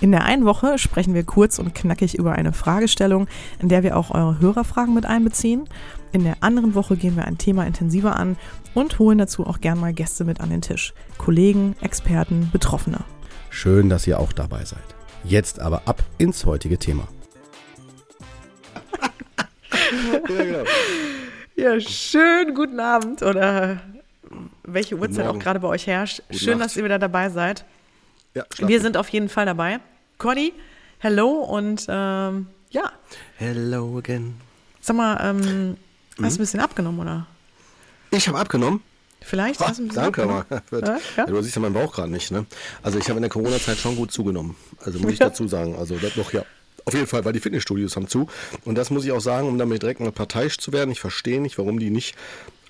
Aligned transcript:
In 0.00 0.10
der 0.10 0.24
einen 0.24 0.44
Woche 0.44 0.78
sprechen 0.78 1.14
wir 1.14 1.24
kurz 1.24 1.58
und 1.58 1.74
knackig 1.74 2.18
über 2.18 2.32
eine 2.32 2.52
Fragestellung, 2.52 3.28
in 3.60 3.68
der 3.68 3.82
wir 3.82 3.96
auch 3.96 4.10
eure 4.10 4.38
Hörerfragen 4.40 4.94
mit 4.94 5.06
einbeziehen. 5.06 5.68
In 6.12 6.24
der 6.24 6.36
anderen 6.40 6.74
Woche 6.74 6.96
gehen 6.96 7.16
wir 7.16 7.24
ein 7.24 7.38
Thema 7.38 7.66
intensiver 7.66 8.16
an 8.16 8.36
und 8.74 8.98
holen 8.98 9.18
dazu 9.18 9.46
auch 9.46 9.60
gern 9.60 9.78
mal 9.78 9.92
Gäste 9.92 10.24
mit 10.24 10.40
an 10.40 10.50
den 10.50 10.62
Tisch. 10.62 10.94
Kollegen, 11.18 11.76
Experten, 11.80 12.50
Betroffene. 12.52 12.98
Schön, 13.50 13.88
dass 13.88 14.06
ihr 14.06 14.18
auch 14.18 14.32
dabei 14.32 14.64
seid. 14.64 14.82
Jetzt 15.22 15.60
aber 15.60 15.82
ab 15.86 16.02
ins 16.18 16.44
heutige 16.44 16.78
Thema. 16.78 17.08
ja, 20.12 20.18
genau. 20.26 20.64
Ja, 21.56 21.80
schön 21.80 22.54
guten 22.54 22.80
Abend 22.80 23.22
oder 23.22 23.80
welche 24.64 24.96
Uhrzeit 24.96 25.26
auch 25.26 25.38
gerade 25.38 25.60
bei 25.60 25.68
euch 25.68 25.86
herrscht. 25.86 26.22
Gute 26.28 26.38
schön, 26.38 26.58
Nacht. 26.58 26.70
dass 26.70 26.76
ihr 26.76 26.84
wieder 26.84 26.98
dabei 26.98 27.30
seid. 27.30 27.64
Ja, 28.34 28.44
Wir 28.58 28.80
sind 28.80 28.96
auf 28.96 29.08
jeden 29.10 29.28
Fall 29.28 29.46
dabei. 29.46 29.78
Conny, 30.18 30.52
hello 30.98 31.30
und 31.42 31.86
ähm, 31.88 32.48
ja. 32.70 32.90
Hello 33.36 33.98
again. 33.98 34.34
Sag 34.80 34.96
mal, 34.96 35.16
ähm, 35.22 35.38
mhm. 35.38 35.76
hast 36.20 36.36
du 36.36 36.40
ein 36.40 36.42
bisschen 36.42 36.58
abgenommen, 36.58 37.00
oder? 37.00 37.26
Ich 38.10 38.26
habe 38.26 38.38
abgenommen? 38.38 38.82
Vielleicht 39.20 39.60
hast 39.60 39.78
du 39.78 39.84
ein 39.84 39.88
bisschen 39.88 40.02
Danke, 40.02 40.26
mal. 40.26 40.44
Ja, 40.72 40.98
ja? 41.16 41.26
Du 41.26 41.40
siehst 41.42 41.54
ja 41.54 41.62
meinen 41.62 41.74
Bauch 41.74 41.94
gerade 41.94 42.10
nicht, 42.10 42.32
ne? 42.32 42.44
Also 42.82 42.98
ich 42.98 43.08
habe 43.08 43.18
in 43.18 43.22
der 43.22 43.30
Corona-Zeit 43.30 43.78
schon 43.78 43.94
gut 43.94 44.10
zugenommen. 44.10 44.56
Also 44.80 44.98
muss 44.98 45.12
ich 45.12 45.18
dazu 45.20 45.46
sagen. 45.46 45.76
Also 45.76 45.96
das 45.96 46.16
noch, 46.16 46.32
ja. 46.32 46.44
Auf 46.86 46.92
jeden 46.92 47.06
Fall, 47.06 47.24
weil 47.24 47.32
die 47.32 47.40
Fitnessstudios 47.40 47.94
haben 47.94 48.08
zu. 48.08 48.26
Und 48.64 48.76
das 48.76 48.90
muss 48.90 49.04
ich 49.04 49.12
auch 49.12 49.20
sagen, 49.20 49.48
um 49.48 49.58
damit 49.58 49.82
direkt 49.82 50.00
mal 50.00 50.12
parteiisch 50.12 50.58
zu 50.58 50.72
werden. 50.72 50.90
Ich 50.90 51.00
verstehe 51.00 51.40
nicht, 51.40 51.56
warum 51.56 51.78
die 51.78 51.90
nicht 51.90 52.16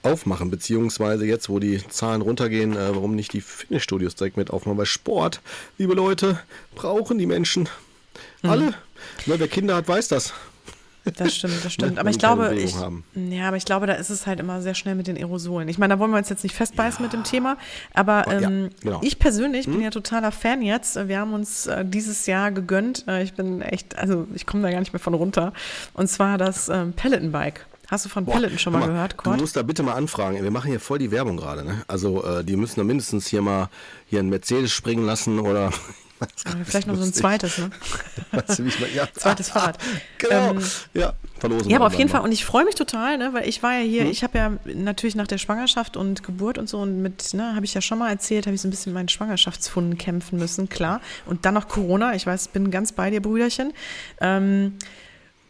aufmachen, 0.05 0.51
beziehungsweise 0.51 1.27
jetzt, 1.27 1.49
wo 1.49 1.59
die 1.59 1.87
Zahlen 1.89 2.23
runtergehen, 2.23 2.77
äh, 2.77 2.95
warum 2.95 3.15
nicht 3.15 3.33
die 3.33 3.41
Fitnessstudios 3.41 4.15
direkt 4.15 4.37
mit 4.37 4.51
aufmachen. 4.51 4.79
Weil 4.79 4.87
Sport, 4.87 5.41
liebe 5.79 5.95
Leute, 5.95 6.39
brauchen 6.75 7.19
die 7.19 7.27
Menschen 7.27 7.69
mhm. 8.43 8.51
alle. 8.51 8.67
Ne, 9.27 9.39
wer 9.39 9.49
Kinder 9.49 9.77
hat, 9.77 9.89
weiß 9.89 10.09
das. 10.09 10.33
Das 11.05 11.35
stimmt, 11.35 11.65
das 11.65 11.73
stimmt. 11.73 11.99
aber 12.01 12.09
ich 12.09 12.19
glaube, 12.19 12.55
ich, 12.55 12.75
ja, 13.15 13.49
aber 13.49 13.57
ich 13.57 13.67
glaube, 13.67 13.87
da 13.87 13.93
ist 13.95 14.09
es 14.09 14.27
halt 14.27 14.41
immer 14.41 14.63
sehr 14.63 14.75
schnell 14.75 14.95
mit 14.95 15.07
den 15.07 15.17
Aerosolen. 15.17 15.69
Ich 15.69 15.77
meine, 15.77 15.95
da 15.95 16.01
wollen 16.01 16.11
wir 16.11 16.19
uns 16.19 16.31
jetzt 16.31 16.43
nicht 16.43 16.55
festbeißen 16.55 17.01
ja. 17.01 17.03
mit 17.03 17.13
dem 17.13 17.25
Thema, 17.25 17.59
aber 17.93 18.27
ähm, 18.29 18.63
ja, 18.63 18.69
genau. 18.81 19.01
ich 19.03 19.19
persönlich 19.19 19.67
hm? 19.67 19.75
bin 19.75 19.83
ja 19.83 19.91
totaler 19.91 20.33
Fan 20.33 20.63
jetzt. 20.63 20.97
Wir 21.09 21.19
haben 21.19 21.35
uns 21.35 21.67
äh, 21.67 21.85
dieses 21.85 22.27
Jahr 22.27 22.53
gegönnt. 22.53 23.05
Äh, 23.07 23.23
ich 23.23 23.35
bin 23.35 23.61
echt, 23.61 23.99
also 23.99 24.27
ich 24.35 24.47
komme 24.47 24.63
da 24.63 24.71
gar 24.71 24.81
nicht 24.81 24.93
mehr 24.95 25.01
von 25.01 25.15
runter. 25.15 25.53
Und 25.93 26.09
zwar 26.09 26.39
das 26.39 26.71
ähm, 26.71 26.95
Pelletenbike. 26.95 27.67
Hast 27.89 28.05
du 28.05 28.09
von 28.09 28.25
Peloton 28.25 28.59
schon 28.59 28.73
mal, 28.73 28.81
mal 28.81 28.89
gehört, 28.89 29.17
Kurt? 29.17 29.37
Du 29.37 29.41
musst 29.41 29.57
da 29.57 29.63
bitte 29.63 29.83
mal 29.83 29.95
anfragen. 29.95 30.43
Wir 30.43 30.51
machen 30.51 30.71
hier 30.71 30.81
voll 30.81 30.99
die 30.99 31.11
Werbung 31.11 31.37
gerade. 31.37 31.65
Ne? 31.65 31.83
Also 31.87 32.25
äh, 32.25 32.45
die 32.45 32.57
müssen 32.57 32.81
da 32.81 32.85
mindestens 32.85 33.27
hier 33.27 33.43
mal 33.43 33.69
hier 34.07 34.21
einen 34.21 34.31
Mercedes 34.31 34.73
springen 34.73 35.05
lassen 35.05 35.39
oder 35.39 35.71
Vielleicht 36.65 36.87
noch 36.87 36.97
so 36.97 37.03
ein 37.03 37.13
zweites, 37.13 37.59
ne? 37.59 37.71
mal, 38.33 38.45
ja. 38.95 39.09
Zweites 39.13 39.51
Fahrrad. 39.51 39.79
Genau. 40.19 40.53
Ähm, 40.53 40.63
ja, 40.95 41.13
verlosen. 41.39 41.69
Ja, 41.71 41.77
aber 41.77 41.87
auf 41.87 41.95
jeden 41.95 42.09
Fall, 42.09 42.23
und 42.23 42.33
ich 42.33 42.47
freue 42.47 42.65
mich 42.65 42.77
total, 42.77 43.19
ne, 43.19 43.35
weil 43.35 43.47
ich 43.47 43.63
war 43.63 43.75
ja 43.75 43.81
hier, 43.81 44.03
hm? 44.03 44.11
ich 44.11 44.23
habe 44.23 44.39
ja 44.39 44.53
natürlich 44.65 45.17
nach 45.17 45.27
der 45.27 45.37
Schwangerschaft 45.37 45.97
und 45.99 46.23
Geburt 46.23 46.57
und 46.57 46.69
so 46.69 46.79
und 46.79 47.03
mit, 47.03 47.35
ne, 47.35 47.55
habe 47.55 47.67
ich 47.67 47.75
ja 47.75 47.83
schon 47.83 47.99
mal 47.99 48.11
erzählt, 48.11 48.47
habe 48.47 48.55
ich 48.55 48.63
so 48.63 48.69
ein 48.69 48.71
bisschen 48.71 48.95
meinen 48.95 49.09
Schwangerschaftsfunden 49.09 49.99
kämpfen 49.99 50.39
müssen, 50.39 50.69
klar. 50.69 51.03
Und 51.27 51.45
dann 51.45 51.53
noch 51.53 51.69
Corona, 51.69 52.15
ich 52.15 52.27
weiß, 52.27 52.49
bin 52.49 52.71
ganz 52.71 52.93
bei 52.93 53.11
dir, 53.11 53.21
Brüderchen. 53.21 53.75
Ähm, 54.21 54.79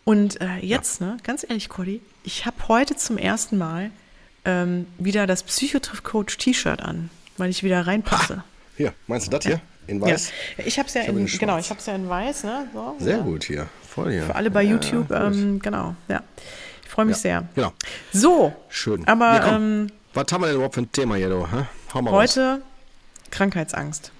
und 0.05 0.41
äh, 0.41 0.57
jetzt, 0.61 1.01
ja. 1.01 1.09
ne, 1.09 1.17
ganz 1.23 1.45
ehrlich, 1.49 1.69
Cody, 1.69 2.01
ich 2.25 2.47
habe 2.47 2.57
heute 2.69 2.97
zum 2.97 3.19
ersten 3.19 3.57
Mal 3.57 3.91
ähm, 4.45 4.87
wieder 4.99 5.27
das 5.27 5.43
Psychotriff-Coach-T-Shirt 5.45 6.83
an, 6.83 7.11
weil 7.37 7.51
ich 7.51 7.63
wieder 7.63 7.87
reinpasse. 7.87 8.39
Ha, 8.39 8.45
hier, 8.77 8.93
meinst 9.07 9.29
du 9.29 9.31
das 9.31 9.45
hier? 9.45 9.61
In 9.87 10.01
weiß? 10.01 10.33
Ja. 10.57 10.65
Ich 10.65 10.79
habe 10.79 10.89
es 10.89 10.95
ja, 10.95 11.03
in, 11.03 11.27
genau, 11.27 11.59
ich 11.59 11.69
ja 11.69 11.95
in 11.95 12.09
weiß, 12.09 12.45
ne? 12.45 12.69
So, 12.73 12.97
sehr 12.99 13.19
ja. 13.19 13.23
gut 13.23 13.45
hier, 13.45 13.69
voll 13.87 14.11
hier. 14.11 14.23
Für 14.23 14.35
alle 14.35 14.51
bei 14.51 14.63
ja, 14.63 14.71
YouTube, 14.71 15.11
ähm, 15.11 15.61
genau, 15.61 15.95
ja. 16.09 16.23
Ich 16.83 16.91
freue 16.91 17.05
mich 17.05 17.17
sehr. 17.19 17.47
Genau. 17.55 17.73
So. 18.13 18.55
Schön. 18.69 19.07
Aber 19.07 19.45
ähm, 19.45 19.89
was 20.15 20.27
haben 20.33 20.43
wir 20.43 20.47
denn 20.47 20.57
überhaupt 20.57 20.75
für 20.75 20.83
ein 20.83 20.93
Thema 20.93 21.17
hier, 21.17 21.29
du? 21.29 21.47
Hau 21.93 22.03
mal 22.03 22.13
heute 22.13 22.53
raus. 22.53 22.61
Krankheitsangst 23.31 24.13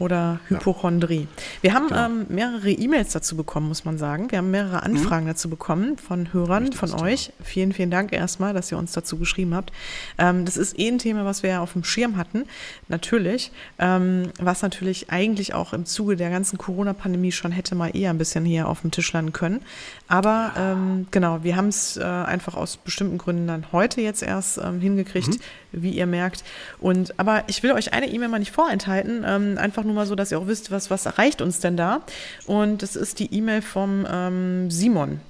oder 0.00 0.40
Hypochondrie. 0.48 1.28
Wir 1.60 1.74
haben 1.74 1.88
genau. 1.88 2.06
ähm, 2.06 2.26
mehrere 2.30 2.70
E-Mails 2.70 3.12
dazu 3.12 3.36
bekommen, 3.36 3.68
muss 3.68 3.84
man 3.84 3.98
sagen. 3.98 4.30
Wir 4.30 4.38
haben 4.38 4.50
mehrere 4.50 4.78
mhm. 4.78 4.96
Anfragen 4.96 5.24
mhm. 5.24 5.28
dazu 5.28 5.50
bekommen 5.50 5.98
von 5.98 6.32
Hörern, 6.32 6.64
Richtig 6.64 6.80
von 6.80 7.00
euch. 7.02 7.32
Vielen, 7.44 7.72
vielen 7.72 7.90
Dank 7.90 8.12
erstmal, 8.12 8.54
dass 8.54 8.72
ihr 8.72 8.78
uns 8.78 8.92
dazu 8.92 9.18
geschrieben 9.18 9.54
habt. 9.54 9.72
Ähm, 10.16 10.46
das 10.46 10.56
ist 10.56 10.78
eh 10.78 10.88
ein 10.88 10.98
Thema, 10.98 11.26
was 11.26 11.42
wir 11.42 11.50
ja 11.50 11.60
auf 11.60 11.74
dem 11.74 11.84
Schirm 11.84 12.16
hatten, 12.16 12.44
natürlich. 12.88 13.52
Ähm, 13.78 14.30
was 14.38 14.62
natürlich 14.62 15.10
eigentlich 15.10 15.52
auch 15.52 15.74
im 15.74 15.84
Zuge 15.84 16.16
der 16.16 16.30
ganzen 16.30 16.56
Corona-Pandemie 16.56 17.30
schon 17.30 17.52
hätte 17.52 17.74
mal 17.74 17.94
eher 17.94 18.08
ein 18.08 18.18
bisschen 18.18 18.46
hier 18.46 18.68
auf 18.68 18.80
dem 18.80 18.90
Tisch 18.90 19.12
landen 19.12 19.34
können. 19.34 19.60
Aber 20.08 20.52
ähm, 20.56 21.08
genau, 21.10 21.42
wir 21.42 21.56
haben 21.56 21.68
es 21.68 21.98
äh, 21.98 22.02
einfach 22.04 22.54
aus 22.54 22.78
bestimmten 22.78 23.18
Gründen 23.18 23.46
dann 23.46 23.66
heute 23.72 24.00
jetzt 24.00 24.22
erst 24.22 24.58
ähm, 24.58 24.80
hingekriegt, 24.80 25.28
mhm. 25.28 25.40
Wie 25.72 25.90
ihr 25.90 26.06
merkt. 26.06 26.44
Und 26.78 27.18
aber 27.18 27.44
ich 27.46 27.62
will 27.62 27.72
euch 27.72 27.92
eine 27.92 28.08
E-Mail 28.08 28.28
mal 28.28 28.38
nicht 28.38 28.52
vorenthalten, 28.52 29.24
ähm, 29.26 29.58
einfach 29.58 29.84
nur 29.84 29.94
mal 29.94 30.06
so, 30.06 30.14
dass 30.14 30.30
ihr 30.30 30.38
auch 30.38 30.46
wisst, 30.46 30.70
was, 30.70 30.90
was 30.90 31.06
erreicht 31.06 31.40
uns 31.42 31.60
denn 31.60 31.76
da. 31.76 32.02
Und 32.46 32.82
das 32.82 32.96
ist 32.96 33.18
die 33.18 33.32
E-Mail 33.34 33.62
vom 33.62 34.06
ähm, 34.10 34.70
Simon. 34.70 35.20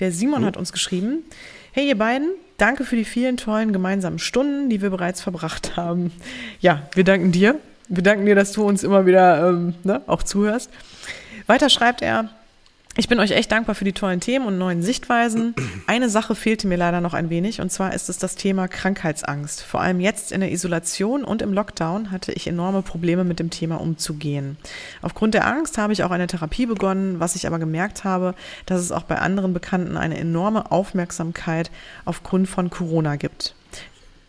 Der 0.00 0.12
Simon 0.12 0.42
mhm. 0.42 0.46
hat 0.46 0.56
uns 0.56 0.72
geschrieben, 0.72 1.24
hey 1.72 1.88
ihr 1.88 1.98
beiden, 1.98 2.30
danke 2.58 2.84
für 2.84 2.96
die 2.96 3.04
vielen 3.04 3.36
tollen 3.36 3.72
gemeinsamen 3.72 4.18
Stunden, 4.18 4.68
die 4.70 4.82
wir 4.82 4.90
bereits 4.90 5.20
verbracht 5.20 5.76
haben. 5.76 6.12
Ja, 6.60 6.82
wir 6.94 7.04
danken 7.04 7.32
dir. 7.32 7.56
Wir 7.88 8.02
danken 8.02 8.26
dir, 8.26 8.34
dass 8.34 8.52
du 8.52 8.64
uns 8.64 8.82
immer 8.82 9.06
wieder 9.06 9.48
ähm, 9.48 9.74
ne, 9.84 10.02
auch 10.06 10.22
zuhörst. 10.22 10.70
Weiter 11.46 11.68
schreibt 11.68 12.02
er, 12.02 12.30
ich 12.96 13.08
bin 13.08 13.20
euch 13.20 13.32
echt 13.32 13.52
dankbar 13.52 13.74
für 13.74 13.84
die 13.84 13.92
tollen 13.92 14.20
Themen 14.20 14.46
und 14.46 14.58
neuen 14.58 14.82
Sichtweisen. 14.82 15.54
Eine 15.86 16.08
Sache 16.08 16.34
fehlte 16.34 16.66
mir 16.66 16.76
leider 16.76 17.00
noch 17.00 17.14
ein 17.14 17.30
wenig, 17.30 17.60
und 17.60 17.70
zwar 17.70 17.94
ist 17.94 18.08
es 18.08 18.18
das 18.18 18.36
Thema 18.36 18.68
Krankheitsangst. 18.68 19.62
Vor 19.62 19.80
allem 19.80 20.00
jetzt 20.00 20.32
in 20.32 20.40
der 20.40 20.50
Isolation 20.50 21.24
und 21.24 21.42
im 21.42 21.52
Lockdown 21.52 22.10
hatte 22.10 22.32
ich 22.32 22.46
enorme 22.46 22.82
Probleme 22.82 23.24
mit 23.24 23.38
dem 23.38 23.50
Thema 23.50 23.80
umzugehen. 23.80 24.56
Aufgrund 25.02 25.34
der 25.34 25.46
Angst 25.46 25.78
habe 25.78 25.92
ich 25.92 26.04
auch 26.04 26.10
eine 26.10 26.26
Therapie 26.26 26.66
begonnen, 26.66 27.20
was 27.20 27.36
ich 27.36 27.46
aber 27.46 27.58
gemerkt 27.58 28.04
habe, 28.04 28.34
dass 28.64 28.80
es 28.80 28.92
auch 28.92 29.02
bei 29.02 29.18
anderen 29.18 29.52
Bekannten 29.52 29.96
eine 29.96 30.16
enorme 30.16 30.70
Aufmerksamkeit 30.70 31.70
aufgrund 32.04 32.48
von 32.48 32.70
Corona 32.70 33.16
gibt 33.16 33.54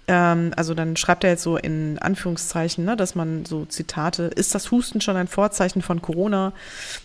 ähm, 0.08 0.52
also 0.56 0.74
dann 0.74 0.96
schreibt 0.96 1.24
er 1.24 1.32
jetzt 1.32 1.44
so 1.44 1.58
in 1.58 2.00
Anführungszeichen, 2.00 2.86
ne, 2.86 2.96
dass 2.96 3.16
man 3.16 3.46
so 3.46 3.66
Zitate, 3.66 4.24
ist 4.24 4.56
das 4.56 4.72
Husten 4.72 5.02
schon 5.02 5.18
ein 5.18 5.28
Vorzeichen 5.28 5.82
von 5.82 6.02
Corona? 6.02 6.54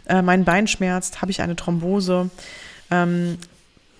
Äh, 0.06 0.22
mein 0.22 0.44
Bein 0.44 0.66
schmerzt, 0.68 1.20
habe 1.20 1.30
ich 1.30 1.42
eine 1.42 1.56
Thrombose? 1.56 2.30
Ähm, 2.90 3.38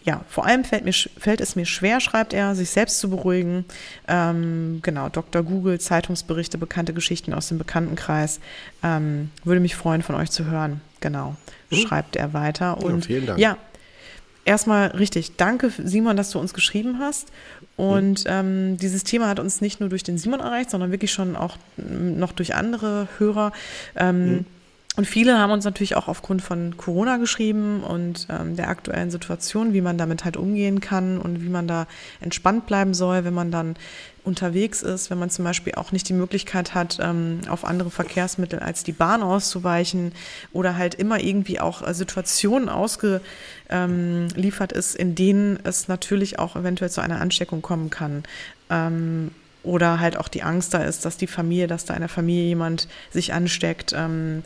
ja, 0.04 0.24
vor 0.28 0.46
allem 0.46 0.64
fällt, 0.64 0.84
mir, 0.84 0.92
fällt 0.92 1.40
es 1.40 1.54
mir 1.54 1.64
schwer, 1.64 2.00
schreibt 2.00 2.32
er, 2.32 2.54
sich 2.54 2.70
selbst 2.70 2.98
zu 2.98 3.10
beruhigen. 3.10 3.64
Ähm, 4.08 4.80
genau, 4.82 5.08
Dr. 5.08 5.42
Google, 5.42 5.80
Zeitungsberichte, 5.80 6.58
bekannte 6.58 6.92
Geschichten 6.92 7.32
aus 7.32 7.48
dem 7.48 7.58
Bekanntenkreis. 7.58 8.40
Ähm, 8.82 9.30
würde 9.44 9.60
mich 9.60 9.76
freuen, 9.76 10.02
von 10.02 10.16
euch 10.16 10.30
zu 10.30 10.46
hören. 10.46 10.80
Genau, 11.00 11.36
mhm. 11.70 11.76
schreibt 11.76 12.16
er 12.16 12.32
weiter. 12.32 12.78
Und 12.78 13.04
ja, 13.04 13.06
vielen 13.06 13.26
Dank. 13.26 13.38
Ja, 13.38 13.56
erstmal 14.44 14.88
richtig. 14.88 15.36
Danke, 15.36 15.70
Simon, 15.78 16.16
dass 16.16 16.30
du 16.30 16.40
uns 16.40 16.52
geschrieben 16.52 16.98
hast. 16.98 17.28
Und 17.76 18.24
ähm, 18.26 18.76
dieses 18.76 19.02
Thema 19.02 19.28
hat 19.28 19.40
uns 19.40 19.60
nicht 19.60 19.80
nur 19.80 19.88
durch 19.88 20.02
den 20.02 20.18
Simon 20.18 20.40
erreicht, 20.40 20.70
sondern 20.70 20.90
wirklich 20.90 21.12
schon 21.12 21.36
auch 21.36 21.56
noch 21.76 22.32
durch 22.32 22.54
andere 22.54 23.08
Hörer. 23.18 23.52
Ähm, 23.96 24.30
mhm. 24.30 24.44
Und 24.94 25.06
viele 25.06 25.38
haben 25.38 25.52
uns 25.52 25.64
natürlich 25.64 25.96
auch 25.96 26.06
aufgrund 26.06 26.42
von 26.42 26.76
Corona 26.76 27.16
geschrieben 27.16 27.82
und 27.82 28.26
ähm, 28.28 28.56
der 28.56 28.68
aktuellen 28.68 29.10
Situation, 29.10 29.72
wie 29.72 29.80
man 29.80 29.96
damit 29.96 30.26
halt 30.26 30.36
umgehen 30.36 30.80
kann 30.80 31.18
und 31.18 31.42
wie 31.42 31.48
man 31.48 31.66
da 31.66 31.86
entspannt 32.20 32.66
bleiben 32.66 32.92
soll, 32.92 33.24
wenn 33.24 33.32
man 33.32 33.50
dann 33.50 33.76
unterwegs 34.22 34.82
ist, 34.82 35.10
wenn 35.10 35.18
man 35.18 35.30
zum 35.30 35.46
Beispiel 35.46 35.74
auch 35.76 35.92
nicht 35.92 36.10
die 36.10 36.12
Möglichkeit 36.12 36.74
hat, 36.74 36.98
ähm, 37.00 37.40
auf 37.48 37.64
andere 37.64 37.90
Verkehrsmittel 37.90 38.58
als 38.58 38.84
die 38.84 38.92
Bahn 38.92 39.22
auszuweichen 39.22 40.12
oder 40.52 40.76
halt 40.76 40.94
immer 40.94 41.20
irgendwie 41.20 41.58
auch 41.58 41.86
äh, 41.86 41.94
Situationen 41.94 42.68
ausgeliefert 42.68 43.22
ähm, 43.70 44.78
ist, 44.78 44.94
in 44.94 45.14
denen 45.14 45.58
es 45.64 45.88
natürlich 45.88 46.38
auch 46.38 46.54
eventuell 46.54 46.90
zu 46.90 47.00
einer 47.00 47.20
Ansteckung 47.20 47.62
kommen 47.62 47.88
kann. 47.88 48.24
Ähm, 48.68 49.30
oder 49.64 50.00
halt 50.00 50.16
auch 50.16 50.28
die 50.28 50.42
Angst 50.42 50.74
da 50.74 50.82
ist, 50.82 51.04
dass 51.04 51.16
die 51.16 51.28
Familie, 51.28 51.68
dass 51.68 51.84
da 51.84 51.94
in 51.94 52.00
der 52.00 52.08
Familie 52.08 52.46
jemand 52.46 52.88
sich 53.10 53.32
ansteckt. 53.32 53.92
Ähm, 53.96 54.42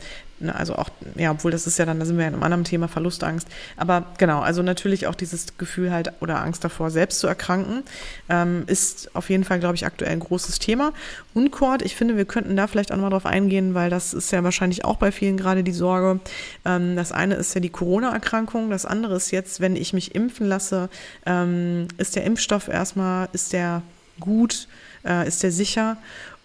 also 0.53 0.75
auch, 0.75 0.89
ja, 1.15 1.31
obwohl 1.31 1.51
das 1.51 1.67
ist 1.67 1.79
ja 1.79 1.85
dann, 1.85 1.99
da 1.99 2.05
sind 2.05 2.17
wir 2.17 2.23
ja 2.23 2.27
in 2.27 2.35
einem 2.35 2.43
anderen 2.43 2.63
Thema, 2.63 2.87
Verlustangst. 2.87 3.47
Aber 3.75 4.05
genau, 4.17 4.41
also 4.41 4.61
natürlich 4.61 5.07
auch 5.07 5.15
dieses 5.15 5.57
Gefühl 5.57 5.91
halt 5.91 6.11
oder 6.19 6.41
Angst 6.41 6.63
davor, 6.63 6.91
selbst 6.91 7.19
zu 7.19 7.27
erkranken, 7.27 7.83
ähm, 8.29 8.63
ist 8.67 9.15
auf 9.15 9.29
jeden 9.29 9.43
Fall, 9.43 9.59
glaube 9.59 9.75
ich, 9.75 9.85
aktuell 9.85 10.11
ein 10.11 10.19
großes 10.19 10.59
Thema. 10.59 10.93
Und 11.33 11.51
Cord, 11.51 11.81
ich 11.81 11.95
finde, 11.95 12.17
wir 12.17 12.25
könnten 12.25 12.55
da 12.55 12.67
vielleicht 12.67 12.91
auch 12.91 12.97
mal 12.97 13.09
drauf 13.09 13.25
eingehen, 13.25 13.73
weil 13.73 13.89
das 13.89 14.13
ist 14.13 14.31
ja 14.31 14.43
wahrscheinlich 14.43 14.85
auch 14.85 14.97
bei 14.97 15.11
vielen 15.11 15.37
gerade 15.37 15.63
die 15.63 15.71
Sorge. 15.71 16.19
Ähm, 16.65 16.95
das 16.95 17.11
eine 17.11 17.35
ist 17.35 17.55
ja 17.55 17.61
die 17.61 17.69
Corona-Erkrankung, 17.69 18.69
das 18.69 18.85
andere 18.85 19.15
ist 19.15 19.31
jetzt, 19.31 19.59
wenn 19.59 19.75
ich 19.75 19.93
mich 19.93 20.15
impfen 20.15 20.47
lasse, 20.47 20.89
ähm, 21.25 21.87
ist 21.97 22.15
der 22.15 22.23
Impfstoff 22.23 22.67
erstmal, 22.67 23.29
ist 23.33 23.53
der 23.53 23.81
gut? 24.19 24.67
Äh, 25.05 25.27
ist 25.27 25.43
der 25.43 25.51
sicher? 25.51 25.97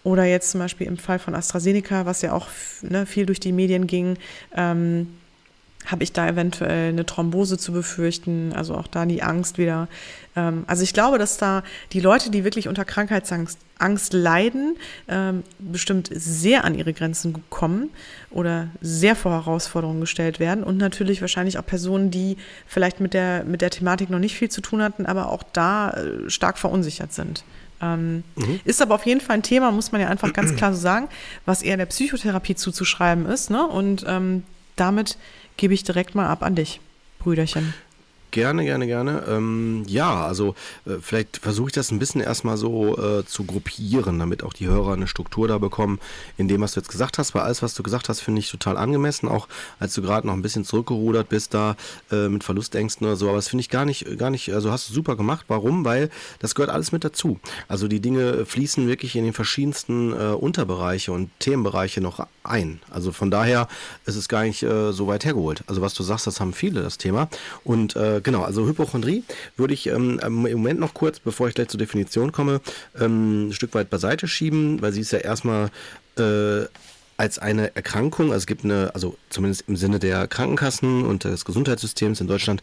Oder 0.03 0.25
jetzt 0.25 0.51
zum 0.51 0.59
Beispiel 0.59 0.87
im 0.87 0.97
Fall 0.97 1.19
von 1.19 1.33
AstraZeneca, 1.35 2.05
was 2.05 2.21
ja 2.21 2.33
auch 2.33 2.47
ne, 2.81 3.05
viel 3.05 3.25
durch 3.25 3.39
die 3.39 3.53
Medien 3.53 3.87
ging, 3.87 4.17
ähm, 4.55 5.07
habe 5.85 6.03
ich 6.03 6.13
da 6.13 6.27
eventuell 6.27 6.89
eine 6.89 7.05
Thrombose 7.05 7.57
zu 7.57 7.71
befürchten, 7.73 8.53
also 8.53 8.75
auch 8.75 8.87
da 8.87 9.05
die 9.05 9.21
Angst 9.21 9.57
wieder. 9.57 9.87
Ähm, 10.35 10.63
also 10.67 10.83
ich 10.83 10.93
glaube, 10.93 11.17
dass 11.17 11.37
da 11.37 11.63
die 11.91 11.99
Leute, 11.99 12.29
die 12.31 12.43
wirklich 12.43 12.67
unter 12.67 12.85
Krankheitsangst 12.85 13.59
Angst 13.79 14.13
leiden, 14.13 14.77
ähm, 15.09 15.43
bestimmt 15.59 16.09
sehr 16.13 16.63
an 16.63 16.73
ihre 16.73 16.93
Grenzen 16.93 17.43
kommen 17.49 17.89
oder 18.31 18.69
sehr 18.79 19.15
vor 19.15 19.33
Herausforderungen 19.33 19.99
gestellt 19.99 20.39
werden 20.39 20.63
und 20.63 20.77
natürlich 20.77 21.19
wahrscheinlich 21.19 21.57
auch 21.57 21.65
Personen, 21.65 22.09
die 22.09 22.37
vielleicht 22.65 23.01
mit 23.01 23.13
der, 23.13 23.43
mit 23.43 23.61
der 23.61 23.71
Thematik 23.71 24.09
noch 24.09 24.19
nicht 24.19 24.35
viel 24.35 24.49
zu 24.49 24.61
tun 24.61 24.81
hatten, 24.81 25.05
aber 25.05 25.29
auch 25.29 25.43
da 25.51 25.89
äh, 25.91 26.29
stark 26.29 26.57
verunsichert 26.57 27.11
sind. 27.11 27.43
Ähm, 27.81 28.23
mhm. 28.35 28.59
Ist 28.63 28.81
aber 28.81 28.95
auf 28.95 29.05
jeden 29.05 29.21
Fall 29.21 29.37
ein 29.37 29.43
Thema, 29.43 29.71
muss 29.71 29.91
man 29.91 30.01
ja 30.01 30.07
einfach 30.07 30.33
ganz 30.33 30.55
klar 30.55 30.73
so 30.73 30.79
sagen, 30.79 31.07
was 31.45 31.61
eher 31.61 31.77
der 31.77 31.85
Psychotherapie 31.85 32.55
zuzuschreiben 32.55 33.25
ist. 33.25 33.49
Ne? 33.49 33.65
Und 33.65 34.05
ähm, 34.07 34.43
damit 34.75 35.17
gebe 35.57 35.73
ich 35.73 35.83
direkt 35.83 36.15
mal 36.15 36.27
ab 36.27 36.43
an 36.43 36.55
dich, 36.55 36.79
Brüderchen. 37.19 37.73
Gerne, 38.33 38.65
gerne, 38.65 38.87
gerne. 38.87 39.25
Ähm, 39.27 39.83
ja, 39.85 40.25
also 40.25 40.55
äh, 40.87 40.95
vielleicht 40.99 41.37
versuche 41.37 41.67
ich 41.67 41.73
das 41.73 41.91
ein 41.91 41.99
bisschen 41.99 42.19
erstmal 42.19 42.57
so 42.57 42.97
äh, 42.97 43.23
zu 43.27 43.43
gruppieren, 43.43 44.17
damit 44.17 44.41
auch 44.41 44.53
die 44.53 44.65
Hörer 44.65 44.93
eine 44.93 45.05
Struktur 45.05 45.47
da 45.47 45.59
bekommen, 45.59 45.99
in 46.35 46.47
dem, 46.47 46.59
was 46.61 46.73
du 46.73 46.79
jetzt 46.79 46.89
gesagt 46.89 47.19
hast. 47.19 47.35
Weil 47.35 47.43
alles, 47.43 47.61
was 47.61 47.75
du 47.75 47.83
gesagt 47.83 48.09
hast, 48.09 48.21
finde 48.21 48.39
ich 48.39 48.49
total 48.49 48.75
angemessen, 48.77 49.29
auch 49.29 49.47
als 49.79 49.93
du 49.93 50.01
gerade 50.01 50.25
noch 50.25 50.33
ein 50.33 50.41
bisschen 50.41 50.65
zurückgerudert 50.65 51.29
bist 51.29 51.53
da 51.53 51.75
äh, 52.11 52.27
mit 52.27 52.43
Verlustängsten 52.43 53.05
oder 53.05 53.17
so. 53.17 53.27
Aber 53.27 53.35
das 53.35 53.49
finde 53.49 53.61
ich 53.61 53.69
gar 53.69 53.85
nicht, 53.85 54.17
gar 54.17 54.31
nicht, 54.31 54.51
also 54.51 54.71
hast 54.71 54.89
du 54.89 54.93
super 54.95 55.15
gemacht. 55.15 55.45
Warum? 55.47 55.85
Weil 55.85 56.09
das 56.39 56.55
gehört 56.55 56.71
alles 56.71 56.91
mit 56.91 57.03
dazu. 57.03 57.39
Also 57.67 57.87
die 57.87 57.99
Dinge 57.99 58.47
fließen 58.47 58.87
wirklich 58.87 59.15
in 59.15 59.25
den 59.25 59.33
verschiedensten 59.33 60.11
äh, 60.11 60.33
Unterbereiche 60.33 61.11
und 61.11 61.29
Themenbereiche 61.37 62.01
noch 62.01 62.25
ein. 62.43 62.81
Also 62.89 63.11
von 63.11 63.29
daher 63.29 63.67
ist 64.07 64.15
es 64.15 64.27
gar 64.27 64.41
nicht 64.41 64.63
äh, 64.63 64.91
so 64.91 65.05
weit 65.05 65.23
hergeholt. 65.23 65.63
Also 65.67 65.83
was 65.83 65.93
du 65.93 66.01
sagst, 66.01 66.25
das 66.25 66.39
haben 66.39 66.53
viele, 66.53 66.81
das 66.81 66.97
Thema. 66.97 67.29
Und 67.63 67.95
äh, 67.95 68.21
genau, 68.23 68.43
also 68.43 68.65
Hypochondrie 68.67 69.23
würde 69.57 69.73
ich 69.73 69.87
ähm, 69.87 70.19
im 70.23 70.33
Moment 70.41 70.79
noch 70.79 70.93
kurz, 70.93 71.19
bevor 71.19 71.47
ich 71.47 71.55
gleich 71.55 71.67
zur 71.69 71.77
Definition 71.77 72.31
komme, 72.31 72.61
ähm, 72.99 73.49
ein 73.49 73.53
Stück 73.53 73.73
weit 73.73 73.89
beiseite 73.89 74.27
schieben, 74.27 74.81
weil 74.81 74.91
sie 74.91 75.01
ist 75.01 75.11
ja 75.11 75.19
erstmal 75.19 75.69
äh, 76.17 76.65
als 77.17 77.37
eine 77.37 77.75
Erkrankung, 77.75 78.27
also 78.27 78.37
es 78.37 78.47
gibt 78.47 78.63
eine, 78.63 78.91
also 78.95 79.15
zumindest 79.29 79.65
im 79.67 79.75
Sinne 79.75 79.99
der 79.99 80.27
Krankenkassen 80.27 81.05
und 81.05 81.25
des 81.25 81.45
Gesundheitssystems 81.45 82.21
in 82.21 82.27
Deutschland 82.27 82.61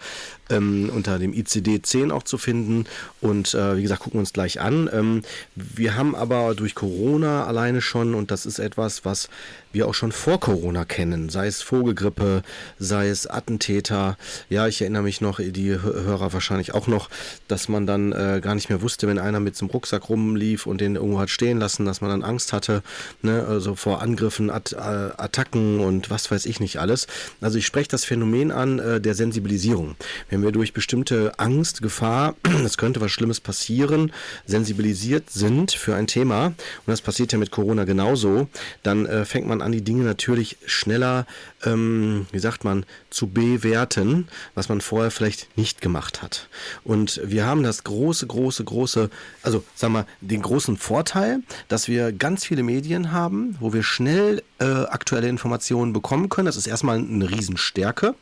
ähm, 0.51 0.91
unter 0.95 1.19
dem 1.19 1.33
ICD-10 1.33 2.11
auch 2.11 2.23
zu 2.23 2.39
finden. 2.39 2.85
Und 3.21 3.55
äh, 3.55 3.77
wie 3.77 3.83
gesagt, 3.83 4.03
gucken 4.03 4.19
wir 4.19 4.21
uns 4.21 4.33
gleich 4.33 4.61
an. 4.61 4.91
Ähm, 4.93 5.23
wir 5.55 5.97
haben 5.97 6.15
aber 6.15 6.55
durch 6.55 6.75
Corona 6.75 7.45
alleine 7.45 7.81
schon, 7.81 8.15
und 8.15 8.31
das 8.31 8.47
ist 8.47 8.59
etwas, 8.59 9.05
was 9.05 9.29
wir 9.73 9.87
auch 9.87 9.95
schon 9.95 10.13
vor 10.13 10.41
Corona 10.41 10.85
kennen, 10.85 11.29
sei 11.29 11.47
es 11.47 11.63
Vogelgrippe, 11.63 12.43
sei 12.79 13.09
es 13.09 13.27
Attentäter. 13.27 14.17
Ja, 14.49 14.67
ich 14.67 14.81
erinnere 14.81 15.03
mich 15.03 15.21
noch, 15.21 15.39
die 15.41 15.71
Hörer 15.71 16.33
wahrscheinlich 16.33 16.75
auch 16.75 16.87
noch, 16.87 17.09
dass 17.49 17.69
man 17.69 17.87
dann 17.87 18.13
äh, 18.13 18.41
gar 18.43 18.55
nicht 18.55 18.69
mehr 18.69 18.83
wusste, 18.83 19.07
wenn 19.07 19.19
einer 19.19 19.41
mit 19.41 19.57
so 19.57 19.65
einem 19.65 19.71
Rucksack 19.71 20.09
rumlief 20.09 20.67
und 20.67 20.81
den 20.81 20.97
irgendwo 20.97 21.21
hat 21.21 21.31
stehen 21.31 21.59
lassen, 21.59 21.85
dass 21.85 22.01
man 22.01 22.11
dann 22.11 22.25
Angst 22.25 22.53
hatte, 22.53 22.83
ne, 23.23 23.45
also 23.47 23.75
vor 23.75 24.03
Angriffen, 24.03 24.51
At 24.51 24.73
äh, 24.73 24.77
Attacken 24.77 25.81
und 25.81 26.11
was 26.11 26.31
weiß 26.31 26.47
ich 26.47 26.61
nicht 26.61 26.79
alles. 26.79 27.07
Also 27.41 27.59
ich 27.59 27.67
spreche 27.67 27.89
das 27.89 28.05
Phänomen 28.05 28.51
an 28.51 28.79
äh, 28.79 29.01
der 29.01 29.15
Sensibilisierung. 29.15 29.97
Wenn 30.29 30.40
wir 30.43 30.53
durch 30.53 30.73
bestimmte 30.73 31.39
Angst, 31.39 31.83
Gefahr, 31.83 32.37
es 32.65 32.79
könnte 32.79 33.01
was 33.01 33.11
Schlimmes 33.11 33.41
passieren, 33.41 34.13
sensibilisiert 34.47 35.31
sind 35.31 35.73
für 35.73 35.95
ein 35.95 36.07
Thema, 36.07 36.47
und 36.47 36.57
das 36.87 37.01
passiert 37.01 37.33
ja 37.33 37.39
mit 37.39 37.51
Corona 37.51 37.85
genauso, 37.85 38.49
dann 38.83 39.07
äh, 39.07 39.25
fängt 39.25 39.47
man 39.47 39.63
an, 39.63 39.73
die 39.73 39.83
Dinge 39.83 40.05
natürlich 40.05 40.57
schneller, 40.67 41.27
ähm, 41.65 42.27
wie 42.33 42.39
sagt 42.39 42.65
man, 42.65 42.85
zu 43.11 43.29
bewerten, 43.29 44.29
was 44.55 44.69
man 44.69 44.81
vorher 44.81 45.11
vielleicht 45.11 45.57
nicht 45.57 45.81
gemacht 45.81 46.23
hat. 46.23 46.49
Und 46.85 47.21
wir 47.25 47.47
haben 47.47 47.63
das 47.63 47.85
große, 47.85 48.27
große, 48.27 48.65
große, 48.65 49.11
also 49.43 49.65
sagen 49.75 49.95
wir, 49.95 50.07
den 50.21 50.43
großen 50.43 50.77
Vorteil, 50.77 51.41
dass 51.69 51.89
wir 51.89 52.13
ganz 52.13 52.45
viele 52.45 52.63
Medien 52.63 53.13
haben, 53.13 53.57
wo 53.61 53.73
wir 53.73 53.83
schnell 53.83 54.43
äh, 54.61 54.65
aktuelle 54.65 55.29
Informationen 55.29 55.93
bekommen 55.93 56.29
können. 56.29 56.47
Das 56.47 56.57
ist 56.57 56.67
erstmal 56.67 56.99
eine 56.99 57.31
Riesenstärke. 57.31 58.15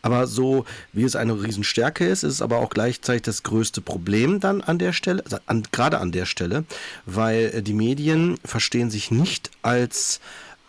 Aber 0.00 0.26
so 0.26 0.64
wie 0.92 1.04
es 1.04 1.16
eine 1.16 1.40
Riesenstärke 1.42 2.06
ist, 2.06 2.22
ist 2.22 2.34
es 2.34 2.42
aber 2.42 2.58
auch 2.58 2.70
gleichzeitig 2.70 3.22
das 3.22 3.42
größte 3.42 3.80
Problem 3.80 4.40
dann 4.40 4.62
an 4.62 4.78
der 4.78 4.92
Stelle, 4.92 5.22
also 5.24 5.38
an, 5.46 5.64
gerade 5.70 5.98
an 5.98 6.12
der 6.12 6.26
Stelle, 6.26 6.64
weil 7.06 7.52
äh, 7.54 7.62
die 7.62 7.74
Medien 7.74 8.38
verstehen 8.44 8.90
sich 8.90 9.10
nicht 9.10 9.50
als 9.62 10.20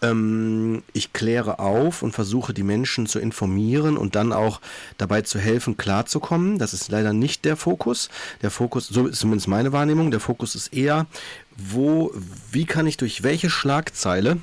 ähm, 0.02 0.84
ich 0.92 1.14
kläre 1.14 1.60
auf 1.60 2.04
und 2.04 2.12
versuche 2.12 2.54
die 2.54 2.64
Menschen 2.64 3.08
zu 3.08 3.20
informieren 3.20 3.98
und 3.98 4.16
dann 4.16 4.34
auch 4.34 4.60
dabei 4.98 5.22
zu 5.22 5.40
helfen, 5.40 5.78
klarzukommen. 5.78 6.60
Das 6.60 6.74
ist 6.74 6.92
leider 6.92 7.14
nicht 7.14 7.46
der 7.46 7.56
Fokus. 7.56 8.10
Der 8.42 8.52
Fokus, 8.52 8.88
so 8.88 9.08
ist 9.08 9.20
zumindest 9.20 9.48
meine 9.48 9.72
Wahrnehmung, 9.72 10.12
der 10.12 10.20
Fokus 10.20 10.54
ist 10.56 10.74
eher, 10.74 11.08
wo, 11.56 12.14
wie 12.52 12.66
kann 12.66 12.88
ich 12.88 12.98
durch 12.98 13.24
welche 13.24 13.50
Schlagzeile 13.50 14.38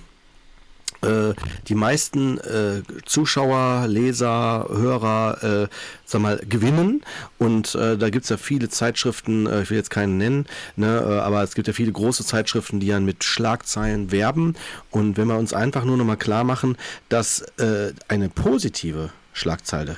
die 1.02 1.75
meisten 1.75 2.38
äh, 2.38 2.82
Zuschauer, 3.06 3.87
Leser, 3.88 4.67
Hörer, 4.69 5.64
äh, 5.64 5.69
sag 6.05 6.20
mal, 6.20 6.41
gewinnen. 6.49 7.02
Und 7.38 7.75
äh, 7.75 7.97
da 7.97 8.11
gibt's 8.11 8.29
ja 8.29 8.37
viele 8.37 8.69
Zeitschriften, 8.69 9.47
äh, 9.47 9.62
ich 9.62 9.70
will 9.70 9.79
jetzt 9.79 9.91
keinen 9.91 10.19
nennen, 10.19 10.47
ne, 10.76 10.99
äh, 10.99 11.19
aber 11.20 11.43
es 11.43 11.55
gibt 11.55 11.69
ja 11.69 11.75
viele 11.75 11.93
große 11.93 12.25
Zeitschriften, 12.25 12.81
die 12.81 12.88
ja 12.88 13.00
mit 13.00 13.25
Schlagzeilen 13.25 14.12
werben. 14.12 14.56
Und 14.91 15.17
wenn 15.17 15.29
wir 15.29 15.38
uns 15.38 15.55
einfach 15.55 15.85
nur 15.85 15.97
nochmal 15.97 16.17
klar 16.17 16.44
machen, 16.44 16.76
dass 17.08 17.41
äh, 17.58 17.93
eine 18.08 18.29
positive 18.29 19.11
Schlagzeile 19.32 19.97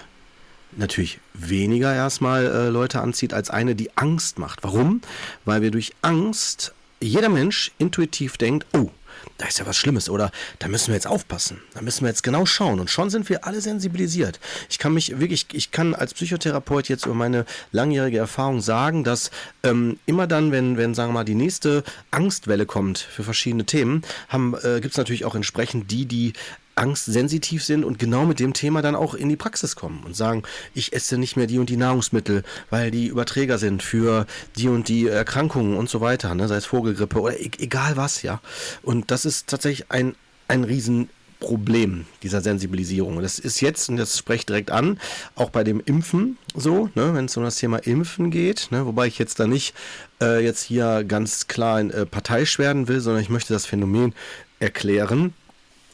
natürlich 0.77 1.21
weniger 1.35 1.95
erstmal 1.95 2.47
äh, 2.47 2.69
Leute 2.69 3.01
anzieht 3.01 3.35
als 3.35 3.51
eine, 3.51 3.75
die 3.75 3.97
Angst 3.97 4.39
macht. 4.39 4.63
Warum? 4.63 5.01
Weil 5.45 5.63
wir 5.63 5.71
durch 5.71 5.93
Angst 6.03 6.73
jeder 7.01 7.29
Mensch 7.29 7.73
intuitiv 7.79 8.37
denkt, 8.37 8.67
oh, 8.73 8.91
da 9.39 9.47
ist 9.47 9.59
ja 9.59 9.67
was 9.67 9.77
Schlimmes 9.77 10.09
oder 10.09 10.31
da 10.59 10.69
müssen 10.69 10.89
wir 10.89 10.95
jetzt 10.95 11.07
aufpassen. 11.07 11.61
Da 11.75 11.83
müssen 11.83 12.03
wir 12.03 12.09
jetzt 12.09 12.23
genau 12.23 12.47
schauen. 12.47 12.81
Und 12.81 12.91
schon 12.91 13.11
sind 13.11 13.29
wir 13.29 13.45
alle 13.47 13.61
sensibilisiert. 13.61 14.41
Ich 14.71 14.79
kann 14.79 14.95
mich 14.95 15.19
wirklich, 15.19 15.47
ich 15.53 15.71
kann 15.71 15.95
als 15.95 16.15
Psychotherapeut 16.15 16.89
jetzt 16.89 17.07
über 17.07 17.15
meine 17.15 17.45
langjährige 17.71 18.19
Erfahrung 18.19 18.61
sagen, 18.61 19.05
dass 19.05 19.31
ähm, 19.63 19.99
immer 20.07 20.27
dann, 20.27 20.53
wenn, 20.53 20.77
wenn, 20.77 20.95
sagen 20.95 21.11
wir 21.11 21.21
mal, 21.21 21.25
die 21.25 21.35
nächste 21.35 21.83
Angstwelle 22.11 22.67
kommt 22.67 22.99
für 22.99 23.23
verschiedene 23.23 23.65
Themen, 23.65 24.03
äh, 24.33 24.81
gibt 24.81 24.93
es 24.93 24.97
natürlich 24.97 25.25
auch 25.25 25.35
entsprechend 25.35 25.91
die, 25.91 26.07
die 26.07 26.33
angstsensitiv 26.75 27.65
sind 27.65 27.85
und 27.85 27.99
genau 27.99 28.25
mit 28.25 28.41
dem 28.41 28.53
Thema 28.53 28.83
dann 28.83 28.95
auch 28.95 29.15
in 29.15 29.29
die 29.29 29.37
Praxis 29.37 29.77
kommen 29.77 30.03
und 30.05 30.17
sagen, 30.17 30.43
ich 30.75 30.93
esse 30.93 31.19
nicht 31.19 31.37
mehr 31.37 31.47
die 31.47 31.59
und 31.59 31.69
die 31.69 31.77
Nahrungsmittel, 31.77 32.43
weil 32.71 32.91
die 32.91 33.07
Überträger 33.07 33.59
sind 33.59 33.83
für 33.83 34.27
die 34.57 34.69
und 34.69 34.89
die 34.89 35.07
Erkrankungen 35.07 35.77
und 35.77 35.89
so 35.89 36.01
weiter, 36.01 36.35
ne? 36.35 36.49
sei 36.49 36.57
es 36.57 36.67
Vogelgrippe 36.67 37.21
oder 37.21 37.39
e 37.39 37.51
egal 37.59 37.97
was, 37.97 38.23
ja. 38.23 38.41
Und 38.83 39.11
das 39.11 39.25
ist 39.25 39.49
tatsächlich 39.49 39.91
ein, 39.91 40.15
ein 40.49 40.65
Riesenproblem 40.65 42.07
dieser 42.23 42.41
Sensibilisierung. 42.41 43.21
Das 43.21 43.39
ist 43.39 43.61
jetzt, 43.61 43.89
und 43.91 43.99
das 43.99 44.17
spreche 44.17 44.41
ich 44.41 44.47
direkt 44.47 44.71
an, 44.71 44.99
auch 45.35 45.51
bei 45.51 45.65
dem 45.65 45.81
Impfen 45.85 46.39
so, 46.55 46.89
ne, 46.95 47.15
wenn 47.15 47.27
es 47.27 47.37
um 47.37 47.45
das 47.45 47.57
Thema 47.57 47.79
Impfen 47.79 48.31
geht, 48.31 48.69
ne, 48.71 48.87
wobei 48.87 49.07
ich 49.07 49.19
jetzt 49.19 49.39
da 49.41 49.47
nicht 49.47 49.75
äh, 50.23 50.43
jetzt 50.43 50.63
hier 50.63 51.05
ganz 51.05 51.49
klar 51.49 51.81
in, 51.81 51.91
äh, 51.91 52.07
parteiisch 52.07 52.59
werden 52.59 52.89
will, 52.89 53.01
sondern 53.01 53.23
ich 53.23 53.31
möchte 53.31 53.53
das 53.53 53.67
Phänomen 53.67 54.15
erklären 54.59 55.35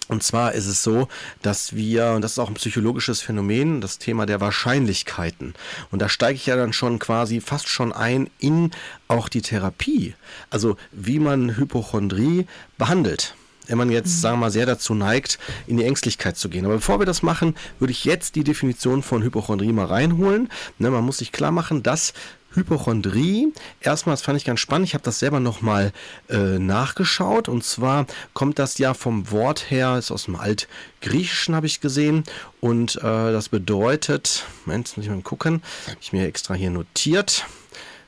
und 0.09 0.23
zwar 0.23 0.53
ist 0.53 0.67
es 0.67 0.83
so, 0.83 1.09
dass 1.43 1.77
wir, 1.77 2.13
und 2.13 2.23
das 2.23 2.33
ist 2.33 2.39
auch 2.39 2.49
ein 2.49 2.55
psychologisches 2.55 3.21
Phänomen, 3.21 3.81
das 3.81 3.99
Thema 3.99 4.27
der 4.27 4.41
Wahrscheinlichkeiten. 4.41 5.55
Und 5.91 6.01
da 6.01 6.09
steige 6.09 6.37
ich 6.37 6.47
ja 6.47 6.57
dann 6.57 6.73
schon 6.73 6.99
quasi 6.99 7.41
fast 7.41 7.69
schon 7.69 7.93
ein 7.93 8.31
in 8.39 8.71
auch 9.07 9.29
die 9.29 9.43
Therapie. 9.43 10.15
Also 10.51 10.77
wie 10.93 11.19
man 11.19 11.57
Hypochondrie 11.57 12.47
behandelt 12.79 13.35
wenn 13.69 13.77
man 13.79 13.91
jetzt, 13.91 14.17
mhm. 14.17 14.21
sagen 14.21 14.37
wir 14.37 14.47
mal, 14.47 14.51
sehr 14.51 14.67
dazu 14.67 14.95
neigt, 14.95 15.39
in 15.67 15.77
die 15.77 15.85
Ängstlichkeit 15.85 16.37
zu 16.37 16.49
gehen. 16.49 16.65
Aber 16.65 16.77
bevor 16.77 16.99
wir 16.99 17.07
das 17.07 17.23
machen, 17.23 17.55
würde 17.79 17.93
ich 17.93 18.05
jetzt 18.05 18.35
die 18.35 18.45
Definition 18.45 19.03
von 19.03 19.23
Hypochondrie 19.23 19.73
mal 19.73 19.87
reinholen. 19.87 20.49
Ne, 20.79 20.91
man 20.91 21.05
muss 21.05 21.19
sich 21.19 21.33
klar 21.33 21.53
machen, 21.53 21.83
dass 21.83 22.15
Hypochondrie. 22.55 23.53
Erstmal, 23.81 24.15
das 24.15 24.23
fand 24.23 24.39
ich 24.39 24.45
ganz 24.45 24.61
spannend. 24.61 24.89
Ich 24.89 24.95
habe 24.95 25.05
das 25.05 25.19
selber 25.19 25.41
nochmal 25.41 25.93
äh, 26.29 26.59
nachgeschaut. 26.59 27.49
Und 27.49 27.65
zwar 27.65 28.07
kommt 28.33 28.59
das 28.59 28.79
ja 28.79 28.95
vom 28.95 29.31
Wort 29.31 29.71
her, 29.71 29.99
ist 29.99 30.11
aus 30.11 30.25
dem 30.25 30.37
Altgriechischen, 30.37 31.55
habe 31.55 31.67
ich 31.67 31.81
gesehen. 31.81 32.25
Und 32.61 32.97
äh, 32.97 33.03
das 33.03 33.49
bedeutet, 33.49 34.45
Moment, 34.65 34.97
muss 34.97 35.05
ich 35.05 35.11
mal 35.11 35.21
gucken, 35.23 35.63
habe 35.87 35.99
ich 36.01 36.13
mir 36.13 36.27
extra 36.27 36.55
hier 36.55 36.71
notiert. 36.71 37.45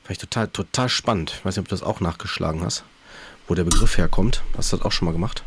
Fand 0.03 0.11
ich 0.11 0.17
total, 0.17 0.47
total 0.47 0.89
spannend. 0.89 1.33
Ich 1.37 1.45
weiß 1.45 1.55
nicht, 1.55 1.63
ob 1.63 1.69
du 1.69 1.75
das 1.75 1.83
auch 1.83 1.99
nachgeschlagen 1.99 2.63
hast, 2.63 2.83
wo 3.47 3.55
der 3.55 3.63
Begriff 3.63 3.97
herkommt. 3.97 4.41
Hast 4.57 4.73
du 4.73 4.77
das 4.77 4.85
auch 4.85 4.91
schon 4.91 5.05
mal 5.05 5.11
gemacht? 5.11 5.43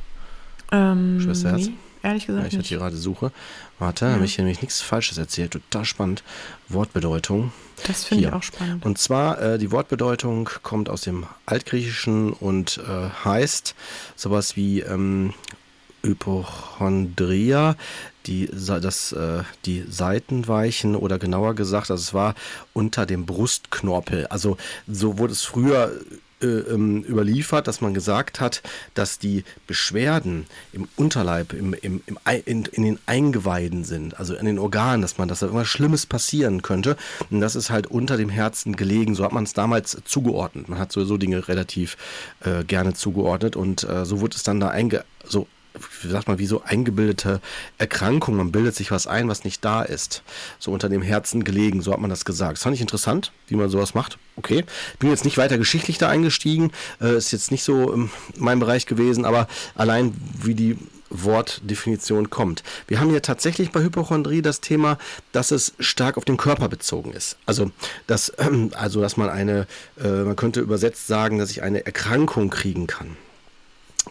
Ähm, 0.70 1.20
Schwesterherz? 1.20 1.66
Nee, 1.66 1.74
ehrlich 2.02 2.26
gesagt. 2.26 2.52
Ja, 2.52 2.58
ich 2.58 2.64
hatte 2.64 2.78
gerade 2.78 2.96
Suche. 2.96 3.32
Warte, 3.78 4.06
ja. 4.06 4.12
habe 4.12 4.24
ich 4.24 4.38
nämlich 4.38 4.62
nichts 4.62 4.80
Falsches 4.80 5.18
erzählt. 5.18 5.52
Total 5.52 5.84
spannend. 5.84 6.22
Wortbedeutung. 6.68 7.52
Das 7.86 8.04
finde 8.04 8.28
ich 8.28 8.32
auch 8.32 8.42
spannend. 8.42 8.84
Und 8.84 8.98
zwar, 8.98 9.40
äh, 9.40 9.58
die 9.58 9.70
Wortbedeutung 9.70 10.48
kommt 10.62 10.88
aus 10.88 11.02
dem 11.02 11.26
Altgriechischen 11.46 12.32
und 12.32 12.78
äh, 12.78 13.10
heißt 13.24 13.74
sowas 14.16 14.56
wie 14.56 14.80
ähm, 14.80 15.34
Hypochondria, 16.02 17.76
die, 18.26 18.48
das, 18.52 19.12
äh, 19.12 19.42
die 19.64 19.84
Seitenweichen 19.88 20.96
oder 20.96 21.18
genauer 21.18 21.54
gesagt, 21.54 21.90
also 21.90 22.00
es 22.00 22.14
war 22.14 22.34
unter 22.72 23.06
dem 23.06 23.26
Brustknorpel. 23.26 24.26
Also 24.28 24.56
so 24.86 25.18
wurde 25.18 25.32
es 25.32 25.42
früher 25.42 25.92
überliefert, 26.44 27.66
dass 27.66 27.80
man 27.80 27.94
gesagt 27.94 28.40
hat, 28.40 28.62
dass 28.94 29.18
die 29.18 29.44
Beschwerden 29.66 30.46
im 30.72 30.88
Unterleib, 30.96 31.52
im, 31.52 31.74
im, 31.74 32.02
im, 32.06 32.18
in, 32.44 32.64
in, 32.64 32.82
den 32.82 32.98
Eingeweiden 33.06 33.84
sind, 33.84 34.18
also 34.18 34.34
in 34.34 34.46
den 34.46 34.58
Organen, 34.58 35.02
dass 35.02 35.18
man, 35.18 35.28
dass 35.28 35.40
da 35.40 35.46
irgendwas 35.46 35.68
Schlimmes 35.68 36.06
passieren 36.06 36.62
könnte. 36.62 36.96
Und 37.30 37.40
das 37.40 37.56
ist 37.56 37.70
halt 37.70 37.86
unter 37.86 38.16
dem 38.16 38.28
Herzen 38.28 38.76
gelegen. 38.76 39.14
So 39.14 39.24
hat 39.24 39.32
man 39.32 39.44
es 39.44 39.52
damals 39.52 39.96
zugeordnet. 40.04 40.68
Man 40.68 40.78
hat 40.78 40.92
sowieso 40.92 41.16
Dinge 41.16 41.48
relativ 41.48 41.96
äh, 42.40 42.64
gerne 42.64 42.94
zugeordnet 42.94 43.56
und 43.56 43.84
äh, 43.84 44.04
so 44.04 44.20
wurde 44.20 44.36
es 44.36 44.42
dann 44.42 44.60
da 44.60 44.68
einge 44.68 45.04
wie 46.02 46.08
sagt 46.08 46.28
man, 46.28 46.38
wie 46.38 46.46
so 46.46 46.62
eingebildete 46.62 47.40
Erkrankung. 47.78 48.36
Man 48.36 48.52
bildet 48.52 48.74
sich 48.74 48.90
was 48.90 49.06
ein, 49.06 49.28
was 49.28 49.44
nicht 49.44 49.64
da 49.64 49.82
ist. 49.82 50.22
So 50.58 50.72
unter 50.72 50.88
dem 50.88 51.02
Herzen 51.02 51.44
gelegen, 51.44 51.82
so 51.82 51.92
hat 51.92 52.00
man 52.00 52.10
das 52.10 52.24
gesagt. 52.24 52.54
Das 52.54 52.62
fand 52.62 52.74
ich 52.74 52.80
interessant, 52.80 53.32
wie 53.48 53.56
man 53.56 53.68
sowas 53.68 53.94
macht. 53.94 54.18
Okay. 54.36 54.64
Bin 54.98 55.10
jetzt 55.10 55.24
nicht 55.24 55.38
weiter 55.38 55.58
geschichtlich 55.58 55.98
da 55.98 56.08
eingestiegen, 56.08 56.70
äh, 57.00 57.16
ist 57.16 57.32
jetzt 57.32 57.50
nicht 57.50 57.64
so 57.64 57.92
in 57.92 58.10
meinem 58.36 58.60
Bereich 58.60 58.86
gewesen, 58.86 59.24
aber 59.24 59.48
allein 59.74 60.14
wie 60.42 60.54
die 60.54 60.78
Wortdefinition 61.10 62.30
kommt. 62.30 62.62
Wir 62.88 62.98
haben 62.98 63.10
hier 63.10 63.22
tatsächlich 63.22 63.70
bei 63.70 63.82
Hypochondrie 63.82 64.42
das 64.42 64.60
Thema, 64.60 64.98
dass 65.32 65.52
es 65.52 65.74
stark 65.78 66.16
auf 66.16 66.24
den 66.24 66.36
Körper 66.36 66.68
bezogen 66.68 67.12
ist. 67.12 67.36
Also, 67.46 67.70
dass, 68.06 68.30
also, 68.72 69.00
dass 69.00 69.16
man 69.16 69.28
eine, 69.28 69.66
äh, 70.02 70.08
man 70.08 70.36
könnte 70.36 70.60
übersetzt 70.60 71.06
sagen, 71.06 71.38
dass 71.38 71.50
ich 71.50 71.62
eine 71.62 71.86
Erkrankung 71.86 72.50
kriegen 72.50 72.86
kann 72.86 73.16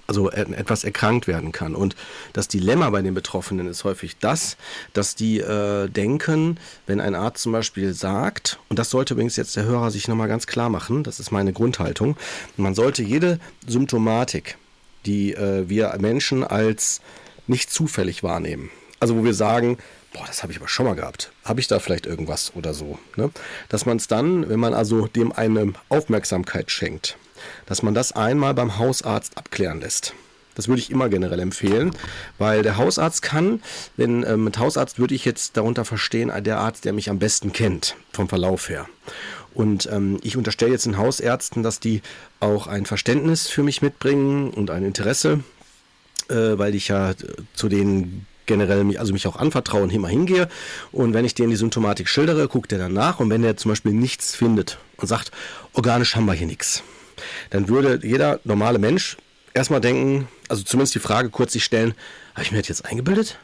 also 0.07 0.29
etwas 0.31 0.83
erkrankt 0.83 1.27
werden 1.27 1.51
kann. 1.51 1.75
Und 1.75 1.95
das 2.33 2.47
Dilemma 2.47 2.89
bei 2.89 3.01
den 3.01 3.13
Betroffenen 3.13 3.67
ist 3.67 3.83
häufig 3.83 4.17
das, 4.19 4.57
dass 4.93 5.15
die 5.15 5.39
äh, 5.39 5.87
denken, 5.89 6.57
wenn 6.87 6.99
ein 6.99 7.15
Arzt 7.15 7.43
zum 7.43 7.51
Beispiel 7.51 7.93
sagt, 7.93 8.59
und 8.69 8.79
das 8.79 8.89
sollte 8.89 9.13
übrigens 9.13 9.35
jetzt 9.35 9.55
der 9.55 9.65
Hörer 9.65 9.91
sich 9.91 10.07
nochmal 10.07 10.27
ganz 10.27 10.47
klar 10.47 10.69
machen, 10.69 11.03
das 11.03 11.19
ist 11.19 11.31
meine 11.31 11.53
Grundhaltung, 11.53 12.17
man 12.57 12.75
sollte 12.75 13.03
jede 13.03 13.39
Symptomatik, 13.67 14.57
die 15.05 15.33
äh, 15.33 15.69
wir 15.69 15.95
Menschen 15.99 16.43
als 16.43 17.01
nicht 17.47 17.69
zufällig 17.69 18.23
wahrnehmen, 18.23 18.69
also 18.99 19.17
wo 19.17 19.23
wir 19.23 19.33
sagen, 19.33 19.77
boah, 20.13 20.25
das 20.27 20.43
habe 20.43 20.53
ich 20.53 20.59
aber 20.59 20.67
schon 20.67 20.85
mal 20.85 20.95
gehabt. 20.95 21.31
Habe 21.43 21.59
ich 21.59 21.67
da 21.67 21.79
vielleicht 21.79 22.05
irgendwas 22.05 22.53
oder 22.55 22.73
so? 22.73 22.99
Ne? 23.15 23.31
Dass 23.69 23.85
man 23.85 23.97
es 23.97 24.07
dann, 24.07 24.47
wenn 24.47 24.59
man 24.59 24.73
also 24.73 25.07
dem 25.07 25.31
eine 25.31 25.73
Aufmerksamkeit 25.89 26.71
schenkt, 26.71 27.17
dass 27.65 27.83
man 27.83 27.93
das 27.93 28.11
einmal 28.11 28.53
beim 28.53 28.77
Hausarzt 28.77 29.37
abklären 29.37 29.81
lässt. 29.81 30.13
Das 30.55 30.67
würde 30.67 30.81
ich 30.81 30.91
immer 30.91 31.09
generell 31.09 31.39
empfehlen, 31.39 31.91
weil 32.37 32.61
der 32.61 32.77
Hausarzt 32.77 33.21
kann, 33.21 33.61
wenn 33.97 34.23
äh, 34.23 34.37
mit 34.37 34.59
Hausarzt 34.59 34.99
würde 34.99 35.15
ich 35.15 35.25
jetzt 35.25 35.57
darunter 35.57 35.85
verstehen, 35.85 36.31
der 36.43 36.59
Arzt, 36.59 36.85
der 36.85 36.93
mich 36.93 37.09
am 37.09 37.19
besten 37.19 37.53
kennt, 37.53 37.95
vom 38.11 38.29
Verlauf 38.29 38.69
her. 38.69 38.87
Und 39.53 39.87
ähm, 39.91 40.19
ich 40.23 40.37
unterstelle 40.37 40.71
jetzt 40.71 40.85
den 40.85 40.97
Hausärzten, 40.97 41.63
dass 41.63 41.79
die 41.79 42.01
auch 42.39 42.67
ein 42.67 42.85
Verständnis 42.85 43.47
für 43.47 43.63
mich 43.63 43.81
mitbringen 43.81 44.49
und 44.49 44.71
ein 44.71 44.83
Interesse, 44.83 45.43
äh, 46.29 46.57
weil 46.57 46.75
ich 46.75 46.87
ja 46.87 47.11
äh, 47.11 47.15
zu 47.53 47.69
denen 47.69 48.25
generell 48.45 48.83
mich, 48.83 48.99
also 48.99 49.13
mich 49.13 49.27
auch 49.27 49.35
anvertrauen, 49.35 49.89
immer 49.89 50.07
hingehe. 50.07 50.49
Und 50.91 51.13
wenn 51.13 51.25
ich 51.25 51.35
denen 51.35 51.51
die 51.51 51.55
Symptomatik 51.55 52.09
schildere, 52.09 52.47
guckt 52.47 52.71
er 52.71 52.77
dann 52.77 52.93
nach. 52.93 53.19
Und 53.19 53.29
wenn 53.29 53.43
er 53.43 53.57
zum 53.57 53.69
Beispiel 53.69 53.93
nichts 53.93 54.35
findet 54.35 54.79
und 54.97 55.07
sagt, 55.07 55.31
organisch 55.73 56.15
haben 56.15 56.25
wir 56.25 56.33
hier 56.33 56.47
nichts, 56.47 56.83
dann 57.49 57.69
würde 57.69 57.99
jeder 58.05 58.39
normale 58.43 58.79
Mensch 58.79 59.17
erstmal 59.53 59.81
denken, 59.81 60.27
also 60.49 60.63
zumindest 60.63 60.95
die 60.95 60.99
Frage 60.99 61.29
kurz 61.29 61.53
sich 61.53 61.63
stellen, 61.63 61.93
habe 62.33 62.43
ich 62.43 62.51
mir 62.51 62.59
das 62.59 62.67
jetzt 62.67 62.85
eingebildet? 62.85 63.37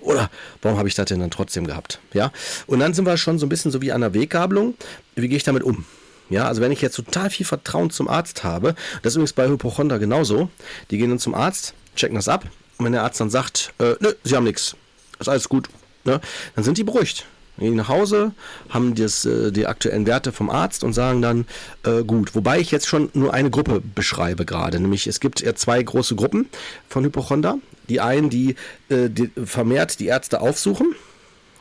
Oder 0.00 0.30
warum 0.62 0.78
habe 0.78 0.88
ich 0.88 0.94
das 0.94 1.06
denn 1.06 1.20
dann 1.20 1.30
trotzdem 1.30 1.66
gehabt? 1.66 2.00
Ja, 2.12 2.32
und 2.66 2.78
dann 2.80 2.94
sind 2.94 3.04
wir 3.04 3.16
schon 3.16 3.38
so 3.38 3.46
ein 3.46 3.48
bisschen 3.48 3.70
so 3.70 3.82
wie 3.82 3.92
an 3.92 4.00
der 4.00 4.14
Weggabelung. 4.14 4.74
Wie 5.16 5.28
gehe 5.28 5.36
ich 5.36 5.42
damit 5.42 5.62
um? 5.62 5.84
Ja, 6.30 6.46
also 6.46 6.60
wenn 6.60 6.72
ich 6.72 6.80
jetzt 6.80 6.94
total 6.94 7.30
viel 7.30 7.46
Vertrauen 7.46 7.90
zum 7.90 8.06
Arzt 8.06 8.44
habe, 8.44 8.74
das 9.02 9.12
ist 9.12 9.16
übrigens 9.16 9.32
bei 9.32 9.48
Hypochonder 9.48 9.98
genauso, 9.98 10.50
die 10.90 10.98
gehen 10.98 11.10
dann 11.10 11.18
zum 11.18 11.34
Arzt, 11.34 11.74
checken 11.96 12.16
das 12.16 12.28
ab 12.28 12.44
und 12.76 12.84
wenn 12.84 12.92
der 12.92 13.02
Arzt 13.02 13.20
dann 13.20 13.30
sagt, 13.30 13.72
äh, 13.78 13.94
nö, 14.00 14.12
sie 14.24 14.36
haben 14.36 14.44
nichts, 14.44 14.76
ist 15.18 15.28
alles 15.28 15.48
gut, 15.48 15.68
ne, 16.04 16.20
dann 16.54 16.64
sind 16.64 16.76
die 16.76 16.84
beruhigt 16.84 17.24
gehen 17.58 17.76
nach 17.76 17.88
Hause, 17.88 18.32
haben 18.68 18.94
das, 18.94 19.24
äh, 19.24 19.52
die 19.52 19.66
aktuellen 19.66 20.06
Werte 20.06 20.32
vom 20.32 20.50
Arzt 20.50 20.84
und 20.84 20.92
sagen 20.92 21.22
dann, 21.22 21.46
äh, 21.84 22.02
gut. 22.04 22.34
Wobei 22.34 22.60
ich 22.60 22.70
jetzt 22.70 22.86
schon 22.86 23.10
nur 23.14 23.34
eine 23.34 23.50
Gruppe 23.50 23.82
beschreibe 23.94 24.44
gerade. 24.44 24.80
Nämlich 24.80 25.06
es 25.06 25.20
gibt 25.20 25.40
ja 25.40 25.54
zwei 25.54 25.82
große 25.82 26.14
Gruppen 26.16 26.48
von 26.88 27.04
Hypochonder. 27.04 27.58
Die 27.88 28.00
einen, 28.00 28.30
die, 28.30 28.56
äh, 28.88 29.08
die 29.08 29.30
vermehrt 29.44 30.00
die 30.00 30.06
Ärzte 30.06 30.40
aufsuchen 30.40 30.94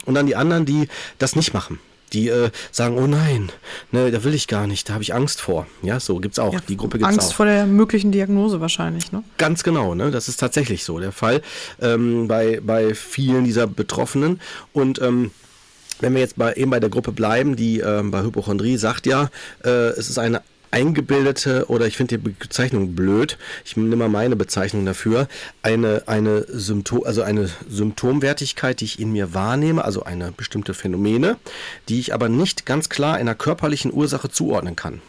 und 0.05 0.15
dann 0.15 0.25
die 0.25 0.35
anderen, 0.35 0.65
die 0.65 0.87
das 1.19 1.35
nicht 1.35 1.53
machen 1.53 1.79
die 2.13 2.29
äh, 2.29 2.49
sagen, 2.71 2.97
oh 2.97 3.07
nein, 3.07 3.51
ne, 3.91 4.11
da 4.11 4.23
will 4.23 4.33
ich 4.33 4.47
gar 4.47 4.67
nicht, 4.67 4.89
da 4.89 4.93
habe 4.93 5.03
ich 5.03 5.13
Angst 5.13 5.41
vor. 5.41 5.67
Ja, 5.81 5.99
so 5.99 6.19
gibt 6.19 6.33
es 6.33 6.39
auch. 6.39 6.53
Ja, 6.53 6.59
die 6.67 6.77
Gruppe 6.77 6.97
gibt's 6.97 7.13
Angst 7.13 7.29
auch. 7.29 7.35
vor 7.35 7.45
der 7.45 7.65
möglichen 7.65 8.11
Diagnose 8.11 8.61
wahrscheinlich, 8.61 9.11
ne? 9.11 9.23
Ganz 9.37 9.63
genau, 9.63 9.93
ne? 9.95 10.11
Das 10.11 10.27
ist 10.27 10.37
tatsächlich 10.37 10.83
so 10.83 10.99
der 10.99 11.11
Fall 11.11 11.41
ähm, 11.81 12.27
bei, 12.27 12.61
bei 12.63 12.93
vielen 12.93 13.43
dieser 13.43 13.67
Betroffenen. 13.67 14.39
Und 14.73 15.01
ähm, 15.01 15.31
wenn 15.99 16.13
wir 16.13 16.21
jetzt 16.21 16.37
bei, 16.37 16.53
eben 16.53 16.71
bei 16.71 16.79
der 16.79 16.89
Gruppe 16.89 17.11
bleiben, 17.11 17.55
die 17.55 17.79
äh, 17.79 18.03
bei 18.03 18.21
Hypochondrie 18.21 18.77
sagt 18.77 19.05
ja, 19.05 19.29
äh, 19.63 19.69
es 19.69 20.09
ist 20.09 20.17
eine 20.17 20.41
eingebildete 20.71 21.65
oder 21.69 21.87
ich 21.87 21.97
finde 21.97 22.17
die 22.17 22.29
Bezeichnung 22.29 22.95
blöd. 22.95 23.37
Ich 23.65 23.77
nehme 23.77 23.95
mal 23.95 24.09
meine 24.09 24.35
Bezeichnung 24.35 24.85
dafür. 24.85 25.27
Eine, 25.61 26.03
eine 26.07 26.45
Symptom, 26.49 27.03
also 27.05 27.21
eine 27.21 27.49
Symptomwertigkeit, 27.69 28.81
die 28.81 28.85
ich 28.85 28.99
in 28.99 29.11
mir 29.11 29.33
wahrnehme, 29.33 29.83
also 29.85 30.03
eine 30.03 30.31
bestimmte 30.31 30.73
Phänomene, 30.73 31.37
die 31.89 31.99
ich 31.99 32.13
aber 32.13 32.29
nicht 32.29 32.65
ganz 32.65 32.89
klar 32.89 33.15
einer 33.15 33.35
körperlichen 33.35 33.93
Ursache 33.93 34.29
zuordnen 34.29 34.75
kann. 34.75 35.01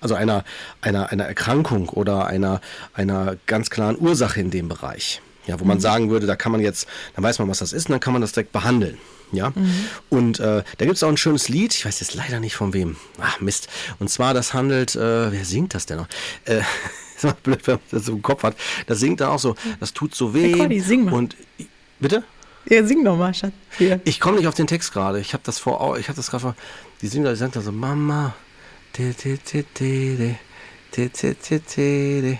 Also 0.00 0.14
einer, 0.14 0.44
einer, 0.82 1.10
einer 1.10 1.24
Erkrankung 1.24 1.88
oder 1.88 2.26
einer, 2.26 2.60
einer 2.92 3.36
ganz 3.46 3.70
klaren 3.70 3.98
Ursache 3.98 4.40
in 4.40 4.50
dem 4.50 4.68
Bereich. 4.68 5.22
Ja, 5.46 5.60
wo 5.60 5.64
man 5.64 5.78
mhm. 5.78 5.82
sagen 5.82 6.10
würde, 6.10 6.26
da 6.26 6.36
kann 6.36 6.52
man 6.52 6.60
jetzt, 6.60 6.88
dann 7.14 7.24
weiß 7.24 7.38
man, 7.38 7.48
was 7.48 7.60
das 7.60 7.72
ist 7.72 7.86
und 7.86 7.92
dann 7.92 8.00
kann 8.00 8.12
man 8.12 8.20
das 8.20 8.32
direkt 8.32 8.52
behandeln. 8.52 8.98
Ja, 9.32 9.50
mhm. 9.50 9.86
und 10.08 10.40
äh, 10.40 10.62
da 10.78 10.84
gibt 10.84 10.96
es 10.96 11.02
auch 11.02 11.08
ein 11.08 11.16
schönes 11.16 11.48
Lied, 11.48 11.74
ich 11.74 11.84
weiß 11.84 12.00
jetzt 12.00 12.14
leider 12.14 12.38
nicht 12.38 12.54
von 12.54 12.72
wem. 12.72 12.96
Ach, 13.20 13.40
Mist. 13.40 13.68
Und 13.98 14.08
zwar, 14.08 14.34
das 14.34 14.54
handelt, 14.54 14.94
äh, 14.94 15.32
wer 15.32 15.44
singt 15.44 15.74
das 15.74 15.86
denn 15.86 15.98
noch? 15.98 16.08
Äh, 16.44 16.60
ist 17.16 17.24
mal 17.24 17.36
blöd, 17.42 17.66
wenn 17.66 17.74
man 17.74 17.82
das 17.90 18.04
so 18.04 18.12
im 18.12 18.22
Kopf 18.22 18.42
hat. 18.44 18.56
Das 18.86 19.00
singt 19.00 19.20
dann 19.20 19.30
auch 19.30 19.38
so, 19.38 19.56
das 19.80 19.92
tut 19.92 20.14
so 20.14 20.32
weh. 20.32 20.52
Hey, 20.52 20.58
Conny, 20.58 20.80
sing 20.80 21.04
mal. 21.04 21.14
Und, 21.14 21.36
bitte? 21.98 22.22
Ja, 22.68 22.84
sing 22.84 23.04
doch 23.04 23.16
mal, 23.16 23.34
Schatz. 23.34 23.52
Hier. 23.78 24.00
Ich 24.04 24.20
komme 24.20 24.38
nicht 24.38 24.46
auf 24.46 24.54
den 24.54 24.66
Text 24.66 24.92
gerade. 24.92 25.20
Ich 25.20 25.32
habe 25.32 25.42
das 25.44 25.58
vor, 25.58 25.98
ich 25.98 26.08
habe 26.08 26.16
das 26.16 26.30
gerade 26.30 26.42
vor, 26.42 26.56
die 27.02 27.08
singt, 27.08 27.26
die 27.26 27.36
sagt 27.36 27.56
da 27.56 27.60
so, 27.60 27.72
Mama, 27.72 28.34
te, 28.92 29.14
te, 29.14 29.38
te, 29.38 29.64
te, 29.74 30.36
te, 30.90 31.08
te, 31.08 31.34
te, 31.34 31.60
te, 31.60 32.38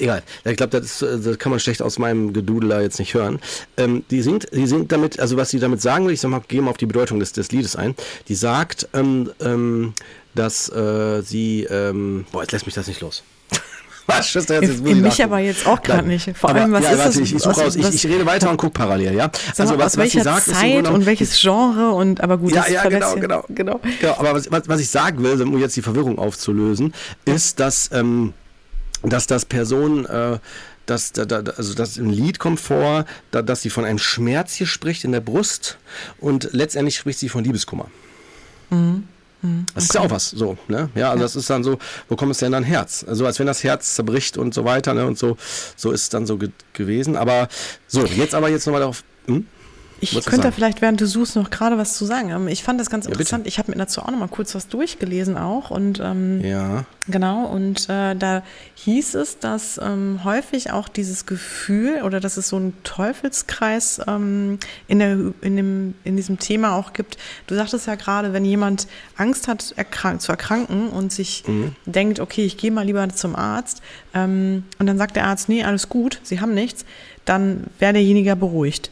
Egal. 0.00 0.22
Ich 0.44 0.56
glaube, 0.56 0.80
das, 0.80 0.98
das, 0.98 1.38
kann 1.38 1.50
man 1.50 1.60
schlecht 1.60 1.82
aus 1.82 1.98
meinem 1.98 2.32
Gedudler 2.32 2.80
jetzt 2.80 2.98
nicht 2.98 3.12
hören. 3.12 3.38
Ähm, 3.76 4.02
die 4.10 4.22
singt, 4.22 4.48
die 4.52 4.66
singt 4.66 4.90
damit, 4.90 5.20
also 5.20 5.36
was 5.36 5.50
sie 5.50 5.60
damit 5.60 5.82
sagen 5.82 6.06
will, 6.06 6.14
ich 6.14 6.20
sag 6.20 6.30
mal, 6.30 6.40
gehen 6.48 6.64
wir 6.64 6.70
auf 6.70 6.78
die 6.78 6.86
Bedeutung 6.86 7.20
des, 7.20 7.32
des 7.32 7.52
Liedes 7.52 7.76
ein. 7.76 7.94
Die 8.28 8.34
sagt, 8.34 8.88
ähm, 8.94 9.30
ähm, 9.40 9.92
dass 10.34 10.70
äh, 10.70 11.20
sie, 11.22 11.64
ähm, 11.64 12.24
boah, 12.32 12.42
jetzt 12.42 12.52
lässt 12.52 12.64
mich 12.64 12.74
das 12.74 12.86
nicht 12.86 13.02
los. 13.02 13.22
Was, 14.06 14.30
Schwester, 14.30 14.54
jetzt, 14.54 14.70
jetzt 14.70 14.84
muss 14.84 14.94
mich 14.94 15.22
aber 15.22 15.38
jetzt 15.38 15.66
auch 15.66 15.82
gerade 15.82 16.08
nicht. 16.08 16.34
Vor 16.36 16.50
allem, 16.50 16.72
was 16.72 16.82
ja, 16.82 16.92
ist 16.92 16.98
warte, 16.98 17.18
das? 17.20 17.30
Ich, 17.30 17.34
ich, 17.34 17.46
raus. 17.46 17.76
Ich, 17.76 17.94
ich, 17.94 18.06
rede 18.06 18.26
weiter 18.26 18.50
und 18.50 18.56
gucke 18.56 18.72
parallel, 18.72 19.14
ja? 19.14 19.30
Also, 19.56 19.78
was, 19.78 19.96
was 19.96 20.10
sie 20.10 20.20
sagt, 20.20 20.46
Zeit 20.46 20.84
ist 20.84 20.90
und 20.90 21.06
welches 21.06 21.40
Genre 21.40 21.90
und, 21.92 22.20
aber 22.20 22.38
gut, 22.38 22.52
ja, 22.52 22.66
ja, 22.68 22.88
genau, 22.88 23.14
genau, 23.14 23.44
genau, 23.48 23.80
genau. 24.00 24.16
Aber 24.18 24.34
was, 24.34 24.50
was, 24.50 24.62
was 24.66 24.80
ich 24.80 24.88
sagen 24.88 25.22
will, 25.22 25.40
um 25.42 25.56
jetzt 25.58 25.76
die 25.76 25.82
Verwirrung 25.82 26.18
aufzulösen, 26.18 26.92
ist, 27.24 27.60
dass, 27.60 27.90
ähm, 27.92 28.32
dass 29.02 29.26
das 29.26 29.44
Person, 29.44 30.06
äh, 30.06 30.38
dass, 30.86 31.12
da, 31.12 31.24
da, 31.24 31.38
also 31.52 31.74
das 31.74 31.96
im 31.96 32.10
Lied 32.10 32.38
kommt 32.38 32.60
vor, 32.60 33.04
da, 33.30 33.42
dass 33.42 33.62
sie 33.62 33.70
von 33.70 33.84
einem 33.84 33.98
Schmerz 33.98 34.54
hier 34.54 34.66
spricht 34.66 35.04
in 35.04 35.12
der 35.12 35.20
Brust 35.20 35.78
und 36.18 36.50
letztendlich 36.52 36.96
spricht 36.96 37.18
sie 37.18 37.28
von 37.28 37.44
Liebeskummer. 37.44 37.86
Mhm. 38.70 39.04
Mhm. 39.42 39.66
Das 39.74 39.84
okay. 39.84 39.90
ist 39.90 39.94
ja 39.94 40.00
auch 40.02 40.10
was, 40.10 40.30
so, 40.30 40.58
ne? 40.68 40.90
Ja, 40.94 41.10
also 41.10 41.18
ja. 41.18 41.24
das 41.24 41.36
ist 41.36 41.48
dann 41.48 41.64
so, 41.64 41.78
wo 42.08 42.16
kommt 42.16 42.32
es 42.32 42.38
denn 42.38 42.52
dann 42.52 42.64
Herz? 42.64 43.04
Also 43.08 43.24
als 43.24 43.38
wenn 43.38 43.46
das 43.46 43.64
Herz 43.64 43.94
zerbricht 43.94 44.36
und 44.36 44.52
so 44.52 44.64
weiter, 44.64 44.92
ne? 44.92 45.06
Und 45.06 45.18
so, 45.18 45.36
so 45.76 45.92
ist 45.92 46.02
es 46.02 46.08
dann 46.10 46.26
so 46.26 46.36
ge 46.36 46.50
gewesen. 46.74 47.16
Aber 47.16 47.48
so, 47.86 48.04
jetzt 48.04 48.34
aber 48.34 48.50
jetzt 48.50 48.66
nochmal 48.66 48.80
darauf. 48.80 49.02
Hm? 49.26 49.46
Ich 50.00 50.12
könnte 50.24 50.46
da 50.46 50.50
vielleicht, 50.50 50.80
während 50.80 51.00
du 51.00 51.06
suchst, 51.06 51.36
noch 51.36 51.50
gerade 51.50 51.76
was 51.76 51.94
zu 51.94 52.04
sagen. 52.04 52.30
Ähm, 52.30 52.48
ich 52.48 52.62
fand 52.62 52.80
das 52.80 52.90
ganz 52.90 53.06
interessant. 53.06 53.44
Ja, 53.44 53.48
ich 53.48 53.58
habe 53.58 53.70
mir 53.70 53.76
dazu 53.76 54.00
auch 54.00 54.10
noch 54.10 54.18
mal 54.18 54.28
kurz 54.28 54.54
was 54.54 54.68
durchgelesen 54.68 55.36
auch. 55.36 55.70
Und 55.70 56.00
ähm, 56.02 56.40
ja. 56.42 56.84
Genau, 57.08 57.46
und 57.46 57.88
äh, 57.88 58.14
da 58.14 58.42
hieß 58.76 59.14
es, 59.14 59.38
dass 59.38 59.80
ähm, 59.82 60.20
häufig 60.24 60.70
auch 60.70 60.88
dieses 60.88 61.26
Gefühl 61.26 62.02
oder 62.02 62.20
dass 62.20 62.36
es 62.36 62.48
so 62.48 62.56
einen 62.56 62.74
Teufelskreis 62.84 64.00
ähm, 64.06 64.58
in, 64.86 65.00
der, 65.00 65.18
in, 65.40 65.56
dem, 65.56 65.94
in 66.04 66.16
diesem 66.16 66.38
Thema 66.38 66.76
auch 66.76 66.92
gibt. 66.92 67.18
Du 67.46 67.54
sagtest 67.54 67.86
ja 67.86 67.96
gerade, 67.96 68.32
wenn 68.32 68.44
jemand 68.44 68.86
Angst 69.16 69.48
hat, 69.48 69.74
erkrank 69.76 70.20
zu 70.20 70.30
erkranken 70.32 70.88
und 70.88 71.12
sich 71.12 71.44
mhm. 71.46 71.74
denkt, 71.84 72.20
okay, 72.20 72.44
ich 72.44 72.56
gehe 72.56 72.70
mal 72.70 72.86
lieber 72.86 73.08
zum 73.08 73.34
Arzt, 73.34 73.82
ähm, 74.14 74.64
und 74.78 74.86
dann 74.86 74.98
sagt 74.98 75.16
der 75.16 75.26
Arzt, 75.26 75.48
nee, 75.48 75.64
alles 75.64 75.88
gut, 75.88 76.20
Sie 76.22 76.40
haben 76.40 76.54
nichts, 76.54 76.84
dann 77.24 77.64
wäre 77.78 77.92
derjenige 77.92 78.36
beruhigt. 78.36 78.90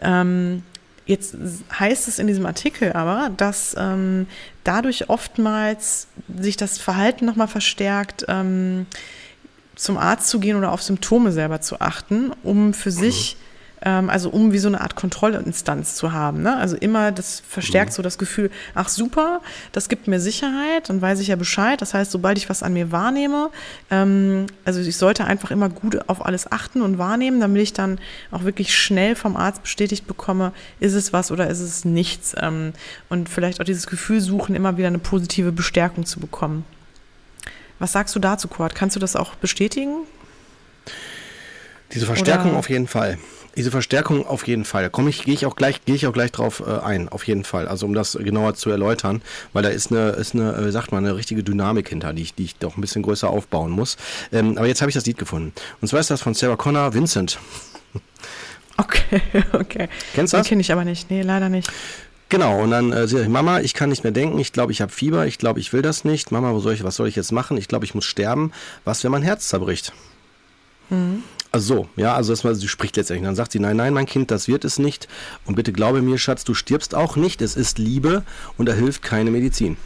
Ähm, 0.00 0.62
Jetzt 1.06 1.36
heißt 1.78 2.08
es 2.08 2.18
in 2.18 2.26
diesem 2.26 2.46
Artikel 2.46 2.92
aber, 2.92 3.30
dass 3.36 3.76
ähm, 3.78 4.26
dadurch 4.64 5.10
oftmals 5.10 6.06
sich 6.34 6.56
das 6.56 6.78
Verhalten 6.78 7.26
nochmal 7.26 7.48
verstärkt, 7.48 8.24
ähm, 8.28 8.86
zum 9.74 9.98
Arzt 9.98 10.28
zu 10.28 10.40
gehen 10.40 10.56
oder 10.56 10.72
auf 10.72 10.82
Symptome 10.82 11.30
selber 11.30 11.60
zu 11.60 11.80
achten, 11.80 12.32
um 12.42 12.72
für 12.72 12.88
mhm. 12.88 12.94
sich 12.94 13.36
ähm, 13.84 14.10
also 14.10 14.30
um 14.30 14.52
wie 14.52 14.58
so 14.58 14.68
eine 14.68 14.80
Art 14.80 14.96
Kontrollinstanz 14.96 15.94
zu 15.94 16.12
haben. 16.12 16.42
Ne? 16.42 16.56
Also 16.56 16.76
immer, 16.76 17.12
das 17.12 17.42
verstärkt 17.46 17.92
mhm. 17.92 17.94
so 17.94 18.02
das 18.02 18.18
Gefühl, 18.18 18.50
ach 18.74 18.88
super, 18.88 19.40
das 19.72 19.88
gibt 19.88 20.08
mir 20.08 20.20
Sicherheit, 20.20 20.88
dann 20.88 21.00
weiß 21.00 21.20
ich 21.20 21.28
ja 21.28 21.36
Bescheid. 21.36 21.80
Das 21.80 21.94
heißt, 21.94 22.10
sobald 22.10 22.38
ich 22.38 22.48
was 22.48 22.62
an 22.62 22.72
mir 22.72 22.90
wahrnehme, 22.90 23.50
ähm, 23.90 24.46
also 24.64 24.80
ich 24.80 24.96
sollte 24.96 25.24
einfach 25.24 25.50
immer 25.50 25.68
gut 25.68 26.08
auf 26.08 26.24
alles 26.24 26.50
achten 26.50 26.82
und 26.82 26.98
wahrnehmen, 26.98 27.40
damit 27.40 27.62
ich 27.62 27.72
dann 27.72 27.98
auch 28.30 28.44
wirklich 28.44 28.76
schnell 28.76 29.14
vom 29.14 29.36
Arzt 29.36 29.62
bestätigt 29.62 30.06
bekomme, 30.06 30.52
ist 30.80 30.94
es 30.94 31.12
was 31.12 31.30
oder 31.30 31.48
ist 31.48 31.60
es 31.60 31.84
nichts. 31.84 32.34
Ähm, 32.40 32.72
und 33.08 33.28
vielleicht 33.28 33.60
auch 33.60 33.64
dieses 33.64 33.86
Gefühl 33.86 34.20
suchen, 34.20 34.54
immer 34.54 34.76
wieder 34.78 34.88
eine 34.88 34.98
positive 34.98 35.52
Bestärkung 35.52 36.06
zu 36.06 36.20
bekommen. 36.20 36.64
Was 37.78 37.92
sagst 37.92 38.14
du 38.14 38.20
dazu, 38.20 38.48
Kurt? 38.48 38.74
Kannst 38.74 38.96
du 38.96 39.00
das 39.00 39.16
auch 39.16 39.34
bestätigen? 39.34 40.06
Diese 41.92 42.06
Verstärkung 42.06 42.52
Oder? 42.52 42.58
auf 42.58 42.70
jeden 42.70 42.86
Fall. 42.86 43.18
Diese 43.56 43.70
Verstärkung 43.70 44.26
auf 44.26 44.46
jeden 44.46 44.64
Fall. 44.64 44.82
Da 44.82 44.88
komme 44.88 45.10
ich, 45.10 45.24
gehe 45.24 45.34
ich 45.34 45.46
auch 45.46 45.56
gleich, 45.56 45.84
gehe 45.84 45.94
ich 45.94 46.06
auch 46.06 46.12
gleich 46.12 46.32
drauf 46.32 46.62
äh, 46.66 46.80
ein, 46.80 47.08
auf 47.08 47.26
jeden 47.26 47.44
Fall. 47.44 47.68
Also 47.68 47.86
um 47.86 47.94
das 47.94 48.18
genauer 48.20 48.54
zu 48.54 48.70
erläutern, 48.70 49.22
weil 49.52 49.62
da 49.62 49.68
ist 49.68 49.90
eine, 49.90 50.10
ist 50.10 50.34
eine, 50.34 50.52
äh, 50.54 50.72
sagt 50.72 50.92
man, 50.92 51.04
eine 51.04 51.16
richtige 51.16 51.42
Dynamik 51.42 51.88
hinter, 51.88 52.12
die 52.12 52.22
ich, 52.22 52.34
die 52.34 52.44
ich 52.44 52.56
doch 52.56 52.76
ein 52.76 52.80
bisschen 52.80 53.02
größer 53.02 53.28
aufbauen 53.28 53.70
muss. 53.70 53.96
Ähm, 54.32 54.58
aber 54.58 54.66
jetzt 54.66 54.80
habe 54.80 54.90
ich 54.90 54.94
das 54.94 55.06
Lied 55.06 55.18
gefunden. 55.18 55.52
Und 55.80 55.88
zwar 55.88 56.00
ist 56.00 56.10
das 56.10 56.20
von 56.20 56.34
Sarah 56.34 56.56
Connor, 56.56 56.94
Vincent. 56.94 57.38
Okay, 58.76 59.20
okay. 59.52 59.88
Kennst 60.14 60.32
du 60.32 60.36
das? 60.36 60.46
Den 60.46 60.48
kenne 60.48 60.60
ich 60.62 60.72
aber 60.72 60.84
nicht. 60.84 61.08
Nee, 61.08 61.22
leider 61.22 61.48
nicht. 61.48 61.70
Genau, 62.28 62.60
und 62.60 62.72
dann 62.72 62.92
äh, 62.92 63.04
ich, 63.04 63.28
Mama, 63.28 63.60
ich 63.60 63.74
kann 63.74 63.88
nicht 63.88 64.02
mehr 64.02 64.10
denken, 64.10 64.38
ich 64.40 64.52
glaube, 64.52 64.72
ich 64.72 64.80
habe 64.80 64.90
Fieber, 64.90 65.26
ich 65.26 65.38
glaube, 65.38 65.60
ich 65.60 65.72
will 65.72 65.82
das 65.82 66.04
nicht. 66.04 66.32
Mama, 66.32 66.52
wo 66.52 66.58
soll 66.58 66.74
ich, 66.74 66.82
was 66.82 66.96
soll 66.96 67.06
ich 67.06 67.14
jetzt 67.14 67.30
machen? 67.30 67.56
Ich 67.56 67.68
glaube, 67.68 67.84
ich 67.84 67.94
muss 67.94 68.04
sterben. 68.04 68.50
Was, 68.84 69.04
wenn 69.04 69.12
mein 69.12 69.22
Herz 69.22 69.48
zerbricht? 69.48 69.92
Mhm. 70.90 71.22
Also 71.54 71.74
so, 71.74 71.88
ja, 71.94 72.16
also 72.16 72.32
erstmal, 72.32 72.56
sie 72.56 72.66
spricht 72.66 72.96
letztendlich. 72.96 73.24
Dann 73.24 73.36
sagt 73.36 73.52
sie, 73.52 73.60
nein, 73.60 73.76
nein, 73.76 73.94
mein 73.94 74.06
Kind, 74.06 74.32
das 74.32 74.48
wird 74.48 74.64
es 74.64 74.80
nicht. 74.80 75.06
Und 75.44 75.54
bitte 75.54 75.72
glaube 75.72 76.02
mir, 76.02 76.18
Schatz, 76.18 76.42
du 76.42 76.52
stirbst 76.52 76.96
auch 76.96 77.14
nicht. 77.14 77.40
Es 77.42 77.54
ist 77.54 77.78
Liebe 77.78 78.24
und 78.58 78.68
da 78.68 78.72
hilft 78.72 79.02
keine 79.02 79.30
Medizin. 79.30 79.76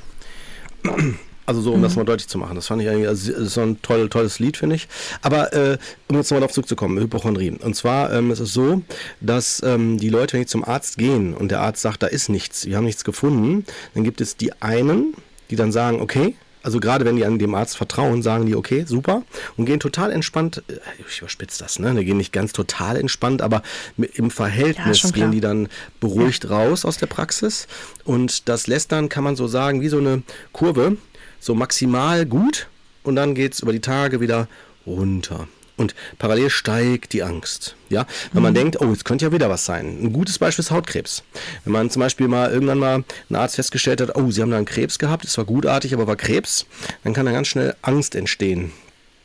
Also 1.45 1.61
so, 1.61 1.73
um 1.73 1.81
mhm. 1.81 1.83
das 1.83 1.95
mal 1.95 2.07
deutlich 2.07 2.27
zu 2.27 2.39
machen. 2.39 2.55
Das 2.55 2.69
fand 2.69 2.81
ich 2.81 2.89
eigentlich 2.89 3.07
also, 3.07 3.45
so 3.45 3.61
ein 3.61 3.83
toll, 3.83 4.09
tolles 4.09 4.39
Lied, 4.39 4.57
finde 4.57 4.77
ich. 4.77 4.89
Aber 5.21 5.53
äh, 5.53 5.77
um 6.09 6.17
jetzt 6.17 6.31
nochmal 6.31 6.41
darauf 6.41 6.55
zurückzukommen, 6.55 6.99
Hypochondrie. 6.99 7.51
Und 7.51 7.77
zwar 7.77 8.15
ähm, 8.15 8.31
es 8.31 8.41
ist 8.41 8.49
es 8.49 8.55
so, 8.55 8.81
dass 9.21 9.63
ähm, 9.63 9.99
die 9.99 10.09
Leute, 10.09 10.35
wenn 10.35 10.41
die 10.41 10.47
zum 10.47 10.65
Arzt 10.65 10.97
gehen 10.97 11.35
und 11.35 11.51
der 11.51 11.61
Arzt 11.61 11.83
sagt, 11.83 12.03
da 12.03 12.07
ist 12.07 12.31
nichts, 12.31 12.65
wir 12.65 12.79
haben 12.79 12.85
nichts 12.87 13.05
gefunden, 13.05 13.67
dann 13.93 14.05
gibt 14.05 14.23
es 14.23 14.39
die 14.39 14.55
einen, 14.63 15.13
die 15.51 15.57
dann 15.57 15.71
sagen, 15.71 16.01
okay, 16.01 16.35
also 16.69 16.81
gerade 16.81 17.07
wenn 17.07 17.17
die 17.17 17.25
an 17.25 17.39
dem 17.39 17.55
Arzt 17.55 17.79
vertrauen, 17.79 18.21
sagen 18.21 18.45
die, 18.45 18.55
okay, 18.55 18.85
super, 18.87 19.23
und 19.57 19.65
gehen 19.65 19.81
total 19.81 20.13
entspannt, 20.13 20.63
äh, 20.69 20.75
ich 21.09 21.21
überspitze 21.21 21.59
das, 21.61 21.79
ne? 21.79 21.95
Die 21.95 22.05
gehen 22.05 22.19
nicht 22.19 22.31
ganz 22.31 22.53
total 22.53 22.99
entspannt, 22.99 23.41
aber 23.41 23.63
im 23.97 24.31
Verhältnis 24.31 25.03
ja, 25.03 25.11
gehen 25.13 25.33
die 25.33 25.41
dann 25.41 25.69
beruhigt 25.99 26.45
ja. 26.45 26.51
raus 26.51 26.85
aus 26.85 26.99
der 26.99 27.07
Praxis. 27.07 27.69
Und 28.05 28.51
das 28.51 28.67
lässt 28.67 28.93
dann, 28.93 29.09
kann 29.09 29.25
man 29.25 29.35
so 29.35 29.47
sagen, 29.47 29.81
wie 29.81 29.89
so 29.89 29.97
eine 29.97 30.23
Kurve, 30.53 30.99
so 31.41 31.55
maximal 31.55 32.27
gut 32.27 32.69
und 33.03 33.17
dann 33.17 33.35
geht 33.35 33.55
es 33.55 33.61
über 33.61 33.73
die 33.73 33.81
Tage 33.81 34.21
wieder 34.21 34.47
runter. 34.87 35.49
Und 35.79 35.95
parallel 36.19 36.51
steigt 36.51 37.13
die 37.15 37.23
Angst. 37.23 37.77
Ja, 37.89 38.07
wenn 38.33 38.43
man 38.43 38.53
mhm. 38.53 38.57
denkt, 38.57 38.81
oh, 38.81 38.93
es 38.93 39.05
könnte 39.05 39.25
ja 39.25 39.33
wieder 39.33 39.49
was 39.49 39.65
sein. 39.65 39.99
Ein 40.03 40.13
gutes 40.13 40.39
Beispiel 40.39 40.63
ist 40.63 40.71
Hautkrebs. 40.71 41.23
Wenn 41.65 41.73
man 41.73 41.89
zum 41.89 42.01
Beispiel 42.01 42.29
mal 42.29 42.51
irgendwann 42.51 42.79
mal 42.79 43.05
ein 43.31 43.37
Arzt 43.37 43.55
festgestellt 43.57 44.01
hat, 44.03 44.15
oh, 44.17 44.31
sie 44.31 44.43
haben 44.43 44.51
da 44.51 44.59
einen 44.59 44.67
Krebs 44.67 44.99
gehabt, 44.99 45.25
es 45.25 45.39
war 45.39 45.47
gutartig, 45.47 45.95
aber 45.95 46.07
war 46.07 46.17
Krebs, 46.17 46.67
dann 47.05 47.15
kann 47.15 47.25
da 47.25 47.33
ganz 47.33 47.49
schnell 47.49 47.75
Angst 47.81 48.15
entstehen. 48.15 48.73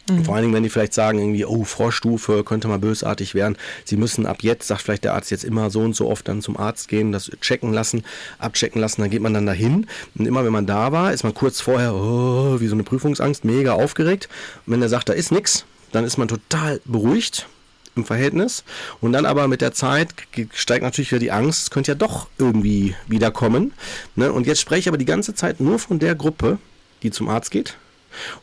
Mhm. 0.10 0.26
Vor 0.26 0.36
allen 0.36 0.44
Dingen, 0.44 0.54
wenn 0.54 0.64
die 0.64 0.70
vielleicht 0.70 0.94
sagen, 0.94 1.20
irgendwie, 1.20 1.46
oh, 1.46 1.64
Vorstufe 1.64 2.44
könnte 2.44 2.68
mal 2.68 2.80
bösartig 2.80 3.36
werden. 3.36 3.58
Sie 3.86 3.96
müssen 3.96 4.26
ab 4.26 4.38
jetzt, 4.42 4.68
sagt 4.68 4.82
vielleicht 4.82 5.06
der 5.06 5.14
Arzt 5.14 5.32
jetzt 5.32 5.44
immer 5.44 5.70
so 5.70 5.80
und 5.80 5.96
so 5.96 6.10
oft 6.10 6.28
dann 6.28 6.42
zum 6.42 6.58
Arzt 6.58 6.90
gehen, 6.90 7.12
das 7.12 7.32
checken 7.42 7.72
lassen, 7.72 8.04
abchecken 8.38 8.82
lassen, 8.82 9.02
dann 9.02 9.10
geht 9.10 9.22
man 9.22 9.34
dann 9.34 9.46
dahin. 9.46 9.88
Und 10.16 10.26
immer 10.26 10.44
wenn 10.44 10.52
man 10.52 10.66
da 10.66 10.92
war, 10.92 11.14
ist 11.14 11.24
man 11.24 11.34
kurz 11.34 11.62
vorher, 11.62 11.94
oh, 11.96 12.60
wie 12.60 12.68
so 12.68 12.76
eine 12.76 12.84
Prüfungsangst, 12.84 13.46
mega 13.46 13.74
aufgeregt. 13.74 14.28
Und 14.66 14.74
wenn 14.74 14.82
er 14.82 14.90
sagt, 14.90 15.08
da 15.08 15.14
ist 15.14 15.32
nichts, 15.32 15.66
dann 15.94 16.04
ist 16.04 16.18
man 16.18 16.28
total 16.28 16.82
beruhigt 16.84 17.48
im 17.96 18.06
Verhältnis. 18.06 18.64
Und 19.00 19.14
dann 19.14 19.26
aber 19.26 19.48
mit 19.48 19.62
der 19.62 19.74
Zeit 19.74 20.10
steigt 20.54 20.84
natürlich 20.84 21.12
wieder 21.12 21.20
die 21.20 21.32
Angst, 21.32 21.64
es 21.64 21.70
könnte 21.72 21.92
ja 21.92 21.96
doch 21.96 22.28
irgendwie 22.38 22.96
wiederkommen. 23.08 23.74
Ne? 24.16 24.34
Und 24.34 24.48
jetzt 24.48 24.60
spreche 24.60 24.82
ich 24.82 24.88
aber 24.88 24.98
die 24.98 25.06
ganze 25.06 25.34
Zeit 25.36 25.60
nur 25.60 25.80
von 25.80 26.00
der 26.00 26.16
Gruppe, 26.16 26.58
die 27.04 27.12
zum 27.12 27.30
Arzt 27.30 27.52
geht 27.52 27.78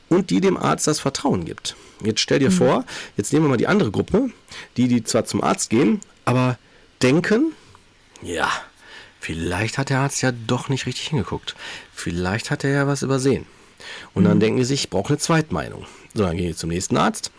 und 0.09 0.31
die 0.31 0.41
dem 0.41 0.57
Arzt 0.57 0.87
das 0.87 1.01
Vertrauen 1.01 1.45
gibt. 1.45 1.77
Jetzt 2.03 2.21
stell 2.21 2.39
dir 2.39 2.51
mhm. 2.51 2.55
vor, 2.55 2.85
jetzt 3.17 3.33
nehmen 3.33 3.45
wir 3.45 3.51
mal 3.51 3.57
die 3.57 3.67
andere 3.67 3.91
Gruppe, 3.91 4.31
die, 4.77 4.89
die 4.89 5.05
zwar 5.05 5.25
zum 5.25 5.43
Arzt 5.43 5.71
gehen, 5.71 6.01
aber 6.25 6.59
denken, 7.03 7.53
ja, 8.23 8.51
vielleicht 9.19 9.79
hat 9.79 9.91
der 9.91 10.01
Arzt 10.01 10.23
ja 10.23 10.33
doch 10.33 10.69
nicht 10.69 10.87
richtig 10.87 11.09
hingeguckt. 11.09 11.57
Vielleicht 11.93 12.51
hat 12.51 12.65
er 12.65 12.71
ja 12.71 12.87
was 12.87 13.03
übersehen. 13.03 13.47
Und 14.15 14.25
dann 14.25 14.37
mhm. 14.37 14.41
denken 14.41 14.59
die 14.59 14.65
sich, 14.65 14.85
ich 14.85 14.91
brauche 14.91 15.11
eine 15.11 15.19
Zweitmeinung. 15.19 15.87
So, 16.15 16.25
dann 16.25 16.37
gehe 16.37 16.51
ich 16.51 16.57
zum 16.57 16.71
nächsten 16.71 16.97
Arzt. 16.97 17.31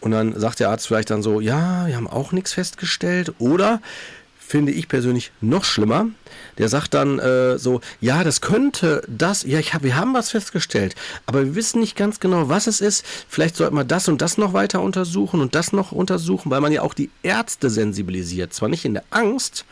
Und 0.00 0.10
dann 0.10 0.38
sagt 0.38 0.60
der 0.60 0.70
Arzt 0.70 0.86
vielleicht 0.86 1.10
dann 1.10 1.22
so, 1.22 1.40
ja, 1.40 1.86
wir 1.86 1.96
haben 1.96 2.08
auch 2.08 2.32
nichts 2.32 2.52
festgestellt. 2.52 3.32
Oder 3.38 3.80
finde 4.52 4.72
ich 4.72 4.86
persönlich 4.86 5.32
noch 5.40 5.64
schlimmer. 5.64 6.08
Der 6.58 6.68
sagt 6.68 6.92
dann 6.92 7.18
äh, 7.18 7.58
so, 7.58 7.80
ja, 8.02 8.22
das 8.22 8.42
könnte 8.42 9.02
das, 9.08 9.44
ja, 9.44 9.58
ich 9.58 9.72
hab, 9.72 9.82
wir 9.82 9.96
haben 9.96 10.12
was 10.12 10.30
festgestellt, 10.30 10.94
aber 11.24 11.42
wir 11.46 11.54
wissen 11.54 11.80
nicht 11.80 11.96
ganz 11.96 12.20
genau, 12.20 12.50
was 12.50 12.66
es 12.66 12.82
ist. 12.82 13.02
Vielleicht 13.28 13.56
sollten 13.56 13.76
wir 13.76 13.84
das 13.84 14.08
und 14.08 14.20
das 14.20 14.36
noch 14.36 14.52
weiter 14.52 14.82
untersuchen 14.82 15.40
und 15.40 15.54
das 15.54 15.72
noch 15.72 15.90
untersuchen, 15.92 16.50
weil 16.50 16.60
man 16.60 16.70
ja 16.70 16.82
auch 16.82 16.92
die 16.92 17.08
Ärzte 17.22 17.70
sensibilisiert. 17.70 18.52
Zwar 18.52 18.68
nicht 18.68 18.84
in 18.84 18.92
der 18.92 19.04
Angst, 19.08 19.64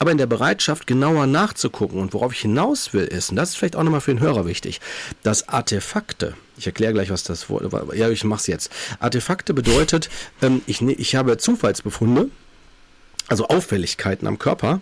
aber 0.00 0.10
in 0.10 0.18
der 0.18 0.26
Bereitschaft, 0.26 0.88
genauer 0.88 1.26
nachzugucken. 1.26 2.00
Und 2.00 2.12
worauf 2.12 2.32
ich 2.32 2.40
hinaus 2.40 2.92
will, 2.92 3.04
ist, 3.04 3.30
und 3.30 3.36
das 3.36 3.50
ist 3.50 3.56
vielleicht 3.56 3.76
auch 3.76 3.84
nochmal 3.84 4.00
für 4.00 4.14
den 4.14 4.20
Hörer 4.20 4.46
wichtig, 4.46 4.80
dass 5.22 5.48
Artefakte, 5.48 6.34
ich 6.56 6.66
erkläre 6.66 6.92
gleich, 6.92 7.10
was 7.10 7.22
das 7.22 7.50
war, 7.50 7.94
ja, 7.94 8.10
ich 8.10 8.24
mache 8.24 8.40
es 8.40 8.46
jetzt. 8.46 8.72
Artefakte 9.00 9.54
bedeutet, 9.54 10.08
ähm, 10.42 10.62
ich, 10.66 10.80
ne, 10.80 10.92
ich 10.92 11.16
habe 11.16 11.36
Zufallsbefunde, 11.36 12.30
also 13.28 13.48
Auffälligkeiten 13.48 14.26
am 14.26 14.38
Körper, 14.38 14.80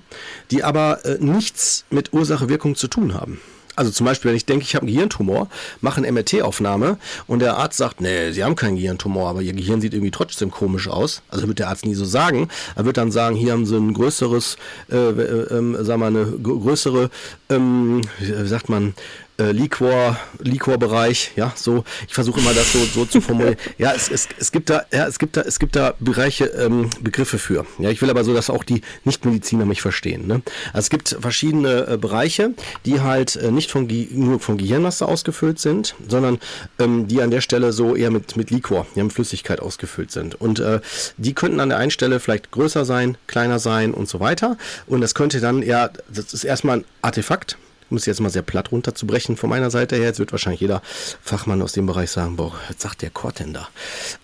die 0.50 0.64
aber 0.64 1.04
äh, 1.04 1.18
nichts 1.18 1.84
mit 1.90 2.12
Ursache-Wirkung 2.12 2.74
zu 2.74 2.88
tun 2.88 3.14
haben. 3.14 3.40
Also 3.74 3.90
zum 3.90 4.04
Beispiel, 4.04 4.28
wenn 4.28 4.36
ich 4.36 4.44
denke, 4.44 4.64
ich 4.64 4.74
habe 4.74 4.86
einen 4.86 4.92
Gehirntumor, 4.94 5.48
mache 5.80 5.96
eine 5.96 6.12
MRT-Aufnahme 6.12 6.98
und 7.26 7.38
der 7.38 7.56
Arzt 7.56 7.78
sagt, 7.78 8.02
nee, 8.02 8.30
Sie 8.32 8.44
haben 8.44 8.54
keinen 8.54 8.76
Gehirntumor, 8.76 9.30
aber 9.30 9.40
Ihr 9.40 9.54
Gehirn 9.54 9.80
sieht 9.80 9.94
irgendwie 9.94 10.10
trotzdem 10.10 10.50
komisch 10.50 10.88
aus. 10.88 11.22
Also 11.30 11.48
wird 11.48 11.58
der 11.58 11.68
Arzt 11.68 11.86
nie 11.86 11.94
so 11.94 12.04
sagen. 12.04 12.48
Er 12.76 12.84
wird 12.84 12.98
dann 12.98 13.10
sagen, 13.10 13.34
hier 13.34 13.52
haben 13.52 13.64
Sie 13.64 13.76
ein 13.76 13.94
größeres, 13.94 14.58
äh, 14.90 14.96
äh, 14.96 15.22
äh, 15.54 15.84
sagen 15.84 16.00
wir, 16.00 16.06
eine 16.06 16.26
größere, 16.26 17.08
ähm, 17.48 18.02
wie 18.18 18.46
sagt 18.46 18.68
man, 18.68 18.94
äh, 19.38 19.52
Liquor, 19.52 20.16
Liquor-Bereich, 20.40 21.32
ja, 21.36 21.52
so, 21.56 21.84
ich 22.06 22.14
versuche 22.14 22.40
immer 22.40 22.52
das 22.54 22.72
so, 22.72 22.78
so 22.84 23.04
zu 23.04 23.20
formulieren. 23.20 23.56
Ja, 23.78 23.92
es, 23.94 24.10
es, 24.10 24.28
es 24.38 24.52
gibt 24.52 24.70
da, 24.70 24.84
ja, 24.92 25.06
es 25.06 25.18
gibt 25.18 25.36
da, 25.36 25.42
es 25.42 25.58
gibt 25.58 25.76
da 25.76 25.94
Bereiche, 25.98 26.44
ähm, 26.44 26.90
Begriffe 27.00 27.38
für. 27.38 27.66
Ja, 27.78 27.90
ich 27.90 28.02
will 28.02 28.10
aber 28.10 28.22
so, 28.22 28.34
dass 28.34 28.50
auch 28.50 28.64
die 28.64 28.82
Nichtmediziner 29.04 29.64
mich 29.64 29.80
verstehen. 29.80 30.26
Ne? 30.26 30.42
Also 30.72 30.86
es 30.86 30.90
gibt 30.90 31.16
verschiedene 31.20 31.86
äh, 31.86 31.96
Bereiche, 31.96 32.54
die 32.84 33.00
halt 33.00 33.36
äh, 33.36 33.50
nicht 33.50 33.70
von, 33.70 33.88
nur 34.10 34.40
von 34.40 34.58
Gehirnmasse 34.58 35.06
ausgefüllt 35.06 35.58
sind, 35.58 35.94
sondern 36.06 36.38
ähm, 36.78 37.08
die 37.08 37.22
an 37.22 37.30
der 37.30 37.40
Stelle 37.40 37.72
so 37.72 37.96
eher 37.96 38.10
mit, 38.10 38.36
mit 38.36 38.50
Liquor, 38.50 38.86
ja, 38.94 39.02
mit 39.02 39.12
Flüssigkeit 39.12 39.60
ausgefüllt 39.60 40.12
sind. 40.12 40.40
Und 40.40 40.60
äh, 40.60 40.80
die 41.16 41.34
könnten 41.34 41.60
an 41.60 41.70
der 41.70 41.78
einen 41.78 41.90
Stelle 41.90 42.20
vielleicht 42.20 42.50
größer 42.50 42.84
sein, 42.84 43.16
kleiner 43.26 43.58
sein 43.58 43.94
und 43.94 44.08
so 44.08 44.20
weiter. 44.20 44.58
Und 44.86 45.00
das 45.00 45.14
könnte 45.14 45.40
dann, 45.40 45.62
ja, 45.62 45.90
das 46.12 46.34
ist 46.34 46.44
erstmal 46.44 46.78
ein 46.78 46.84
Artefakt, 47.00 47.56
um 47.92 47.98
es 47.98 48.06
jetzt 48.06 48.20
mal 48.20 48.30
sehr 48.30 48.40
platt 48.40 48.72
runterzubrechen 48.72 49.36
von 49.36 49.50
meiner 49.50 49.70
Seite 49.70 49.96
her. 49.96 50.06
Jetzt 50.06 50.18
wird 50.18 50.32
wahrscheinlich 50.32 50.62
jeder 50.62 50.80
Fachmann 51.20 51.60
aus 51.60 51.72
dem 51.72 51.84
Bereich 51.84 52.10
sagen, 52.10 52.36
boah, 52.36 52.54
was 52.68 52.80
sagt 52.80 53.02
der 53.02 53.10
Kort 53.10 53.38
denn 53.38 53.52
da? 53.52 53.68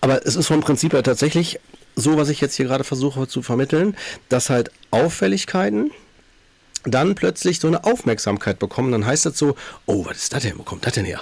Aber 0.01 0.25
es 0.25 0.35
ist 0.35 0.47
vom 0.47 0.61
Prinzip 0.61 0.93
her 0.93 1.03
tatsächlich 1.03 1.59
so, 1.95 2.17
was 2.17 2.29
ich 2.29 2.41
jetzt 2.41 2.55
hier 2.55 2.65
gerade 2.65 2.83
versuche 2.83 3.27
zu 3.27 3.43
vermitteln, 3.43 3.95
dass 4.27 4.49
halt 4.49 4.71
Auffälligkeiten, 4.89 5.91
dann 6.83 7.13
plötzlich 7.13 7.59
so 7.59 7.67
eine 7.67 7.83
Aufmerksamkeit 7.83 8.57
bekommen. 8.57 8.91
Dann 8.91 9.05
heißt 9.05 9.27
das 9.27 9.37
so, 9.37 9.55
oh, 9.85 10.05
was 10.05 10.17
ist 10.17 10.33
das 10.33 10.41
denn? 10.41 10.57
Wo 10.57 10.63
kommt 10.63 10.87
das 10.87 10.93
denn 10.93 11.05
her? 11.05 11.19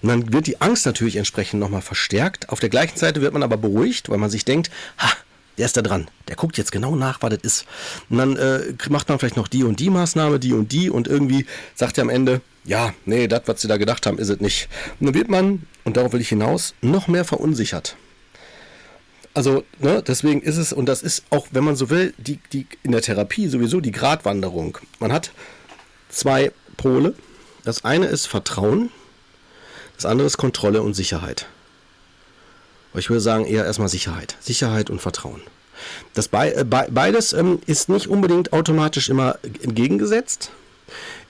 Und 0.00 0.08
dann 0.08 0.32
wird 0.32 0.46
die 0.46 0.60
Angst 0.60 0.86
natürlich 0.86 1.16
entsprechend 1.16 1.58
nochmal 1.58 1.82
verstärkt. 1.82 2.48
Auf 2.50 2.60
der 2.60 2.68
gleichen 2.68 2.96
Seite 2.96 3.22
wird 3.22 3.32
man 3.32 3.42
aber 3.42 3.56
beruhigt, 3.56 4.08
weil 4.08 4.18
man 4.18 4.30
sich 4.30 4.44
denkt, 4.44 4.70
ha, 4.98 5.10
der 5.58 5.66
ist 5.66 5.76
da 5.76 5.82
dran. 5.82 6.08
Der 6.28 6.36
guckt 6.36 6.56
jetzt 6.56 6.72
genau 6.72 6.96
nach, 6.96 7.20
was 7.20 7.30
das 7.30 7.40
ist. 7.42 7.66
Und 8.08 8.18
dann 8.18 8.36
äh, 8.36 8.60
macht 8.88 9.08
man 9.08 9.18
vielleicht 9.18 9.36
noch 9.36 9.48
die 9.48 9.64
und 9.64 9.80
die 9.80 9.90
Maßnahme, 9.90 10.38
die 10.38 10.52
und 10.52 10.72
die 10.72 10.88
und 10.88 11.08
irgendwie 11.08 11.46
sagt 11.74 11.98
er 11.98 12.02
am 12.02 12.10
Ende, 12.10 12.40
ja, 12.64 12.94
nee, 13.04 13.28
das, 13.28 13.42
was 13.46 13.60
sie 13.60 13.68
da 13.68 13.76
gedacht 13.76 14.06
haben, 14.06 14.18
ist 14.18 14.28
es 14.28 14.40
nicht. 14.40 14.68
Und 15.00 15.06
dann 15.06 15.14
wird 15.14 15.28
man, 15.28 15.66
und 15.84 15.96
darauf 15.96 16.12
will 16.12 16.20
ich 16.20 16.28
hinaus, 16.28 16.74
noch 16.80 17.08
mehr 17.08 17.24
verunsichert. 17.24 17.96
Also, 19.34 19.64
ne, 19.78 20.02
deswegen 20.06 20.42
ist 20.42 20.56
es, 20.56 20.72
und 20.72 20.86
das 20.86 21.02
ist 21.02 21.24
auch, 21.30 21.48
wenn 21.50 21.64
man 21.64 21.76
so 21.76 21.90
will, 21.90 22.14
die, 22.18 22.40
die 22.52 22.66
in 22.82 22.92
der 22.92 23.02
Therapie 23.02 23.48
sowieso 23.48 23.80
die 23.80 23.92
Gratwanderung. 23.92 24.78
Man 24.98 25.12
hat 25.12 25.32
zwei 26.08 26.52
Pole. 26.76 27.14
Das 27.64 27.84
eine 27.84 28.06
ist 28.06 28.26
Vertrauen, 28.26 28.90
das 29.96 30.06
andere 30.06 30.26
ist 30.26 30.36
Kontrolle 30.36 30.82
und 30.82 30.94
Sicherheit. 30.94 31.46
Aber 32.98 33.02
ich 33.04 33.10
würde 33.10 33.20
sagen, 33.20 33.44
eher 33.44 33.64
erstmal 33.64 33.88
Sicherheit. 33.88 34.36
Sicherheit 34.40 34.90
und 34.90 35.00
Vertrauen. 35.00 35.40
Das 36.14 36.26
be 36.26 36.52
äh, 36.52 36.64
be 36.64 36.88
beides 36.90 37.32
ähm, 37.32 37.60
ist 37.64 37.88
nicht 37.88 38.08
unbedingt 38.08 38.52
automatisch 38.52 39.08
immer 39.08 39.38
entgegengesetzt. 39.62 40.50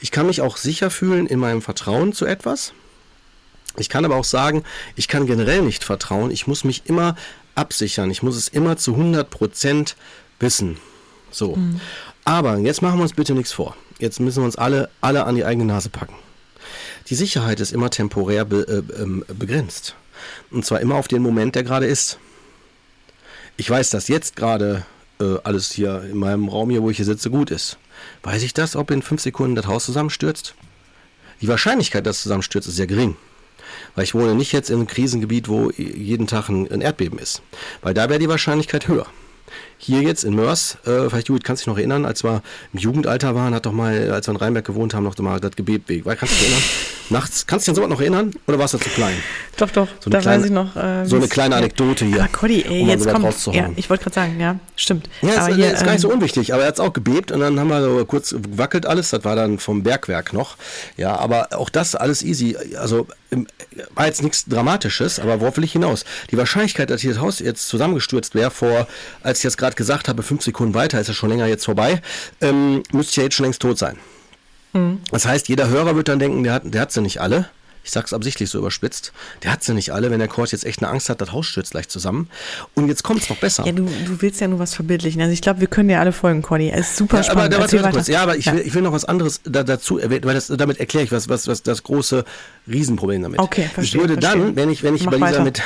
Ich 0.01 0.11
kann 0.11 0.29
mich 0.29 0.41
auch 0.41 0.57
sicher 0.57 0.89
fühlen 0.89 1.27
in 1.27 1.39
meinem 1.39 1.61
Vertrauen 1.61 2.15
zu 2.15 2.25
etwas. 2.25 2.73
Ich 3.77 3.91
kann 3.91 4.07
aber 4.07 4.17
auch 4.17 4.25
sagen, 4.25 4.65
ich 4.97 5.09
kann 5.09 5.27
generell 5.27 5.61
nicht 5.61 5.85
vertrauen. 5.85 6.31
Ich 6.31 6.47
muss 6.47 6.65
mich 6.65 6.85
immer 6.87 7.17
absichern. 7.55 8.11
Ich 8.11 8.23
muss 8.23 8.37
es 8.37 8.49
immer 8.49 8.79
zu 8.79 8.95
100% 8.95 9.93
wissen. 10.41 10.79
So. 11.31 11.57
Mhm. 11.57 11.83
Aber 12.25 12.57
jetzt 12.57 12.81
machen 12.81 12.99
wir 12.99 13.03
uns 13.03 13.13
bitte 13.13 13.35
nichts 13.35 13.53
vor. 13.53 13.77
Jetzt 13.99 14.21
müssen 14.21 14.41
wir 14.41 14.47
uns 14.47 14.57
alle, 14.57 14.89
alle 15.03 15.25
an 15.25 15.35
die 15.35 15.45
eigene 15.45 15.67
Nase 15.67 15.91
packen. 15.91 16.15
Die 17.09 17.15
Sicherheit 17.15 17.61
ist 17.61 17.73
immer 17.73 17.91
temporär 17.91 18.47
be, 18.47 18.85
äh, 18.97 19.03
ähm, 19.03 19.23
begrenzt. 19.29 19.97
Und 20.51 20.65
zwar 20.65 20.81
immer 20.81 20.97
auf 20.97 21.09
den 21.09 21.23
Moment, 21.23 21.55
der 21.55 21.65
gerade 21.65 21.87
ist. 21.87 22.19
Ich 23.57 23.69
weiß, 23.69 23.91
dass 23.91 24.09
jetzt 24.09 24.37
gerade 24.37 24.85
äh, 25.21 25.37
alles 25.45 25.73
hier 25.73 26.03
in 26.03 26.17
meinem 26.17 26.49
Raum 26.49 26.71
hier, 26.71 26.83
wo 26.83 26.91
ich 26.91 26.97
hier 26.97 27.07
sitze, 27.07 27.31
gut 27.31 27.51
ist. 27.51 27.79
Weiß 28.23 28.43
ich 28.43 28.55
das, 28.55 28.77
ob 28.77 28.91
in 28.91 29.03
fünf 29.03 29.21
Sekunden 29.21 29.57
das 29.57 29.67
Haus 29.67 29.85
zusammenstürzt? 29.85 30.55
Die 31.41 31.49
Wahrscheinlichkeit, 31.49 32.07
dass 32.07 32.17
es 32.17 32.23
zusammenstürzt, 32.23 32.69
ist 32.69 32.77
sehr 32.77 32.87
gering. 32.87 33.17
Weil 33.95 34.05
ich 34.05 34.15
wohne 34.15 34.35
nicht 34.35 34.53
jetzt 34.53 34.71
in 34.71 34.77
einem 34.77 34.87
Krisengebiet, 34.87 35.49
wo 35.49 35.71
jeden 35.77 36.27
Tag 36.27 36.49
ein, 36.49 36.71
ein 36.71 36.81
Erdbeben 36.81 37.19
ist. 37.19 37.43
Weil 37.83 37.95
da 37.95 38.09
wäre 38.09 38.19
die 38.19 38.29
Wahrscheinlichkeit 38.29 38.89
höher. 38.89 39.07
Hier 39.81 40.03
jetzt 40.03 40.25
in 40.25 40.35
Mörs, 40.35 40.77
äh, 40.85 41.09
vielleicht 41.09 41.29
Judith, 41.29 41.45
kannst 41.45 41.63
du 41.63 41.65
dich 41.65 41.67
noch 41.69 41.79
erinnern, 41.79 42.05
als 42.05 42.25
wir 42.25 42.43
im 42.73 42.81
Jugendalter 42.81 43.37
waren, 43.37 43.55
hat 43.55 43.65
doch 43.65 43.73
mal, 43.73 44.11
als 44.11 44.27
wir 44.27 44.33
in 44.33 44.37
Rheinberg 44.37 44.65
gewohnt 44.65 44.93
haben, 44.93 45.05
noch 45.05 45.17
mal 45.19 45.39
das 45.39 45.53
gebebt. 45.55 45.89
Kannst 45.89 46.23
du 46.23 46.27
dich 46.27 46.43
erinnern? 46.43 46.63
Nachts, 47.11 47.47
kannst 47.47 47.67
du 47.67 47.71
dich 47.71 47.79
an 47.79 47.83
sowas 47.85 47.91
noch 47.91 48.01
erinnern? 48.01 48.33
Oder 48.47 48.59
warst 48.59 48.75
du 48.75 48.79
zu 48.79 48.91
klein? 48.91 49.15
Doch, 49.57 49.71
doch, 49.71 49.89
so 50.01 50.11
da 50.11 50.19
kleine, 50.19 50.39
weiß 50.39 50.47
ich 50.47 50.53
noch. 50.53 50.77
Äh, 50.77 51.07
so 51.07 51.17
eine 51.17 51.29
kleine 51.29 51.57
Anekdote 51.57 52.05
hier. 52.05 52.23
Ah, 52.23 52.29
Cody, 52.31 52.63
ey, 52.63 52.83
um 52.83 52.89
jetzt 52.89 53.09
kommt, 53.09 53.55
ja, 53.55 53.71
ich 53.77 53.89
wollte 53.89 54.05
gerade 54.05 54.15
sagen, 54.15 54.41
ja, 54.41 54.59
stimmt. 54.77 55.09
Ja, 55.23 55.39
aber 55.39 55.51
ist, 55.51 55.57
hier, 55.57 55.73
ist 55.73 55.85
gar 55.85 55.93
nicht 55.93 56.01
so 56.01 56.09
ähm, 56.11 56.17
unwichtig, 56.17 56.53
aber 56.53 56.63
er 56.63 56.69
hat 56.69 56.75
es 56.75 56.81
auch 56.81 56.93
gebebt 56.93 57.33
und 57.33 57.41
dann 57.41 57.59
haben 57.59 57.69
wir 57.69 57.83
so 57.83 58.05
kurz 58.05 58.31
gewackelt 58.31 58.85
alles, 58.85 59.11
das 59.11 59.25
war 59.25 59.37
dann 59.37 59.59
vom 59.59 59.85
Bergwerk 59.85 60.33
noch. 60.33 60.57
Ja, 60.97 61.17
aber 61.17 61.49
auch 61.53 61.71
das 61.71 61.95
alles 61.95 62.23
easy, 62.23 62.57
also 62.77 63.07
war 63.95 64.07
jetzt 64.07 64.23
nichts 64.23 64.47
Dramatisches, 64.47 65.21
aber 65.21 65.41
worauf 65.41 65.57
will 65.57 65.65
ich 65.65 65.73
hinaus? 65.73 66.05
Die 66.31 66.39
Wahrscheinlichkeit, 66.39 66.91
dass 66.91 67.03
hier 67.03 67.13
das 67.13 67.21
Haus 67.21 67.39
jetzt 67.41 67.69
zusammengestürzt 67.69 68.35
wäre, 68.35 68.51
vor, 68.51 68.87
als 69.23 69.39
ich 69.39 69.43
das 69.43 69.57
gerade 69.57 69.68
gesagt 69.77 70.09
habe, 70.09 70.23
fünf 70.23 70.43
Sekunden 70.43 70.75
weiter, 70.75 71.01
ist 71.01 71.09
ja 71.09 71.15
schon 71.15 71.31
länger 71.31 71.47
jetzt 71.47 71.65
vorbei, 71.65 72.01
ähm, 72.41 72.83
müsste 72.93 73.11
ich 73.11 73.17
ja 73.17 73.23
jetzt 73.25 73.35
schon 73.35 73.45
längst 73.45 73.63
tot 73.63 73.79
sein. 73.79 73.97
Mhm. 74.73 75.01
Das 75.11 75.27
heißt, 75.27 75.49
jeder 75.49 75.69
Hörer 75.69 75.97
wird 75.97 76.09
dann 76.09 76.19
denken, 76.19 76.45
der 76.45 76.55
hat, 76.55 76.63
der 76.65 76.81
hat 76.81 76.93
sie 76.93 77.01
nicht 77.01 77.21
alle. 77.21 77.49
Ich 77.89 77.93
sag's 77.93 78.13
absichtlich 78.13 78.51
so 78.51 78.59
überspitzt. 78.59 79.15
Der 79.43 79.51
hat 79.51 79.65
sie 79.65 79.73
nicht 79.73 79.95
alle. 79.95 80.11
Wenn 80.11 80.19
der 80.19 80.29
Kord 80.29 80.53
jetzt 80.53 80.67
echt 80.67 80.83
eine 80.83 80.91
Angst 80.91 81.09
hat, 81.09 81.23
das 81.23 81.33
Haus 81.33 81.47
stürzt 81.47 81.71
gleich 81.71 81.89
zusammen. 81.89 82.29
Und 82.75 82.89
jetzt 82.89 83.03
kommt's 83.03 83.31
noch 83.31 83.39
besser. 83.39 83.65
Ja, 83.65 83.73
du, 83.73 83.85
du 83.85 84.21
willst 84.21 84.43
ja 84.43 84.49
nur 84.49 84.59
was 84.59 84.75
verbildlichen. 84.75 85.23
Also 85.23 85.33
ich 85.33 85.41
glaube, 85.41 85.61
wir 85.61 85.69
können 85.69 85.89
dir 85.89 85.99
alle 85.99 86.13
folgen, 86.13 86.43
Cordy. 86.43 86.71
Es 86.71 86.91
ist 86.91 86.97
super 86.99 87.19
ja, 87.19 87.23
spannend. 87.23 87.55
Aber, 87.55 87.65
aber 87.65 87.91
kurz. 87.91 88.09
Ja, 88.09 88.23
aber 88.23 88.37
ich, 88.37 88.45
ja. 88.45 88.53
Will, 88.53 88.61
ich 88.61 88.75
will 88.75 88.83
noch 88.83 88.93
was 88.93 89.07
anderes 89.07 89.41
da, 89.45 89.63
dazu, 89.63 89.99
weil 90.03 90.21
das, 90.21 90.49
damit 90.49 90.81
erkläre 90.81 91.05
ich 91.05 91.13
was, 91.13 91.31
was, 91.31 91.47
was 91.47 91.63
das 91.63 91.83
große 91.83 92.27
Riesenproblem 92.71 93.23
damit. 93.23 93.39
Okay, 93.39 93.71
verstehe. 93.73 94.03
Ich 94.03 94.09
würde 94.09 94.21
verstehe. 94.21 94.45
dann, 94.45 94.57
wenn 94.57 94.69
ich, 94.69 94.83
wenn 94.83 94.95
ich 94.95 95.07
bei 95.07 95.17
dieser 95.17 95.43
mit 95.43 95.63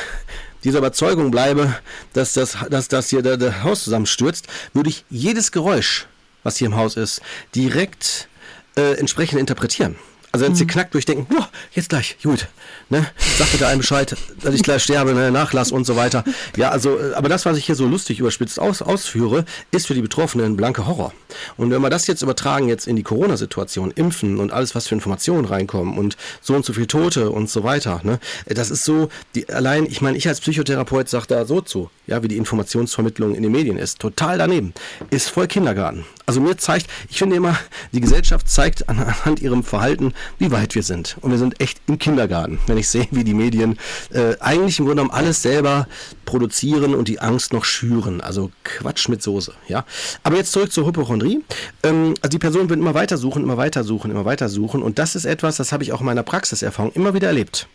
dieser 0.65 0.79
Überzeugung 0.79 1.31
bleibe, 1.31 1.75
dass 2.13 2.35
das, 2.35 2.57
dass 2.71 2.89
das 2.89 3.11
hier 3.11 3.23
das, 3.23 3.39
das 3.39 3.63
Haus 3.63 3.85
zusammenstürzt, 3.85 4.47
würde 4.73 4.91
ich 4.91 5.05
jedes 5.11 5.53
Geräusch, 5.53 6.07
was 6.43 6.57
hier 6.57 6.67
im 6.67 6.77
Haus 6.77 6.97
ist, 6.97 7.21
direkt 7.55 8.29
äh, 8.77 8.95
entsprechend 8.99 9.41
interpretieren. 9.41 9.97
Also 10.33 10.47
wenn 10.47 10.53
es 10.53 10.61
mhm. 10.61 10.67
knackt, 10.67 10.95
durchdenken, 10.95 11.27
oh, 11.39 11.45
jetzt 11.73 11.91
gleich, 11.91 12.17
gut, 12.23 12.49
ne? 12.89 13.07
Sag 13.37 13.53
bitte 13.53 13.67
einem 13.67 13.81
Bescheid, 13.81 14.17
dass 14.43 14.55
ich 14.55 14.63
gleich 14.63 14.83
sterbe, 14.83 15.13
ne? 15.13 15.31
Nachlass 15.31 15.71
und 15.71 15.85
so 15.85 15.95
weiter. 15.95 16.25
Ja, 16.57 16.71
also, 16.71 16.99
äh, 16.99 17.13
aber 17.13 17.29
das, 17.29 17.45
was 17.45 17.59
ich 17.59 17.67
hier 17.67 17.75
so 17.75 17.87
lustig 17.87 18.19
überspitzt 18.19 18.59
aus, 18.59 18.81
ausführe, 18.81 19.45
ist 19.73 19.87
für 19.87 19.95
die 19.95 20.01
Betroffenen 20.01 20.47
ein 20.47 20.57
blanker 20.57 20.87
Horror. 20.87 21.13
Und 21.59 21.71
wenn 21.71 21.83
wir 21.83 21.91
das 21.91 22.07
jetzt 22.07 22.23
übertragen, 22.23 22.67
jetzt 22.67 22.87
in 22.87 22.97
die 22.97 23.03
Corona-Situation, 23.03 23.91
Impfen 23.91 24.41
und 24.41 24.53
alles, 24.53 24.75
was 24.75 24.89
für 24.89 24.95
Informationen 24.95 25.45
reinkommen 25.45 25.99
und 25.99 26.17
so 26.41 26.55
und 26.55 26.65
so 26.65 26.73
viel 26.73 26.87
Tote 26.87 27.31
und 27.31 27.51
so 27.51 27.63
weiter, 27.63 28.01
ne? 28.03 28.19
Das 28.47 28.71
ist 28.71 28.87
so, 28.87 29.11
die, 29.35 29.47
allein, 29.51 29.85
ich 29.85 30.01
meine, 30.01 30.17
ich 30.17 30.27
als 30.29 30.41
Psychotherapeut 30.41 31.11
sage 31.11 31.27
da 31.29 31.45
so 31.45 31.61
zu, 31.61 31.91
ja, 32.07 32.23
wie 32.23 32.29
die 32.29 32.39
Informationsvermittlung 32.39 33.35
in 33.35 33.43
den 33.43 33.53
Medien 33.53 33.77
ist, 33.77 33.99
total 33.99 34.39
daneben, 34.39 34.73
ist 35.11 35.29
voll 35.29 35.47
Kindergarten. 35.47 36.07
Also 36.27 36.41
mir 36.41 36.57
zeigt, 36.57 36.87
ich 37.09 37.19
finde 37.19 37.37
immer, 37.37 37.59
die 37.93 38.01
Gesellschaft 38.01 38.49
zeigt 38.49 38.89
anhand 38.89 39.41
ihrem 39.41 39.65
Verhalten, 39.65 40.15
wie 40.39 40.51
weit 40.51 40.75
wir 40.75 40.83
sind. 40.83 41.17
Und 41.21 41.31
wir 41.31 41.39
sind 41.39 41.61
echt 41.61 41.81
im 41.87 41.99
Kindergarten, 41.99 42.59
wenn 42.67 42.79
ich 42.79 42.89
sehe, 42.89 43.09
wie 43.11 43.25
die 43.25 43.35
Medien 43.35 43.79
äh, 44.11 44.37
eigentlich 44.41 44.79
im 44.79 44.87
Grunde 44.87 45.03
genommen 45.03 45.15
alles 45.15 45.43
selber 45.43 45.89
produzieren 46.25 46.95
und 46.95 47.09
die 47.09 47.21
Angst 47.21 47.53
noch 47.53 47.65
schüren. 47.65 48.21
Also 48.21 48.51
Quatsch 48.65 49.09
mit 49.09 49.23
Soße. 49.23 49.53
Ja? 49.69 49.85
Aber 50.23 50.37
jetzt 50.37 50.53
zurück 50.53 50.73
zur 50.73 50.87
Hypochondrie. 50.87 51.43
Ähm, 51.83 52.15
also 52.21 52.31
die 52.31 52.39
Person 52.39 52.69
wird 52.69 52.79
immer 52.79 52.95
weiter 52.95 53.17
suchen, 53.17 53.43
immer 53.43 53.57
weiter 53.57 53.85
suchen, 53.85 54.11
immer 54.11 54.25
weiter 54.25 54.49
suchen. 54.49 54.83
Und 54.83 54.99
das 54.99 55.17
ist 55.17 55.25
etwas, 55.25 55.57
das 55.57 55.73
habe 55.73 55.83
ich 55.83 55.93
auch 55.93 56.01
in 56.01 56.07
meiner 56.07 56.23
Praxiserfahrung 56.23 56.93
immer 56.93 57.15
wieder 57.15 57.29
erlebt. 57.29 57.67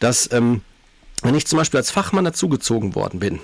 Dass, 0.00 0.30
ähm, 0.32 0.62
wenn 1.22 1.34
ich 1.34 1.46
zum 1.46 1.58
Beispiel 1.58 1.78
als 1.78 1.90
Fachmann 1.90 2.24
dazugezogen 2.24 2.94
worden 2.94 3.20
bin, 3.20 3.38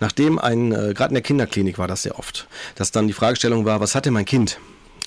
nachdem 0.00 0.38
ein, 0.38 0.72
äh, 0.72 0.94
gerade 0.94 1.10
in 1.10 1.14
der 1.14 1.22
Kinderklinik 1.22 1.78
war 1.78 1.88
das 1.88 2.02
sehr 2.02 2.18
oft, 2.18 2.46
dass 2.74 2.90
dann 2.90 3.06
die 3.06 3.12
Fragestellung 3.12 3.64
war, 3.64 3.80
was 3.80 3.94
hatte 3.94 4.10
mein 4.10 4.24
Kind? 4.24 4.58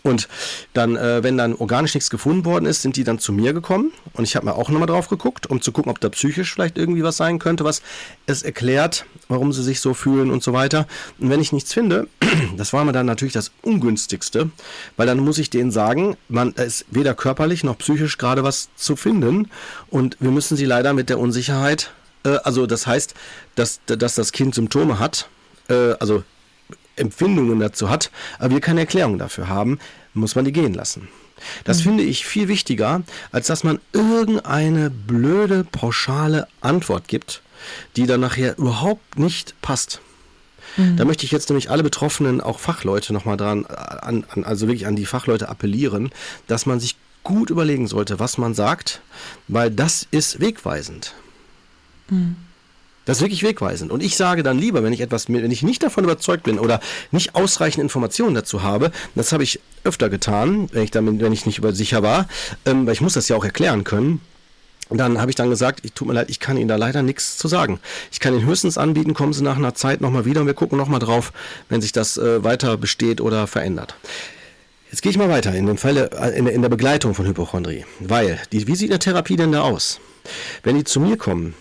Und 0.03 0.27
dann, 0.73 0.95
äh, 0.95 1.23
wenn 1.23 1.37
dann 1.37 1.53
organisch 1.53 1.93
nichts 1.93 2.09
gefunden 2.09 2.45
worden 2.45 2.65
ist, 2.65 2.81
sind 2.81 2.95
die 2.95 3.03
dann 3.03 3.19
zu 3.19 3.33
mir 3.33 3.53
gekommen 3.53 3.91
und 4.13 4.23
ich 4.23 4.35
habe 4.35 4.45
mir 4.45 4.55
auch 4.55 4.69
nochmal 4.69 4.87
drauf 4.87 5.09
geguckt, 5.09 5.47
um 5.47 5.61
zu 5.61 5.71
gucken, 5.71 5.91
ob 5.91 5.99
da 5.99 6.09
psychisch 6.09 6.53
vielleicht 6.53 6.77
irgendwie 6.77 7.03
was 7.03 7.17
sein 7.17 7.39
könnte, 7.39 7.65
was 7.65 7.81
es 8.25 8.43
erklärt, 8.43 9.05
warum 9.27 9.51
sie 9.51 9.63
sich 9.63 9.81
so 9.81 9.93
fühlen 9.93 10.31
und 10.31 10.43
so 10.43 10.53
weiter. 10.53 10.87
Und 11.19 11.29
wenn 11.29 11.41
ich 11.41 11.51
nichts 11.51 11.73
finde, 11.73 12.07
das 12.57 12.73
war 12.73 12.85
mir 12.85 12.93
dann 12.93 13.05
natürlich 13.05 13.33
das 13.33 13.51
ungünstigste, 13.63 14.49
weil 14.95 15.07
dann 15.07 15.19
muss 15.19 15.39
ich 15.39 15.49
denen 15.49 15.71
sagen, 15.71 16.15
man 16.29 16.53
ist 16.53 16.85
weder 16.89 17.13
körperlich 17.13 17.63
noch 17.63 17.77
psychisch 17.77 18.17
gerade 18.17 18.43
was 18.43 18.69
zu 18.75 18.95
finden 18.95 19.49
und 19.89 20.15
wir 20.19 20.31
müssen 20.31 20.55
sie 20.55 20.65
leider 20.65 20.93
mit 20.93 21.09
der 21.09 21.19
Unsicherheit, 21.19 21.91
also 22.35 22.65
das 22.65 22.87
heißt, 22.87 23.13
dass, 23.55 23.79
dass 23.85 24.15
das 24.15 24.31
Kind 24.31 24.55
Symptome 24.55 24.99
hat, 24.99 25.29
äh, 25.69 25.93
also 25.99 26.23
Empfindungen 26.95 27.59
dazu 27.59 27.89
hat, 27.89 28.11
aber 28.39 28.55
wir 28.55 28.61
keine 28.61 28.81
Erklärung 28.81 29.17
dafür 29.17 29.47
haben, 29.47 29.79
muss 30.13 30.35
man 30.35 30.45
die 30.45 30.51
gehen 30.51 30.73
lassen. 30.73 31.07
Das 31.63 31.79
mhm. 31.79 31.83
finde 31.83 32.03
ich 32.03 32.25
viel 32.25 32.47
wichtiger, 32.47 33.03
als 33.31 33.47
dass 33.47 33.63
man 33.63 33.79
irgendeine 33.93 34.89
blöde, 34.89 35.63
pauschale 35.63 36.47
Antwort 36.61 37.07
gibt, 37.07 37.41
die 37.95 38.07
dann 38.07 38.21
nachher 38.21 38.57
überhaupt 38.57 39.19
nicht 39.19 39.59
passt. 39.61 40.01
Mhm. 40.77 40.97
Da 40.97 41.05
möchte 41.05 41.25
ich 41.25 41.31
jetzt 41.31 41.49
nämlich 41.49 41.69
alle 41.69 41.83
Betroffenen, 41.83 42.41
auch 42.41 42.59
Fachleute 42.59 43.13
nochmal 43.13 43.37
dran, 43.37 43.65
an, 43.65 44.25
an, 44.29 44.43
also 44.43 44.67
wirklich 44.67 44.87
an 44.87 44.95
die 44.95 45.05
Fachleute 45.05 45.49
appellieren, 45.49 46.11
dass 46.47 46.65
man 46.65 46.79
sich 46.79 46.95
gut 47.23 47.49
überlegen 47.49 47.87
sollte, 47.87 48.19
was 48.19 48.37
man 48.37 48.53
sagt, 48.53 49.01
weil 49.47 49.69
das 49.69 50.07
ist 50.11 50.39
wegweisend. 50.39 51.13
Das 53.07 53.17
ist 53.17 53.21
wirklich 53.21 53.43
wegweisend. 53.43 53.89
Und 53.89 54.03
ich 54.03 54.17
sage 54.17 54.43
dann 54.43 54.59
lieber, 54.59 54.83
wenn 54.83 54.91
ich 54.91 54.99
etwas, 54.99 55.29
wenn 55.29 55.49
ich 55.49 55.63
nicht 55.63 55.81
davon 55.81 56.03
überzeugt 56.03 56.43
bin 56.43 56.59
oder 56.59 56.81
nicht 57.11 57.35
ausreichend 57.35 57.81
Informationen 57.81 58.35
dazu 58.35 58.63
habe, 58.63 58.91
das 59.15 59.31
habe 59.31 59.43
ich 59.43 59.61
öfter 59.85 60.09
getan, 60.09 60.67
wenn 60.73 60.83
ich 60.83 60.91
damit, 60.91 61.21
wenn 61.21 61.31
ich 61.31 61.45
nicht 61.45 61.57
über 61.57 61.71
sicher 61.71 62.03
war, 62.03 62.27
ähm, 62.65 62.85
weil 62.85 62.91
ich 62.91 62.99
muss 62.99 63.13
das 63.13 63.29
ja 63.29 63.37
auch 63.37 63.45
erklären 63.45 63.85
können. 63.85 64.19
dann 64.89 65.21
habe 65.21 65.31
ich 65.31 65.35
dann 65.35 65.49
gesagt, 65.49 65.85
ich 65.85 65.93
tut 65.93 66.09
mir 66.09 66.15
leid, 66.15 66.29
ich 66.29 66.41
kann 66.41 66.57
Ihnen 66.57 66.67
da 66.67 66.75
leider 66.75 67.01
nichts 67.01 67.37
zu 67.37 67.47
sagen. 67.47 67.79
Ich 68.11 68.19
kann 68.19 68.33
Ihnen 68.33 68.45
höchstens 68.45 68.77
anbieten, 68.77 69.13
kommen 69.13 69.31
Sie 69.31 69.41
nach 69.41 69.55
einer 69.55 69.73
Zeit 69.73 70.01
nochmal 70.01 70.25
wieder 70.25 70.41
und 70.41 70.47
wir 70.47 70.53
gucken 70.53 70.77
nochmal 70.77 70.99
drauf, 70.99 71.31
wenn 71.69 71.79
sich 71.79 71.93
das 71.93 72.17
äh, 72.17 72.43
weiter 72.43 72.75
besteht 72.75 73.21
oder 73.21 73.47
verändert. 73.47 73.95
Jetzt 74.91 75.01
gehe 75.01 75.11
ich 75.11 75.17
mal 75.17 75.29
weiter 75.29 75.53
in 75.53 75.65
dem 75.65 75.77
Falle, 75.77 76.11
äh, 76.11 76.37
in, 76.37 76.45
in 76.47 76.61
der 76.61 76.69
Begleitung 76.69 77.13
von 77.13 77.25
Hypochondrie. 77.25 77.85
Weil, 78.01 78.37
die, 78.51 78.67
wie 78.67 78.75
sieht 78.75 78.89
eine 78.91 78.99
Therapie 78.99 79.37
denn 79.37 79.53
da 79.53 79.61
aus? 79.61 80.01
Wenn 80.63 80.75
die 80.75 80.83
zu 80.83 80.99
mir 80.99 81.15
kommen, 81.15 81.53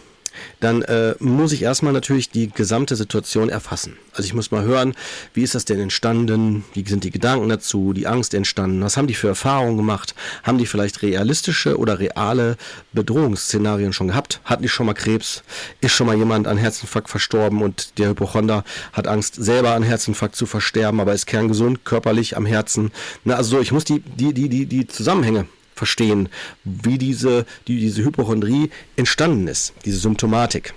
dann 0.61 0.83
äh, 0.83 1.15
muss 1.19 1.53
ich 1.53 1.63
erstmal 1.63 1.93
natürlich 1.93 2.31
die 2.31 2.49
gesamte 2.51 2.97
Situation 2.97 3.49
erfassen. 3.49 3.97
Also 4.13 4.27
ich 4.27 4.35
muss 4.35 4.51
mal 4.51 4.63
hören, 4.63 4.95
wie 5.35 5.43
ist 5.43 5.55
das 5.55 5.65
denn 5.65 5.81
entstanden, 5.81 6.65
wie 6.75 6.87
sind 6.87 7.05
die 7.05 7.11
Gedanken 7.11 7.49
dazu, 7.49 7.93
die 7.93 8.07
Angst 8.07 8.35
entstanden, 8.35 8.83
was 8.83 8.97
haben 8.97 9.07
die 9.07 9.15
für 9.15 9.29
Erfahrungen 9.29 9.77
gemacht, 9.77 10.15
haben 10.43 10.59
die 10.59 10.67
vielleicht 10.67 11.03
realistische 11.03 11.79
oder 11.79 11.99
reale 11.99 12.57
Bedrohungsszenarien 12.93 13.93
schon 13.93 14.09
gehabt, 14.09 14.41
hatten 14.45 14.63
die 14.63 14.69
schon 14.69 14.87
mal 14.87 14.95
Krebs, 14.95 15.43
ist 15.81 15.93
schon 15.93 16.07
mal 16.07 16.17
jemand 16.17 16.47
an 16.47 16.57
Herzinfarkt 16.57 17.11
verstorben 17.11 17.63
und 17.63 17.99
der 17.99 18.11
Hypochonder 18.11 18.65
hat 18.93 19.07
Angst 19.07 19.35
selber 19.35 19.75
an 19.75 19.83
Herzinfarkt 19.83 20.37
zu 20.37 20.47
versterben, 20.47 21.01
aber 21.01 21.13
ist 21.13 21.27
kerngesund, 21.27 21.85
körperlich 21.85 22.37
am 22.37 22.47
Herzen. 22.47 22.93
Na, 23.25 23.35
also 23.35 23.57
so, 23.57 23.61
ich 23.61 23.73
muss 23.73 23.85
die, 23.85 24.01
die, 24.01 24.33
die, 24.33 24.49
die, 24.49 24.67
die 24.67 24.87
Zusammenhänge 24.87 25.47
verstehen, 25.77 26.29
wie 26.65 26.99
diese, 26.99 27.47
die, 27.69 27.79
diese 27.79 28.03
Hypochondrie 28.03 28.71
entstanden 28.97 29.47
ist, 29.47 29.75
diese 29.85 29.99
Symptomatik. 29.99 30.75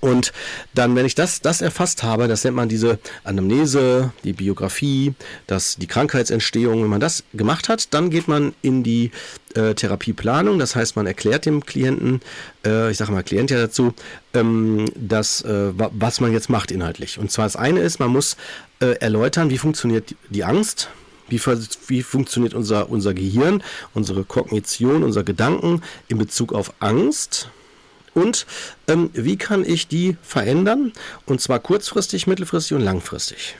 Und 0.00 0.32
dann, 0.74 0.94
wenn 0.94 1.06
ich 1.06 1.14
das, 1.14 1.40
das 1.40 1.60
erfasst 1.60 2.02
habe, 2.02 2.28
das 2.28 2.44
nennt 2.44 2.56
man 2.56 2.68
diese 2.68 2.98
Anamnese, 3.24 4.12
die 4.24 4.32
Biografie, 4.32 5.14
das, 5.46 5.76
die 5.76 5.86
Krankheitsentstehung, 5.86 6.82
wenn 6.82 6.90
man 6.90 7.00
das 7.00 7.24
gemacht 7.34 7.68
hat, 7.68 7.92
dann 7.94 8.10
geht 8.10 8.28
man 8.28 8.54
in 8.62 8.82
die 8.82 9.10
äh, 9.54 9.74
Therapieplanung. 9.74 10.58
Das 10.58 10.76
heißt, 10.76 10.94
man 10.96 11.06
erklärt 11.06 11.46
dem 11.46 11.66
Klienten, 11.66 12.20
äh, 12.64 12.90
ich 12.90 12.96
sage 12.96 13.12
mal 13.12 13.24
Klient 13.24 13.50
ja 13.50 13.58
dazu, 13.58 13.92
ähm, 14.34 14.86
das, 14.94 15.42
äh, 15.42 15.72
was 15.74 16.20
man 16.20 16.32
jetzt 16.32 16.48
macht 16.48 16.70
inhaltlich. 16.70 17.18
Und 17.18 17.32
zwar 17.32 17.46
das 17.46 17.56
eine 17.56 17.80
ist, 17.80 17.98
man 17.98 18.10
muss 18.10 18.36
äh, 18.80 18.98
erläutern, 19.00 19.50
wie 19.50 19.58
funktioniert 19.58 20.14
die 20.30 20.44
Angst, 20.44 20.90
wie, 21.28 21.40
wie 21.86 22.02
funktioniert 22.02 22.54
unser, 22.54 22.90
unser 22.90 23.14
Gehirn, 23.14 23.62
unsere 23.94 24.24
Kognition, 24.24 25.02
unser 25.02 25.24
Gedanken 25.24 25.82
in 26.08 26.18
Bezug 26.18 26.52
auf 26.52 26.72
Angst? 26.80 27.50
Und 28.14 28.46
ähm, 28.88 29.10
wie 29.12 29.36
kann 29.36 29.64
ich 29.64 29.86
die 29.86 30.16
verändern? 30.22 30.92
Und 31.26 31.40
zwar 31.40 31.60
kurzfristig, 31.60 32.26
mittelfristig 32.26 32.76
und 32.76 32.82
langfristig. 32.82 33.56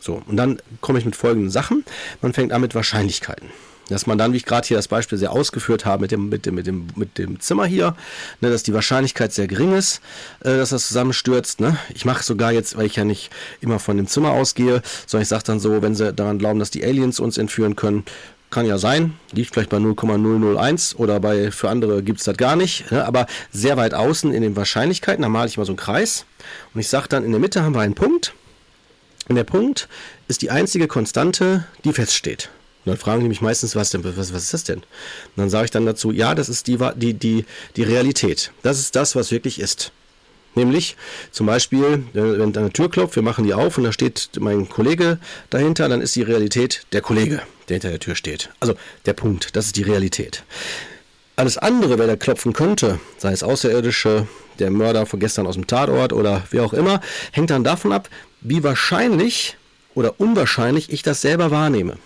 So, 0.00 0.22
und 0.26 0.36
dann 0.36 0.62
komme 0.80 0.98
ich 0.98 1.04
mit 1.04 1.16
folgenden 1.16 1.50
Sachen. 1.50 1.84
Man 2.22 2.32
fängt 2.32 2.52
an 2.52 2.60
mit 2.60 2.74
Wahrscheinlichkeiten. 2.74 3.48
Dass 3.88 4.06
man 4.06 4.18
dann, 4.18 4.32
wie 4.32 4.36
ich 4.36 4.44
gerade 4.44 4.66
hier 4.66 4.76
das 4.76 4.88
Beispiel 4.88 5.18
sehr 5.18 5.32
ausgeführt 5.32 5.84
habe 5.84 6.02
mit 6.02 6.10
dem, 6.10 6.28
mit 6.28 6.46
dem, 6.46 6.54
mit 6.54 6.66
dem, 6.66 6.86
mit 6.94 7.18
dem 7.18 7.40
Zimmer 7.40 7.64
hier, 7.64 7.96
ne, 8.40 8.50
dass 8.50 8.62
die 8.62 8.74
Wahrscheinlichkeit 8.74 9.32
sehr 9.32 9.46
gering 9.46 9.74
ist, 9.74 10.00
äh, 10.40 10.56
dass 10.56 10.70
das 10.70 10.88
zusammenstürzt. 10.88 11.60
Ne? 11.60 11.78
Ich 11.94 12.04
mache 12.04 12.22
sogar 12.22 12.52
jetzt, 12.52 12.76
weil 12.76 12.86
ich 12.86 12.96
ja 12.96 13.04
nicht 13.04 13.30
immer 13.60 13.78
von 13.78 13.96
dem 13.96 14.06
Zimmer 14.06 14.32
ausgehe, 14.32 14.82
sondern 15.06 15.22
ich 15.22 15.28
sage 15.28 15.44
dann 15.44 15.60
so, 15.60 15.82
wenn 15.82 15.94
sie 15.94 16.12
daran 16.12 16.38
glauben, 16.38 16.58
dass 16.58 16.70
die 16.70 16.84
Aliens 16.84 17.18
uns 17.20 17.38
entführen 17.38 17.76
können, 17.76 18.04
kann 18.50 18.66
ja 18.66 18.78
sein, 18.78 19.14
liegt 19.32 19.52
vielleicht 19.52 19.70
bei 19.70 19.78
0,001 19.78 20.96
oder 20.96 21.20
bei 21.20 21.50
für 21.50 21.68
andere 21.68 22.02
gibt 22.02 22.20
es 22.20 22.24
das 22.24 22.36
gar 22.36 22.56
nicht, 22.56 22.90
ne? 22.90 23.04
aber 23.04 23.26
sehr 23.50 23.76
weit 23.76 23.94
außen 23.94 24.32
in 24.32 24.42
den 24.42 24.56
Wahrscheinlichkeiten, 24.56 25.22
da 25.22 25.28
male 25.28 25.48
ich 25.48 25.58
mal 25.58 25.66
so 25.66 25.72
einen 25.72 25.78
Kreis 25.78 26.24
und 26.72 26.80
ich 26.80 26.88
sage 26.88 27.08
dann, 27.08 27.24
in 27.24 27.30
der 27.30 27.40
Mitte 27.40 27.62
haben 27.62 27.74
wir 27.74 27.82
einen 27.82 27.94
Punkt 27.94 28.32
und 29.28 29.36
der 29.36 29.44
Punkt 29.44 29.88
ist 30.28 30.42
die 30.42 30.50
einzige 30.50 30.88
Konstante, 30.88 31.66
die 31.84 31.92
feststeht. 31.92 32.50
Und 32.84 32.90
dann 32.90 32.96
fragen 32.96 33.22
die 33.22 33.28
mich 33.28 33.40
meistens, 33.40 33.76
was 33.76 33.90
denn, 33.90 34.04
was, 34.04 34.32
was 34.32 34.42
ist 34.44 34.54
das 34.54 34.64
denn? 34.64 34.78
Und 34.78 35.36
dann 35.36 35.50
sage 35.50 35.66
ich 35.66 35.70
dann 35.70 35.86
dazu, 35.86 36.10
ja, 36.10 36.34
das 36.34 36.48
ist 36.48 36.66
die, 36.66 36.78
die, 36.96 37.14
die, 37.14 37.44
die 37.76 37.82
Realität. 37.82 38.52
Das 38.62 38.78
ist 38.78 38.96
das, 38.96 39.16
was 39.16 39.30
wirklich 39.30 39.60
ist. 39.60 39.92
Nämlich 40.54 40.96
zum 41.30 41.46
Beispiel, 41.46 42.04
wenn 42.14 42.56
eine 42.56 42.72
Tür 42.72 42.90
klopft, 42.90 43.14
wir 43.14 43.22
machen 43.22 43.44
die 43.44 43.54
auf 43.54 43.78
und 43.78 43.84
da 43.84 43.92
steht 43.92 44.30
mein 44.40 44.68
Kollege 44.68 45.18
dahinter, 45.50 45.88
dann 45.88 46.00
ist 46.00 46.16
die 46.16 46.22
Realität 46.22 46.82
der 46.92 47.00
Kollege, 47.00 47.42
der 47.68 47.74
hinter 47.74 47.90
der 47.90 48.00
Tür 48.00 48.16
steht. 48.16 48.50
Also 48.58 48.74
der 49.06 49.12
Punkt, 49.12 49.54
das 49.54 49.66
ist 49.66 49.76
die 49.76 49.82
Realität. 49.82 50.42
Alles 51.36 51.58
andere, 51.58 51.98
wer 51.98 52.08
da 52.08 52.16
klopfen 52.16 52.52
könnte, 52.52 52.98
sei 53.18 53.32
es 53.32 53.44
Außerirdische, 53.44 54.26
der 54.58 54.70
Mörder 54.72 55.06
von 55.06 55.20
gestern 55.20 55.46
aus 55.46 55.54
dem 55.54 55.68
Tatort 55.68 56.12
oder 56.12 56.42
wie 56.50 56.58
auch 56.58 56.72
immer, 56.72 57.00
hängt 57.30 57.50
dann 57.50 57.62
davon 57.62 57.92
ab, 57.92 58.08
wie 58.40 58.64
wahrscheinlich 58.64 59.56
oder 59.94 60.18
unwahrscheinlich 60.18 60.90
ich 60.92 61.02
das 61.02 61.20
selber 61.20 61.52
wahrnehme. 61.52 61.98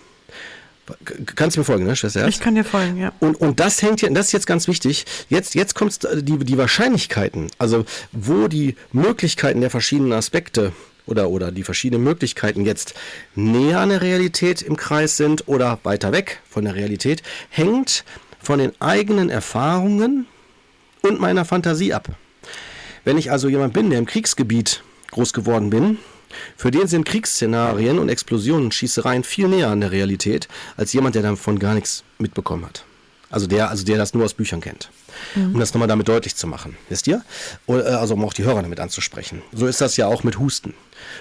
Kannst 1.35 1.55
du 1.55 1.61
mir 1.61 1.65
folgen, 1.65 1.85
ne, 1.85 1.95
Schwester? 1.95 2.27
Ich 2.27 2.39
kann 2.39 2.55
dir 2.55 2.63
folgen, 2.63 2.97
ja. 2.97 3.11
Und, 3.19 3.39
und 3.39 3.59
das 3.59 3.81
hängt 3.81 3.99
hier, 3.99 4.09
das 4.11 4.27
ist 4.27 4.31
jetzt 4.31 4.47
ganz 4.47 4.67
wichtig. 4.67 5.05
Jetzt, 5.29 5.55
jetzt 5.55 5.75
kommt 5.75 5.99
die, 6.03 6.37
die 6.37 6.57
Wahrscheinlichkeiten, 6.57 7.49
also 7.57 7.85
wo 8.11 8.47
die 8.47 8.75
Möglichkeiten 8.91 9.61
der 9.61 9.69
verschiedenen 9.69 10.13
Aspekte 10.13 10.73
oder, 11.05 11.29
oder 11.29 11.51
die 11.51 11.63
verschiedenen 11.63 12.03
Möglichkeiten 12.03 12.65
jetzt 12.65 12.93
näher 13.35 13.79
an 13.79 13.89
der 13.89 14.01
Realität 14.01 14.61
im 14.61 14.77
Kreis 14.77 15.17
sind 15.17 15.47
oder 15.47 15.79
weiter 15.83 16.11
weg 16.11 16.41
von 16.49 16.65
der 16.65 16.75
Realität, 16.75 17.23
hängt 17.49 18.03
von 18.41 18.59
den 18.59 18.73
eigenen 18.81 19.29
Erfahrungen 19.29 20.27
und 21.01 21.19
meiner 21.19 21.45
Fantasie 21.45 21.93
ab. 21.93 22.09
Wenn 23.05 23.17
ich 23.17 23.31
also 23.31 23.49
jemand 23.49 23.73
bin, 23.73 23.89
der 23.89 23.99
im 23.99 24.05
Kriegsgebiet 24.05 24.83
groß 25.11 25.33
geworden 25.33 25.69
bin, 25.69 25.97
für 26.55 26.71
den 26.71 26.87
sind 26.87 27.05
Kriegsszenarien 27.05 27.99
und 27.99 28.09
Explosionen 28.09 28.65
und 28.65 28.73
Schießereien 28.73 29.23
viel 29.23 29.47
näher 29.47 29.69
an 29.69 29.81
der 29.81 29.91
Realität 29.91 30.47
als 30.77 30.93
jemand, 30.93 31.15
der 31.15 31.23
davon 31.23 31.59
gar 31.59 31.73
nichts 31.73 32.03
mitbekommen 32.17 32.65
hat. 32.65 32.85
Also 33.33 33.47
der, 33.47 33.71
also 33.71 33.83
der 33.83 33.97
das 33.97 34.13
nur 34.13 34.25
aus 34.25 34.35
Büchern 34.35 34.61
kennt. 34.61 34.91
Mhm. 35.33 35.55
Um 35.55 35.59
das 35.59 35.73
nochmal 35.73 35.87
damit 35.87 36.07
deutlich 36.07 36.35
zu 36.35 36.45
machen. 36.45 36.77
Wisst 36.87 37.07
ihr? 37.07 37.23
Äh, 37.67 37.81
also 37.81 38.13
um 38.13 38.23
auch 38.23 38.33
die 38.33 38.43
Hörer 38.43 38.61
damit 38.61 38.79
anzusprechen. 38.79 39.41
So 39.51 39.65
ist 39.65 39.81
das 39.81 39.97
ja 39.97 40.05
auch 40.05 40.23
mit 40.23 40.37
Husten. 40.37 40.75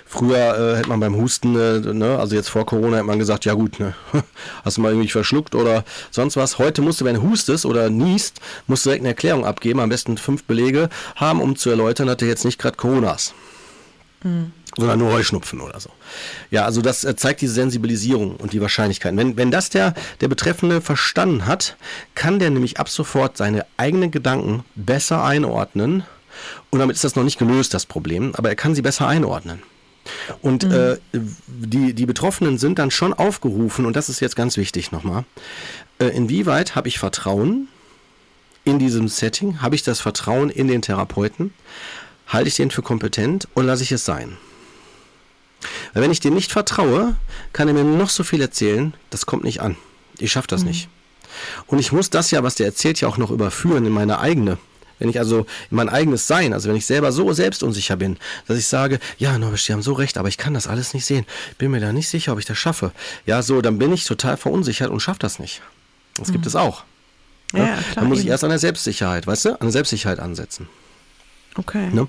Früher 0.04 0.36
äh, 0.36 0.76
hätte 0.76 0.90
man 0.90 1.00
beim 1.00 1.16
Husten, 1.16 1.56
äh, 1.58 1.80
ne, 1.80 2.18
also 2.18 2.36
jetzt 2.36 2.50
vor 2.50 2.66
Corona, 2.66 2.98
hätte 2.98 3.06
man 3.06 3.18
gesagt, 3.18 3.46
ja 3.46 3.54
gut, 3.54 3.80
ne, 3.80 3.94
hast 4.64 4.76
du 4.76 4.82
mal 4.82 4.92
irgendwie 4.92 5.08
verschluckt 5.08 5.54
oder 5.54 5.84
sonst 6.10 6.36
was. 6.36 6.58
Heute 6.58 6.82
musst 6.82 7.00
du, 7.00 7.06
wenn 7.06 7.14
du 7.14 7.22
hustest 7.22 7.64
oder 7.64 7.88
niest, 7.88 8.40
musst 8.66 8.84
du 8.84 8.90
direkt 8.90 9.02
eine 9.02 9.10
Erklärung 9.10 9.46
abgeben, 9.46 9.80
am 9.80 9.88
besten 9.88 10.18
fünf 10.18 10.44
Belege 10.44 10.90
haben, 11.16 11.40
um 11.40 11.56
zu 11.56 11.70
erläutern, 11.70 12.08
dass 12.08 12.18
du 12.18 12.26
jetzt 12.26 12.44
nicht 12.44 12.58
gerade 12.58 12.76
Corona 12.76 13.14
hast. 13.14 13.32
Mhm 14.22 14.52
sondern 14.76 14.98
nur 14.98 15.12
Heuschnupfen 15.12 15.60
oder 15.60 15.78
so. 15.80 15.90
Ja, 16.50 16.64
also 16.64 16.82
das 16.82 17.04
äh, 17.04 17.16
zeigt 17.16 17.40
diese 17.40 17.54
Sensibilisierung 17.54 18.36
und 18.36 18.52
die 18.52 18.60
Wahrscheinlichkeiten. 18.60 19.18
Wenn, 19.18 19.36
wenn 19.36 19.50
das 19.50 19.70
der, 19.70 19.94
der 20.20 20.28
Betreffende 20.28 20.80
verstanden 20.80 21.46
hat, 21.46 21.76
kann 22.14 22.38
der 22.38 22.50
nämlich 22.50 22.78
ab 22.78 22.88
sofort 22.88 23.36
seine 23.36 23.66
eigenen 23.76 24.10
Gedanken 24.10 24.64
besser 24.74 25.24
einordnen. 25.24 26.04
Und 26.70 26.78
damit 26.78 26.96
ist 26.96 27.04
das 27.04 27.16
noch 27.16 27.24
nicht 27.24 27.38
gelöst, 27.38 27.74
das 27.74 27.86
Problem, 27.86 28.34
aber 28.34 28.48
er 28.48 28.56
kann 28.56 28.74
sie 28.74 28.82
besser 28.82 29.06
einordnen. 29.06 29.62
Und 30.40 30.64
mhm. 30.64 30.72
äh, 30.72 30.96
die, 31.12 31.94
die 31.94 32.06
Betroffenen 32.06 32.58
sind 32.58 32.78
dann 32.78 32.90
schon 32.90 33.12
aufgerufen, 33.12 33.86
und 33.86 33.94
das 33.94 34.08
ist 34.08 34.20
jetzt 34.20 34.34
ganz 34.34 34.56
wichtig 34.56 34.90
nochmal, 34.90 35.24
äh, 35.98 36.06
inwieweit 36.06 36.74
habe 36.74 36.88
ich 36.88 36.98
Vertrauen 36.98 37.68
in 38.64 38.78
diesem 38.78 39.08
Setting? 39.08 39.60
Habe 39.60 39.74
ich 39.74 39.82
das 39.82 40.00
Vertrauen 40.00 40.50
in 40.50 40.68
den 40.68 40.82
Therapeuten? 40.82 41.52
Halte 42.26 42.48
ich 42.48 42.56
den 42.56 42.70
für 42.70 42.82
kompetent 42.82 43.48
oder 43.54 43.66
lasse 43.66 43.82
ich 43.82 43.92
es 43.92 44.04
sein? 44.04 44.36
Weil 45.92 46.02
wenn 46.02 46.10
ich 46.10 46.20
dem 46.20 46.34
nicht 46.34 46.52
vertraue, 46.52 47.16
kann 47.52 47.68
er 47.68 47.74
mir 47.74 47.84
noch 47.84 48.10
so 48.10 48.24
viel 48.24 48.40
erzählen, 48.40 48.94
das 49.10 49.26
kommt 49.26 49.44
nicht 49.44 49.60
an. 49.60 49.76
Ich 50.18 50.32
schaffe 50.32 50.48
das 50.48 50.62
mhm. 50.62 50.68
nicht. 50.68 50.88
Und 51.66 51.78
ich 51.78 51.92
muss 51.92 52.10
das 52.10 52.30
ja, 52.30 52.42
was 52.42 52.56
der 52.56 52.66
erzählt, 52.66 53.00
ja 53.00 53.08
auch 53.08 53.18
noch 53.18 53.30
überführen 53.30 53.86
in 53.86 53.92
meine 53.92 54.18
eigene. 54.18 54.58
Wenn 54.98 55.08
ich 55.08 55.18
also 55.18 55.40
in 55.70 55.76
mein 55.76 55.88
eigenes 55.88 56.28
Sein, 56.28 56.52
also 56.52 56.68
wenn 56.68 56.76
ich 56.76 56.86
selber 56.86 57.10
so 57.10 57.32
selbstunsicher 57.32 57.96
bin, 57.96 58.18
dass 58.46 58.56
ich 58.56 58.68
sage, 58.68 59.00
ja, 59.18 59.36
Norbisch, 59.36 59.66
die 59.66 59.72
haben 59.72 59.82
so 59.82 59.94
recht, 59.94 60.16
aber 60.16 60.28
ich 60.28 60.38
kann 60.38 60.54
das 60.54 60.68
alles 60.68 60.94
nicht 60.94 61.04
sehen. 61.04 61.26
Bin 61.58 61.72
mir 61.72 61.80
da 61.80 61.92
nicht 61.92 62.08
sicher, 62.08 62.32
ob 62.32 62.38
ich 62.38 62.44
das 62.44 62.56
schaffe. 62.58 62.92
Ja, 63.26 63.42
so, 63.42 63.60
dann 63.62 63.78
bin 63.78 63.92
ich 63.92 64.04
total 64.04 64.36
verunsichert 64.36 64.90
und 64.90 65.00
schaffe 65.00 65.18
das 65.18 65.40
nicht. 65.40 65.60
Das 66.14 66.28
mhm. 66.28 66.34
gibt 66.34 66.46
es 66.46 66.54
auch. 66.54 66.84
Ja, 67.52 67.58
ja, 67.58 67.66
klar, 67.66 67.82
dann 67.96 68.08
muss 68.08 68.18
eben. 68.18 68.26
ich 68.26 68.30
erst 68.30 68.44
an 68.44 68.50
der 68.50 68.60
Selbstsicherheit, 68.60 69.26
weißt 69.26 69.46
du, 69.46 69.50
an 69.50 69.58
der 69.62 69.72
Selbstsicherheit 69.72 70.20
ansetzen. 70.20 70.68
Okay. 71.56 71.88
Ne? 71.92 72.06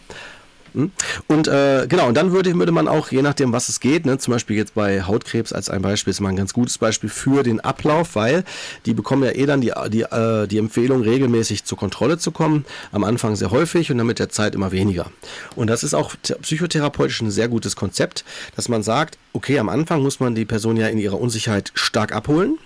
Hm? 0.73 0.91
Und 1.27 1.47
äh, 1.47 1.85
genau, 1.87 2.07
und 2.07 2.15
dann 2.15 2.31
würde, 2.31 2.53
würde 2.55 2.71
man 2.71 2.87
auch, 2.87 3.11
je 3.11 3.21
nachdem, 3.21 3.53
was 3.53 3.69
es 3.69 3.79
geht, 3.79 4.05
ne, 4.05 4.17
zum 4.17 4.33
Beispiel 4.33 4.57
jetzt 4.57 4.73
bei 4.73 5.03
Hautkrebs 5.03 5.53
als 5.53 5.69
ein 5.69 5.81
Beispiel, 5.81 6.11
ist 6.11 6.19
mal 6.19 6.29
ein 6.29 6.35
ganz 6.35 6.53
gutes 6.53 6.77
Beispiel 6.77 7.09
für 7.09 7.43
den 7.43 7.59
Ablauf, 7.59 8.15
weil 8.15 8.43
die 8.85 8.93
bekommen 8.93 9.23
ja 9.23 9.31
eh 9.31 9.45
dann 9.45 9.61
die, 9.61 9.71
die, 9.89 10.01
äh, 10.01 10.47
die 10.47 10.57
Empfehlung, 10.57 11.01
regelmäßig 11.01 11.63
zur 11.65 11.77
Kontrolle 11.77 12.17
zu 12.17 12.31
kommen. 12.31 12.65
Am 12.91 13.03
Anfang 13.03 13.35
sehr 13.35 13.51
häufig 13.51 13.91
und 13.91 13.97
dann 13.97 14.07
mit 14.07 14.19
der 14.19 14.29
Zeit 14.29 14.55
immer 14.55 14.71
weniger. 14.71 15.11
Und 15.55 15.67
das 15.67 15.83
ist 15.83 15.93
auch 15.93 16.15
psychotherapeutisch 16.41 17.21
ein 17.21 17.31
sehr 17.31 17.47
gutes 17.47 17.75
Konzept, 17.75 18.25
dass 18.55 18.69
man 18.69 18.83
sagt, 18.83 19.17
okay, 19.33 19.59
am 19.59 19.69
Anfang 19.69 20.01
muss 20.01 20.19
man 20.19 20.35
die 20.35 20.45
Person 20.45 20.77
ja 20.77 20.87
in 20.87 20.97
ihrer 20.97 21.19
Unsicherheit 21.19 21.71
stark 21.75 22.13
abholen 22.13 22.57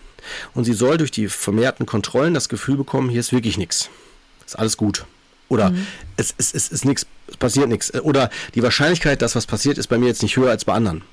und 0.54 0.64
sie 0.64 0.74
soll 0.74 0.98
durch 0.98 1.12
die 1.12 1.28
vermehrten 1.28 1.86
Kontrollen 1.86 2.34
das 2.34 2.50
Gefühl 2.50 2.78
bekommen, 2.78 3.10
hier 3.10 3.20
ist 3.20 3.32
wirklich 3.32 3.58
nichts. 3.58 3.90
Ist 4.46 4.58
alles 4.58 4.78
gut. 4.78 5.06
Oder 5.50 5.72
mhm. 5.72 5.88
es, 6.18 6.34
es, 6.38 6.54
es 6.54 6.70
ist 6.70 6.86
nichts, 6.86 7.06
es 7.28 7.38
passiert 7.38 7.70
nichts. 7.70 7.94
Oder 8.02 8.30
die 8.56 8.64
Wahrscheinlichkeit, 8.64 9.22
dass 9.22 9.36
was 9.36 9.46
passiert, 9.46 9.78
ist 9.78 9.88
bei 9.88 9.98
mir 9.98 10.08
jetzt 10.08 10.24
nicht 10.24 10.38
höher 10.38 10.50
als 10.50 10.66
bei 10.66 10.74
anderen. 10.74 11.04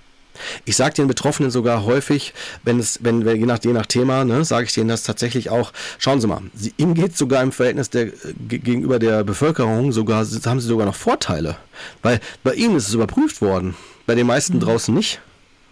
Ich 0.64 0.77
sage 0.77 0.94
den 0.94 1.07
Betroffenen 1.07 1.51
sogar 1.51 1.85
häufig, 1.85 2.35
wenn 2.64 2.79
es, 2.79 2.99
wenn, 3.03 3.25
wenn 3.25 3.38
je 3.38 3.47
nach 3.47 3.62
je 3.62 3.73
nach 3.73 3.87
Thema, 3.87 4.25
ne, 4.25 4.44
sage 4.44 4.66
ich 4.66 4.73
denen 4.73 4.88
das 4.88 5.03
tatsächlich 5.03 5.51
auch. 5.51 5.73
Schauen 5.99 6.20
Sie 6.20 6.27
mal, 6.27 6.42
sie, 6.55 6.75
ihm 6.77 6.94
geht 6.94 7.16
sogar 7.16 7.42
im 7.42 7.53
Verhältnis 7.53 7.90
der, 7.90 8.07
gegenüber 8.49 8.99
der 8.99 9.25
Bevölkerung 9.25 9.92
sogar 9.92 10.25
haben 10.25 10.61
sie 10.61 10.66
sogar 10.66 10.87
noch 10.87 10.97
Vorteile, 10.97 11.57
weil 12.03 12.20
bei 12.42 12.55
ihnen 12.55 12.77
ist 12.77 12.88
es 12.88 12.94
überprüft 12.94 13.40
worden, 13.40 13.75
bei 14.07 14.14
den 14.14 14.27
meisten 14.27 14.57
mhm. 14.57 14.61
draußen 14.61 14.94
nicht. 14.94 15.20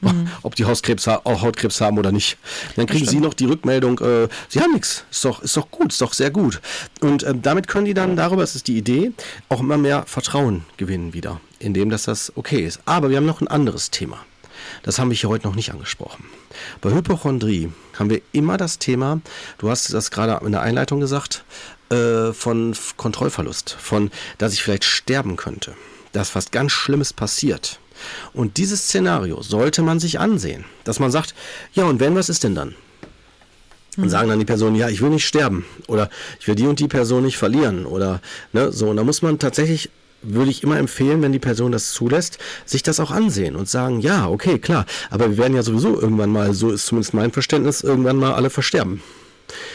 Mhm. 0.03 0.29
ob 0.43 0.55
die 0.55 0.65
Hauskrebs, 0.65 1.09
auch 1.09 1.43
Hautkrebs 1.43 1.81
haben 1.81 1.99
oder 1.99 2.13
nicht. 2.13 2.37
Dann 2.77 2.87
kriegen 2.87 3.07
sie 3.07 3.21
noch 3.21 3.35
die 3.35 3.47
Rückmeldung, 3.47 3.99
äh, 4.01 4.29
sie 4.49 4.61
haben 4.61 4.73
nichts. 4.73 5.05
Ist 5.11 5.25
doch, 5.25 5.43
ist 5.43 5.57
doch 5.57 5.71
gut, 5.71 5.93
ist 5.93 6.01
doch 6.01 6.13
sehr 6.13 6.31
gut. 6.31 6.61
Und 7.01 7.23
äh, 7.23 7.35
damit 7.35 7.69
können 7.69 7.87
die 7.87 7.95
dann 7.95 8.17
darüber, 8.17 8.43
das 8.43 8.55
ist 8.55 8.69
die 8.69 8.77
Idee, 8.77 9.13
auch 9.49 9.61
immer 9.61 9.79
mehr 9.79 10.05
Vertrauen 10.07 10.65
gewinnen 10.77 11.15
wieder, 11.15 11.41
indem 11.59 11.91
dass 11.91 12.05
das 12.05 12.33
okay 12.37 12.65
ist. 12.65 12.81
Aber 12.85 13.11
wir 13.11 13.17
haben 13.17 13.27
noch 13.27 13.41
ein 13.41 13.49
anderes 13.49 13.91
Thema. 13.91 14.19
Das 14.83 14.99
haben 14.99 15.11
wir 15.11 15.17
hier 15.17 15.29
heute 15.29 15.47
noch 15.47 15.55
nicht 15.55 15.73
angesprochen. 15.73 16.25
Bei 16.81 16.93
Hypochondrie 16.93 17.73
haben 17.99 18.11
wir 18.11 18.21
immer 18.33 18.57
das 18.57 18.79
Thema, 18.79 19.21
du 19.59 19.71
hast 19.71 19.93
das 19.93 20.11
gerade 20.11 20.45
in 20.45 20.53
der 20.53 20.63
Einleitung 20.63 21.01
gesagt, 21.01 21.45
äh, 21.91 22.33
von 22.33 22.75
Kontrollverlust, 22.97 23.77
von, 23.79 24.11
dass 24.39 24.53
ich 24.53 24.63
vielleicht 24.63 24.85
sterben 24.85 25.37
könnte, 25.37 25.75
dass 26.13 26.35
was 26.35 26.51
ganz 26.51 26.73
Schlimmes 26.73 27.13
passiert. 27.13 27.79
Und 28.33 28.57
dieses 28.57 28.85
Szenario 28.85 29.43
sollte 29.43 29.83
man 29.83 30.01
sich 30.01 30.21
ansehen, 30.21 30.65
dass 30.85 31.01
man 31.01 31.11
sagt, 31.11 31.35
ja 31.73 31.85
und 31.85 32.01
wenn, 32.01 32.15
was 32.15 32.29
ist 32.29 32.45
denn 32.45 32.55
dann? 32.55 32.75
Und 33.97 34.05
mhm. 34.05 34.09
sagen 34.09 34.29
dann 34.29 34.39
die 34.39 34.47
Personen, 34.47 34.77
ja, 34.77 34.89
ich 34.89 35.03
will 35.03 35.11
nicht 35.11 35.27
sterben 35.27 35.67
oder 35.87 36.09
ich 36.41 36.49
will 36.49 36.55
die 36.55 36.67
und 36.67 36.81
die 36.81 36.89
Person 36.89 37.25
nicht 37.25 37.37
verlieren 37.37 37.85
oder 37.85 38.21
ne, 38.53 38.73
so. 38.73 38.89
Und 38.89 38.97
da 38.97 39.05
muss 39.05 39.21
man 39.21 39.39
tatsächlich 39.39 39.91
würde 40.23 40.51
ich 40.51 40.63
immer 40.63 40.79
empfehlen, 40.79 41.21
wenn 41.21 41.33
die 41.33 41.39
Person 41.39 41.73
das 41.73 41.93
zulässt, 41.93 42.39
sich 42.65 42.83
das 42.83 43.01
auch 43.01 43.11
ansehen 43.11 43.57
und 43.57 43.69
sagen, 43.69 44.01
ja, 44.01 44.29
okay, 44.29 44.59
klar, 44.59 44.87
aber 45.11 45.31
wir 45.31 45.39
werden 45.39 45.57
ja 45.57 45.63
sowieso 45.63 46.01
irgendwann 46.01 46.31
mal, 46.31 46.55
so 46.55 46.71
ist 46.71 46.87
zumindest 46.87 47.13
mein 47.13 47.33
Verständnis, 47.33 47.83
irgendwann 47.83 48.17
mal 48.17 48.33
alle 48.35 48.49
versterben. 48.49 49.03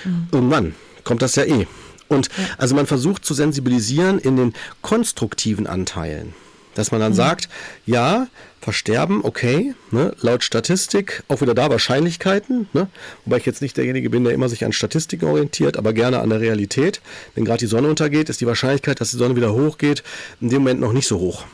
Mhm. 0.05 0.27
Irgendwann 0.31 0.75
kommt 1.03 1.21
das 1.21 1.35
ja 1.35 1.43
eh. 1.43 1.67
Und 2.07 2.27
ja. 2.27 2.45
also 2.57 2.75
man 2.75 2.87
versucht 2.87 3.25
zu 3.25 3.33
sensibilisieren 3.33 4.19
in 4.19 4.37
den 4.37 4.53
konstruktiven 4.81 5.67
Anteilen. 5.67 6.33
Dass 6.77 6.91
man 6.91 7.01
dann 7.01 7.13
mhm. 7.13 7.17
sagt, 7.17 7.49
ja, 7.85 8.27
Versterben, 8.61 9.23
okay, 9.23 9.73
ne, 9.91 10.13
laut 10.19 10.43
Statistik, 10.43 11.23
auch 11.29 11.41
wieder 11.41 11.53
da 11.53 11.69
Wahrscheinlichkeiten, 11.69 12.67
ne, 12.73 12.87
wobei 13.23 13.37
ich 13.37 13.45
jetzt 13.45 13.61
nicht 13.61 13.77
derjenige 13.77 14.09
bin, 14.09 14.25
der 14.25 14.33
immer 14.33 14.49
sich 14.49 14.65
an 14.65 14.73
Statistiken 14.73 15.25
orientiert, 15.25 15.77
aber 15.77 15.93
gerne 15.93 16.19
an 16.19 16.29
der 16.29 16.41
Realität. 16.41 17.01
Wenn 17.33 17.45
gerade 17.45 17.59
die 17.59 17.67
Sonne 17.67 17.87
untergeht, 17.87 18.29
ist 18.29 18.41
die 18.41 18.47
Wahrscheinlichkeit, 18.47 18.99
dass 18.99 19.11
die 19.11 19.17
Sonne 19.17 19.35
wieder 19.35 19.53
hochgeht, 19.53 20.03
in 20.41 20.49
dem 20.49 20.63
Moment 20.63 20.81
noch 20.81 20.91
nicht 20.91 21.07
so 21.07 21.17
hoch. 21.17 21.45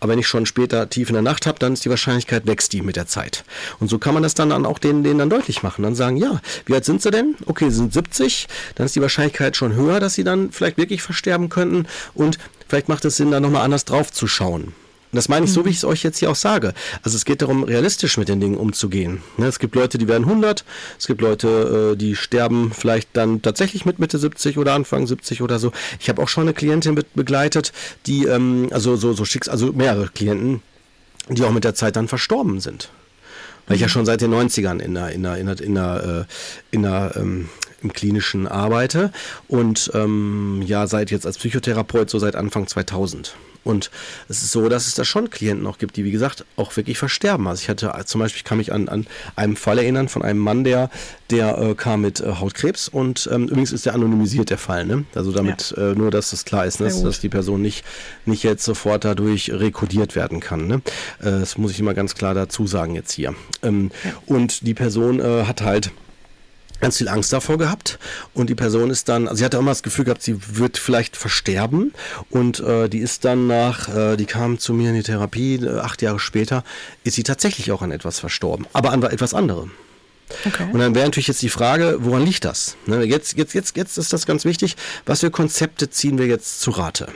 Aber 0.00 0.12
wenn 0.12 0.18
ich 0.18 0.26
schon 0.26 0.46
später 0.46 0.88
tief 0.88 1.08
in 1.08 1.14
der 1.14 1.22
Nacht 1.22 1.46
habe, 1.46 1.58
dann 1.58 1.72
ist 1.72 1.84
die 1.84 1.90
Wahrscheinlichkeit, 1.90 2.46
wächst 2.46 2.72
die 2.72 2.82
mit 2.82 2.96
der 2.96 3.06
Zeit. 3.06 3.44
Und 3.80 3.88
so 3.88 3.98
kann 3.98 4.14
man 4.14 4.22
das 4.22 4.34
dann 4.34 4.52
auch 4.66 4.78
denen, 4.78 5.02
denen 5.02 5.18
dann 5.18 5.30
deutlich 5.30 5.62
machen. 5.62 5.82
Dann 5.82 5.94
sagen, 5.94 6.16
ja, 6.16 6.40
wie 6.66 6.74
alt 6.74 6.84
sind 6.84 7.02
sie 7.02 7.10
denn? 7.10 7.34
Okay, 7.46 7.70
sie 7.70 7.76
sind 7.76 7.92
70. 7.92 8.46
Dann 8.74 8.86
ist 8.86 8.96
die 8.96 9.00
Wahrscheinlichkeit 9.00 9.56
schon 9.56 9.74
höher, 9.74 10.00
dass 10.00 10.14
sie 10.14 10.24
dann 10.24 10.52
vielleicht 10.52 10.76
wirklich 10.76 11.02
versterben 11.02 11.48
könnten. 11.48 11.86
Und 12.14 12.38
vielleicht 12.74 12.88
macht 12.88 13.04
es 13.04 13.16
Sinn, 13.16 13.30
da 13.30 13.38
nochmal 13.38 13.62
anders 13.62 13.84
drauf 13.84 14.10
zu 14.10 14.26
schauen. 14.26 14.64
Und 14.64 14.72
das 15.12 15.28
meine 15.28 15.46
ich 15.46 15.52
so, 15.52 15.60
wie 15.60 15.68
mhm. 15.68 15.70
ich 15.70 15.76
es 15.76 15.84
euch 15.84 16.02
jetzt 16.02 16.18
hier 16.18 16.28
auch 16.28 16.34
sage. 16.34 16.74
Also 17.04 17.14
es 17.14 17.24
geht 17.24 17.40
darum, 17.40 17.62
realistisch 17.62 18.18
mit 18.18 18.28
den 18.28 18.40
Dingen 18.40 18.56
umzugehen. 18.56 19.22
Ne, 19.36 19.46
es 19.46 19.60
gibt 19.60 19.76
Leute, 19.76 19.96
die 19.96 20.08
werden 20.08 20.24
100, 20.24 20.64
es 20.98 21.06
gibt 21.06 21.20
Leute, 21.20 21.92
äh, 21.92 21.96
die 21.96 22.16
sterben 22.16 22.72
vielleicht 22.76 23.10
dann 23.12 23.42
tatsächlich 23.42 23.84
mit 23.84 24.00
Mitte 24.00 24.18
70 24.18 24.58
oder 24.58 24.72
Anfang 24.72 25.06
70 25.06 25.40
oder 25.40 25.60
so. 25.60 25.70
Ich 26.00 26.08
habe 26.08 26.20
auch 26.20 26.26
schon 26.26 26.42
eine 26.42 26.52
Klientin 26.52 27.00
begleitet, 27.14 27.72
die, 28.06 28.24
ähm, 28.24 28.66
also 28.72 28.96
so, 28.96 29.12
so 29.12 29.24
schicks, 29.24 29.48
also 29.48 29.72
mehrere 29.72 30.08
Klienten, 30.08 30.60
die 31.28 31.44
auch 31.44 31.52
mit 31.52 31.62
der 31.62 31.76
Zeit 31.76 31.94
dann 31.94 32.08
verstorben 32.08 32.58
sind. 32.58 32.88
Weil 33.68 33.76
ich 33.76 33.82
ja 33.82 33.86
mhm. 33.86 33.90
schon 33.92 34.06
seit 34.06 34.20
den 34.20 34.34
90ern 34.34 34.80
in 34.80 34.94
der, 34.94 35.10
in 35.10 35.22
der, 35.22 35.36
in 35.36 35.46
der, 35.46 35.60
in 35.60 35.74
der, 35.76 36.26
in 36.72 36.82
der 36.82 37.12
ähm, 37.14 37.48
im 37.84 37.92
Klinischen 37.92 38.48
arbeite 38.48 39.12
und 39.46 39.90
ähm, 39.94 40.62
ja, 40.66 40.86
seit 40.86 41.10
jetzt 41.10 41.26
als 41.26 41.38
Psychotherapeut 41.38 42.10
so 42.10 42.18
seit 42.18 42.34
Anfang 42.34 42.66
2000. 42.66 43.36
Und 43.64 43.90
es 44.28 44.42
ist 44.42 44.52
so, 44.52 44.68
dass 44.68 44.86
es 44.86 44.94
da 44.94 45.04
schon 45.04 45.30
Klienten 45.30 45.66
auch 45.66 45.78
gibt, 45.78 45.96
die, 45.96 46.04
wie 46.04 46.10
gesagt, 46.10 46.44
auch 46.56 46.76
wirklich 46.76 46.98
versterben. 46.98 47.46
Also 47.48 47.62
ich 47.62 47.68
hatte 47.68 47.92
zum 48.04 48.20
Beispiel, 48.20 48.40
ich 48.40 48.44
kann 48.44 48.58
mich 48.58 48.72
an, 48.72 48.88
an 48.88 49.06
einen 49.36 49.56
Fall 49.56 49.78
erinnern 49.78 50.08
von 50.08 50.22
einem 50.22 50.38
Mann, 50.38 50.64
der, 50.64 50.90
der 51.30 51.58
äh, 51.58 51.74
kam 51.74 52.02
mit 52.02 52.20
äh, 52.20 52.34
Hautkrebs 52.34 52.88
und 52.88 53.28
ähm, 53.32 53.44
übrigens 53.44 53.72
ist 53.72 53.86
der 53.86 53.94
anonymisiert, 53.94 54.50
der 54.50 54.58
Fall. 54.58 54.84
Ne? 54.84 55.04
Also 55.14 55.32
damit 55.32 55.74
ja. 55.76 55.92
äh, 55.92 55.94
nur, 55.94 56.10
dass 56.10 56.30
das 56.30 56.44
klar 56.44 56.66
ist, 56.66 56.80
ne? 56.80 56.86
dass, 56.86 57.02
dass, 57.02 57.20
die 57.20 57.30
Person 57.30 57.62
nicht, 57.62 57.84
nicht 58.26 58.42
jetzt 58.42 58.64
sofort 58.64 59.04
dadurch 59.04 59.50
rekodiert 59.50 60.14
werden 60.14 60.40
kann. 60.40 60.66
Ne? 60.66 60.82
Äh, 61.20 61.40
das 61.40 61.56
muss 61.56 61.70
ich 61.70 61.80
immer 61.80 61.94
ganz 61.94 62.14
klar 62.14 62.34
dazu 62.34 62.66
sagen 62.66 62.94
jetzt 62.94 63.12
hier. 63.12 63.34
Ähm, 63.62 63.90
ja. 64.04 64.10
Und 64.26 64.66
die 64.66 64.74
Person 64.74 65.20
äh, 65.20 65.44
hat 65.46 65.62
halt 65.62 65.90
ganz 66.84 66.98
viel 66.98 67.08
Angst 67.08 67.32
davor 67.32 67.56
gehabt 67.56 67.98
und 68.34 68.50
die 68.50 68.54
Person 68.54 68.90
ist 68.90 69.08
dann, 69.08 69.26
also 69.26 69.38
sie 69.38 69.44
hatte 69.46 69.56
immer 69.56 69.70
das 69.70 69.82
Gefühl 69.82 70.04
gehabt, 70.04 70.22
sie 70.22 70.36
wird 70.58 70.76
vielleicht 70.76 71.16
versterben 71.16 71.94
und 72.28 72.60
äh, 72.60 72.90
die 72.90 72.98
ist 72.98 73.24
dann 73.24 73.46
nach, 73.46 73.88
äh, 73.88 74.16
die 74.18 74.26
kam 74.26 74.58
zu 74.58 74.74
mir 74.74 74.90
in 74.90 74.96
die 74.96 75.02
Therapie, 75.02 75.54
äh, 75.54 75.78
acht 75.78 76.02
Jahre 76.02 76.18
später, 76.18 76.62
ist 77.02 77.14
sie 77.14 77.22
tatsächlich 77.22 77.72
auch 77.72 77.80
an 77.80 77.90
etwas 77.90 78.20
verstorben, 78.20 78.66
aber 78.74 78.92
an 78.92 79.02
etwas 79.02 79.32
anderem. 79.32 79.70
Okay. 80.44 80.68
Und 80.74 80.78
dann 80.78 80.94
wäre 80.94 81.06
natürlich 81.06 81.28
jetzt 81.28 81.40
die 81.40 81.48
Frage, 81.48 81.96
woran 82.00 82.26
liegt 82.26 82.44
das? 82.44 82.76
Ne, 82.84 83.02
jetzt, 83.04 83.38
jetzt, 83.38 83.54
jetzt, 83.54 83.74
jetzt 83.78 83.96
ist 83.96 84.12
das 84.12 84.26
ganz 84.26 84.44
wichtig. 84.44 84.76
Was 85.06 85.20
für 85.20 85.30
Konzepte 85.30 85.88
ziehen 85.88 86.18
wir 86.18 86.26
jetzt 86.26 86.60
zu 86.60 86.70
Rate? 86.70 87.08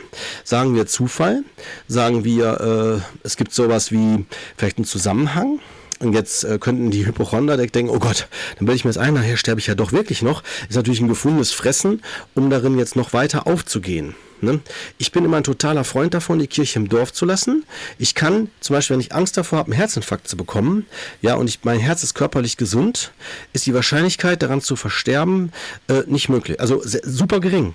Sagen 0.44 0.74
wir 0.74 0.86
Zufall? 0.86 1.44
Sagen 1.88 2.24
wir, 2.24 3.02
äh, 3.02 3.18
es 3.22 3.36
gibt 3.36 3.52
sowas 3.52 3.92
wie 3.92 4.24
vielleicht 4.56 4.78
einen 4.78 4.86
Zusammenhang? 4.86 5.60
Und 6.00 6.12
jetzt 6.12 6.44
äh, 6.44 6.58
könnten 6.58 6.90
die 6.90 7.06
Hypochonder 7.06 7.56
denken, 7.56 7.90
oh 7.90 7.98
Gott, 7.98 8.28
dann 8.56 8.66
bilde 8.66 8.76
ich 8.76 8.84
mir 8.84 8.90
das 8.90 8.98
ein, 8.98 9.14
nachher 9.14 9.36
sterbe 9.36 9.60
ich 9.60 9.66
ja 9.66 9.74
doch 9.74 9.92
wirklich 9.92 10.22
noch. 10.22 10.42
Ist 10.68 10.76
natürlich 10.76 11.00
ein 11.00 11.08
gefundenes 11.08 11.52
Fressen, 11.52 12.02
um 12.34 12.50
darin 12.50 12.78
jetzt 12.78 12.94
noch 12.94 13.12
weiter 13.12 13.46
aufzugehen. 13.46 14.14
Ne? 14.40 14.60
Ich 14.98 15.10
bin 15.10 15.24
immer 15.24 15.38
ein 15.38 15.44
totaler 15.44 15.82
Freund 15.82 16.14
davon, 16.14 16.38
die 16.38 16.46
Kirche 16.46 16.78
im 16.78 16.88
Dorf 16.88 17.12
zu 17.12 17.24
lassen. 17.24 17.64
Ich 17.98 18.14
kann 18.14 18.48
zum 18.60 18.74
Beispiel, 18.74 18.94
wenn 18.94 19.00
ich 19.00 19.12
Angst 19.12 19.36
davor 19.36 19.58
habe, 19.58 19.72
einen 19.72 19.78
Herzinfarkt 19.78 20.28
zu 20.28 20.36
bekommen, 20.36 20.86
ja, 21.22 21.34
und 21.34 21.48
ich, 21.48 21.60
mein 21.64 21.80
Herz 21.80 22.04
ist 22.04 22.14
körperlich 22.14 22.56
gesund, 22.56 23.12
ist 23.52 23.66
die 23.66 23.74
Wahrscheinlichkeit, 23.74 24.42
daran 24.42 24.60
zu 24.60 24.76
versterben, 24.76 25.52
äh, 25.88 26.02
nicht 26.06 26.28
möglich. 26.28 26.60
Also 26.60 26.82
super 26.84 27.40
gering. 27.40 27.74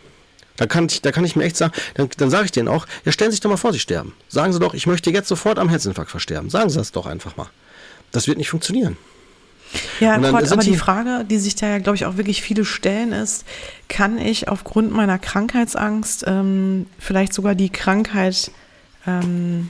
Da 0.55 0.67
kann 0.67 0.85
ich, 0.85 1.01
da 1.01 1.11
kann 1.11 1.25
ich 1.25 1.35
mir 1.35 1.43
echt 1.43 1.57
sagen, 1.57 1.73
dann, 1.95 2.09
dann 2.17 2.29
sage 2.29 2.45
ich 2.45 2.51
denen 2.51 2.67
auch, 2.67 2.85
ja, 3.05 3.11
stellen 3.11 3.31
Sie 3.31 3.35
sich 3.35 3.41
doch 3.41 3.49
mal 3.49 3.57
vor, 3.57 3.73
Sie 3.73 3.79
sterben. 3.79 4.13
Sagen 4.29 4.53
Sie 4.53 4.59
doch, 4.59 4.73
ich 4.73 4.87
möchte 4.87 5.09
jetzt 5.09 5.27
sofort 5.27 5.59
am 5.59 5.67
Herzinfarkt 5.67 6.11
versterben. 6.11 6.49
Sagen 6.49 6.69
Sie 6.69 6.77
das 6.77 6.91
doch 6.91 7.07
einfach 7.07 7.35
mal. 7.35 7.49
Das 8.13 8.27
wird 8.27 8.37
nicht 8.37 8.49
funktionieren. 8.49 8.95
Ja, 9.99 10.17
Gott, 10.17 10.51
aber 10.51 10.61
die 10.61 10.77
Frage, 10.77 11.25
die 11.27 11.39
sich 11.39 11.55
da 11.55 11.67
ja, 11.67 11.79
glaube 11.79 11.95
ich, 11.95 12.05
auch 12.05 12.15
wirklich 12.15 12.41
viele 12.41 12.63
stellen, 12.63 13.11
ist, 13.11 13.43
kann 13.89 14.17
ich 14.17 14.47
aufgrund 14.47 14.91
meiner 14.91 15.17
Krankheitsangst 15.17 16.25
ähm, 16.27 16.85
vielleicht 16.99 17.33
sogar 17.33 17.55
die 17.55 17.69
Krankheit 17.69 18.51
ähm, 19.07 19.69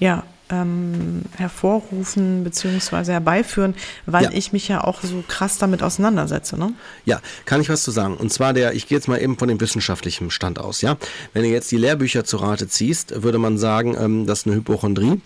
ja, 0.00 0.24
ähm, 0.50 1.22
hervorrufen 1.36 2.42
bzw. 2.42 3.12
herbeiführen, 3.12 3.74
weil 4.06 4.24
ja. 4.24 4.30
ich 4.32 4.52
mich 4.52 4.66
ja 4.66 4.82
auch 4.82 5.02
so 5.02 5.22
krass 5.26 5.58
damit 5.58 5.82
auseinandersetze. 5.82 6.58
Ne? 6.58 6.72
Ja, 7.04 7.20
kann 7.44 7.60
ich 7.60 7.68
was 7.68 7.82
zu 7.82 7.90
sagen. 7.90 8.16
Und 8.16 8.32
zwar 8.32 8.52
der, 8.52 8.74
ich 8.74 8.88
gehe 8.88 8.98
jetzt 8.98 9.08
mal 9.08 9.20
eben 9.20 9.38
von 9.38 9.48
dem 9.48 9.60
wissenschaftlichen 9.60 10.30
Stand 10.30 10.58
aus. 10.58 10.80
Ja, 10.80 10.96
Wenn 11.34 11.42
du 11.42 11.48
jetzt 11.48 11.70
die 11.70 11.76
Lehrbücher 11.76 12.24
zu 12.24 12.38
Rate 12.38 12.68
ziehst, 12.68 13.22
würde 13.22 13.38
man 13.38 13.58
sagen, 13.58 13.96
ähm, 13.98 14.26
dass 14.26 14.46
eine 14.46 14.56
Hypochondrie 14.56 15.20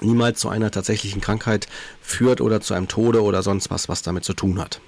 niemals 0.00 0.40
zu 0.40 0.48
einer 0.48 0.70
tatsächlichen 0.70 1.20
Krankheit 1.20 1.68
führt 2.00 2.40
oder 2.40 2.60
zu 2.60 2.74
einem 2.74 2.88
Tode 2.88 3.22
oder 3.22 3.42
sonst 3.42 3.70
was, 3.70 3.88
was 3.88 4.02
damit 4.02 4.24
zu 4.24 4.32
tun 4.32 4.58
hat. 4.60 4.80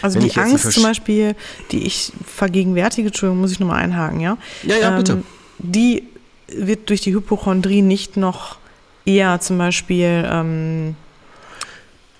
Also 0.00 0.20
Wenn 0.20 0.28
die 0.28 0.36
Angst 0.36 0.72
zum 0.72 0.82
Beispiel, 0.82 1.34
die 1.70 1.84
ich 1.84 2.12
vergegenwärtige, 2.26 3.08
Entschuldigung, 3.08 3.40
muss 3.40 3.52
ich 3.52 3.60
nochmal 3.60 3.82
einhaken, 3.82 4.20
ja? 4.20 4.38
Ja, 4.62 4.76
ja, 4.76 4.96
bitte. 4.96 5.12
Ähm, 5.12 5.24
die 5.58 6.04
wird 6.48 6.88
durch 6.90 7.00
die 7.00 7.14
Hypochondrie 7.14 7.82
nicht 7.82 8.16
noch 8.16 8.58
eher 9.04 9.40
zum 9.40 9.58
Beispiel 9.58 10.28
ähm, 10.30 10.96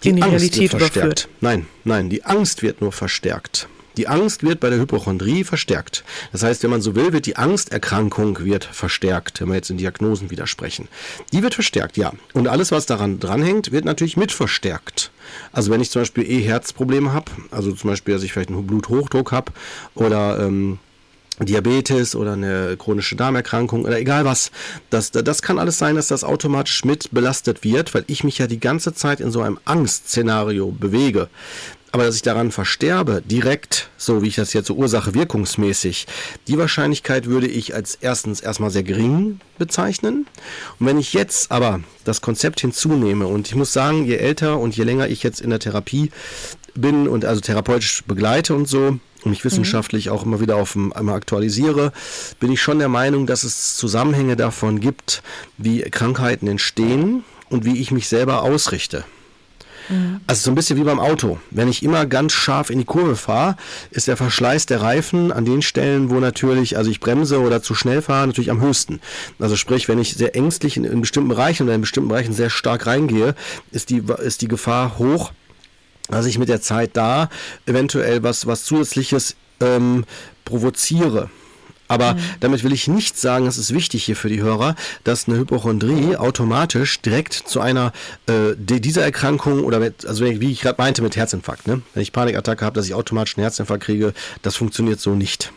die 0.02 0.11
in 0.11 0.16
die 0.16 0.22
Angst 0.22 0.35
Realität 0.35 0.74
überführt. 0.74 1.28
Nein, 1.40 1.66
nein, 1.85 2.11
die 2.11 2.24
Angst 2.24 2.62
wird 2.62 2.81
nur 2.81 2.92
verstärkt. 2.92 3.68
Die 3.96 4.09
Angst 4.09 4.42
wird 4.42 4.61
bei 4.61 4.70
der 4.70 4.78
Hypochondrie 4.78 5.44
verstärkt. 5.44 6.05
Das 6.33 6.42
heißt, 6.42 6.62
wenn 6.62 6.70
man 6.70 6.81
so 6.81 6.94
will, 6.94 7.12
wird 7.12 7.26
die 7.26 7.37
Angsterkrankung 7.37 8.44
wird 8.44 8.64
verstärkt, 8.64 9.40
wenn 9.40 9.48
wir 9.48 9.57
jetzt 9.57 9.70
in 9.70 9.78
Diagnosen 9.78 10.31
widersprechen. 10.31 10.88
Die 11.33 11.42
wird 11.42 11.55
verstärkt, 11.55 11.96
ja. 11.96 12.12
Und 12.33 12.48
alles, 12.48 12.72
was 12.72 12.87
daran 12.87 13.20
dranhängt, 13.20 13.72
wird 13.72 13.85
natürlich 13.85 14.16
mit 14.16 14.33
verstärkt. 14.33 15.11
Also 15.52 15.70
wenn 15.70 15.81
ich 15.81 15.90
zum 15.90 16.02
Beispiel 16.02 16.28
eh 16.28 16.40
Herzprobleme 16.40 17.12
habe, 17.12 17.31
also 17.50 17.72
zum 17.72 17.90
Beispiel, 17.90 18.14
dass 18.14 18.22
ich 18.22 18.33
vielleicht 18.33 18.50
einen 18.50 18.66
Bluthochdruck 18.66 19.33
habe 19.33 19.52
oder 19.94 20.40
ähm, 20.40 20.78
Diabetes 21.38 22.14
oder 22.14 22.35
eine 22.35 22.76
chronische 22.76 23.16
Darmerkrankung 23.16 23.85
oder 23.85 23.98
egal 23.98 24.24
was. 24.24 24.50
Das, 24.90 25.11
das 25.11 25.42
kann 25.42 25.59
alles 25.59 25.78
sein, 25.78 25.96
dass 25.96 26.09
das 26.09 26.24
automatisch 26.24 26.85
mit 26.85 27.11
belastet 27.11 27.64
wird, 27.64 27.94
weil 27.94 28.05
ich 28.07 28.22
mich 28.22 28.38
ja 28.38 28.46
die 28.46 28.61
ganze 28.61 28.95
Zeit 28.95 29.20
in 29.20 29.30
so 29.30 29.40
einem 29.40 29.59
Angstszenario 29.64 30.70
bewege. 30.70 31.28
Aber 31.95 32.05
dass 32.05 32.16
ich 32.16 32.22
daran 32.22 32.51
versterbe, 32.51 33.22
direkt, 33.22 33.90
so 33.99 34.22
wie 34.22 34.28
ich 34.28 34.36
das 34.36 34.55
jetzt 34.55 34.66
so 34.68 34.74
Ursache-wirkungsmäßig, 34.74 36.07
die 36.49 36.57
Wahrscheinlichkeit 36.57 37.26
würde 37.26 37.47
ich 37.47 37.74
als 37.74 37.99
erstens 38.01 38.40
erstmal 38.40 38.70
sehr 38.70 38.82
gering 38.82 39.40
bezeichnen. 39.59 40.26
Und 40.80 40.86
wenn 40.86 40.99
ich 40.99 41.12
jetzt 41.12 41.53
aber 41.53 41.80
das 42.05 42.22
Konzept 42.22 42.61
hinzunehme 42.61 43.26
und 43.26 43.47
ich 43.49 43.55
muss 43.55 43.74
sagen, 43.74 44.07
je 44.07 44.16
älter 44.16 44.59
und 44.59 44.74
je 44.74 44.84
länger 44.84 45.09
ich 45.09 45.22
jetzt 45.22 45.43
in 45.43 45.51
der 45.51 45.59
Therapie 45.59 46.11
bin 46.74 47.09
und 47.09 47.26
also 47.26 47.43
therapeutisch 47.43 48.03
begleite 48.05 48.55
und 48.55 48.66
so, 48.66 48.99
und 49.24 49.30
mich 49.30 49.45
wissenschaftlich 49.45 50.11
auch 50.11 50.24
immer 50.24 50.40
wieder 50.40 50.57
auf 50.57 50.76
einmal 50.76 51.14
aktualisiere, 51.14 51.93
bin 52.40 52.51
ich 52.51 52.61
schon 52.61 52.80
der 52.80 52.88
Meinung, 52.88 53.26
dass 53.26 53.45
es 53.45 53.76
Zusammenhänge 53.76 54.34
davon 54.34 54.80
gibt, 54.80 55.22
wie 55.59 55.82
Krankheiten 55.82 56.49
entstehen 56.49 57.22
und 57.49 57.64
wie 57.64 57.80
ich 57.80 57.93
mich 57.93 58.09
selber 58.09 58.43
ausrichte. 58.43 59.05
Mhm. 59.89 60.20
Also 60.26 60.43
so 60.43 60.51
ein 60.51 60.55
bisschen 60.55 60.76
wie 60.76 60.85
beim 60.85 61.01
Auto. 61.01 61.39
Wenn 61.51 61.68
ich 61.68 61.83
immer 61.83 62.07
ganz 62.07 62.33
scharf 62.33 62.70
in 62.70 62.78
die 62.78 62.85
Kurve 62.85 63.16
fahre, 63.16 63.57
ist 63.91 64.09
der 64.09 64.16
Verschleiß 64.16 64.66
der 64.66 64.83
Reifen 64.83 65.33
an 65.33 65.45
den 65.45 65.62
Stellen, 65.62 66.11
wo 66.11 66.20
natürlich, 66.20 66.76
also 66.76 66.91
ich 66.91 67.01
bremse 67.01 67.41
oder 67.41 67.62
zu 67.62 67.74
schnell 67.74 68.03
fahre, 68.03 68.26
natürlich 68.26 68.51
am 68.51 68.61
höchsten. 68.61 69.01
Also 69.39 69.57
sprich, 69.57 69.89
wenn 69.89 69.99
ich 69.99 70.14
sehr 70.14 70.37
ängstlich 70.37 70.76
in, 70.76 70.85
in 70.85 71.01
bestimmten 71.01 71.28
Bereichen 71.28 71.64
oder 71.64 71.74
in 71.74 71.80
bestimmten 71.80 72.09
Bereichen 72.09 72.33
sehr 72.33 72.51
stark 72.51 72.87
reingehe, 72.87 73.35
ist 73.70 73.91
die, 73.91 74.03
ist 74.22 74.43
die 74.43 74.49
Gefahr 74.49 74.99
hoch, 74.99 75.33
dass 76.09 76.26
ich 76.26 76.39
mit 76.39 76.49
der 76.49 76.61
Zeit 76.61 76.91
da 76.95 77.28
eventuell 77.66 78.22
was, 78.22 78.47
was 78.47 78.64
zusätzliches 78.64 79.37
ähm, 79.61 80.05
provoziere. 80.45 81.30
Aber 81.93 82.14
mhm. 82.14 82.20
damit 82.40 82.64
will 82.64 82.72
ich 82.72 82.88
nicht 82.88 83.18
sagen, 83.18 83.47
es 83.47 83.59
ist 83.59 83.74
wichtig 83.74 84.05
hier 84.05 84.16
für 84.16 84.30
die 84.30 84.40
Hörer, 84.40 84.76
dass 85.05 85.28
eine 85.28 85.36
Hypochondrie 85.36 86.16
automatisch 86.16 87.03
direkt 87.03 87.34
zu 87.34 87.61
einer 87.61 87.93
äh, 88.26 88.55
dieser 88.57 89.03
Erkrankung 89.03 89.64
oder 89.64 89.78
mit, 89.78 90.07
also 90.07 90.24
wie 90.24 90.51
ich 90.51 90.62
gerade 90.62 90.80
meinte 90.80 91.03
mit 91.03 91.16
Herzinfarkt, 91.16 91.66
ne? 91.66 91.82
wenn 91.93 92.03
ich 92.03 92.12
Panikattacke 92.12 92.64
habe, 92.64 92.74
dass 92.74 92.86
ich 92.86 92.95
automatisch 92.95 93.36
einen 93.36 93.43
Herzinfarkt 93.43 93.84
kriege, 93.84 94.14
das 94.40 94.57
funktioniert 94.57 95.01
so 95.01 95.14
nicht. 95.14 95.53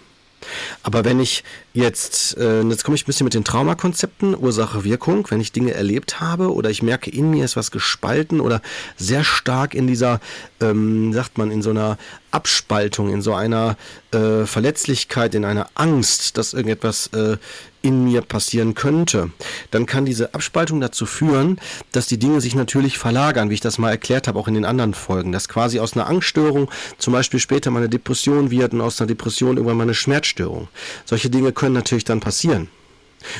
Aber 0.83 1.05
wenn 1.05 1.19
ich 1.19 1.43
jetzt, 1.73 2.37
äh, 2.37 2.61
jetzt 2.61 2.83
komme 2.83 2.95
ich 2.95 3.03
ein 3.03 3.07
bisschen 3.07 3.25
mit 3.25 3.33
den 3.33 3.43
Traumakonzepten, 3.43 4.35
Ursache, 4.35 4.83
Wirkung, 4.83 5.27
wenn 5.29 5.41
ich 5.41 5.51
Dinge 5.51 5.73
erlebt 5.73 6.19
habe 6.19 6.53
oder 6.53 6.69
ich 6.69 6.81
merke, 6.81 7.09
in 7.09 7.29
mir 7.29 7.45
ist 7.45 7.55
was 7.55 7.71
gespalten 7.71 8.39
oder 8.39 8.61
sehr 8.97 9.23
stark 9.23 9.73
in 9.73 9.87
dieser, 9.87 10.19
ähm, 10.61 11.13
sagt 11.13 11.37
man, 11.37 11.51
in 11.51 11.61
so 11.61 11.71
einer 11.71 11.97
Abspaltung, 12.31 13.11
in 13.11 13.21
so 13.21 13.33
einer 13.33 13.77
äh, 14.11 14.45
Verletzlichkeit, 14.45 15.35
in 15.35 15.45
einer 15.45 15.69
Angst, 15.75 16.37
dass 16.37 16.53
irgendetwas 16.53 17.07
äh, 17.07 17.37
in 17.85 18.03
mir 18.03 18.21
passieren 18.21 18.73
könnte, 18.73 19.29
dann 19.69 19.85
kann 19.85 20.05
diese 20.05 20.33
Abspaltung 20.33 20.81
dazu 20.81 21.05
führen, 21.05 21.59
dass 21.91 22.07
die 22.07 22.17
Dinge 22.17 22.41
sich 22.41 22.55
natürlich 22.55 22.97
verlagern, 22.97 23.51
wie 23.51 23.53
ich 23.53 23.61
das 23.61 23.77
mal 23.77 23.91
erklärt 23.91 24.27
habe, 24.27 24.39
auch 24.39 24.47
in 24.47 24.55
den 24.55 24.65
anderen 24.65 24.95
Folgen, 24.95 25.31
dass 25.31 25.47
quasi 25.47 25.79
aus 25.79 25.93
einer 25.93 26.07
Angststörung 26.07 26.71
zum 26.97 27.13
Beispiel 27.13 27.39
später 27.39 27.69
mal 27.69 27.79
eine 27.79 27.89
Depression 27.89 28.49
wird 28.49 28.73
und 28.73 28.81
aus 28.81 28.99
einer 28.99 29.07
Depression 29.07 29.57
irgendwann 29.57 29.77
mal 29.77 29.83
eine 29.83 29.93
Schmerzstörung. 29.93 30.67
Solche 31.05 31.29
Dinge 31.29 31.53
können 31.53 31.75
natürlich 31.75 32.05
dann 32.05 32.19
passieren. 32.19 32.69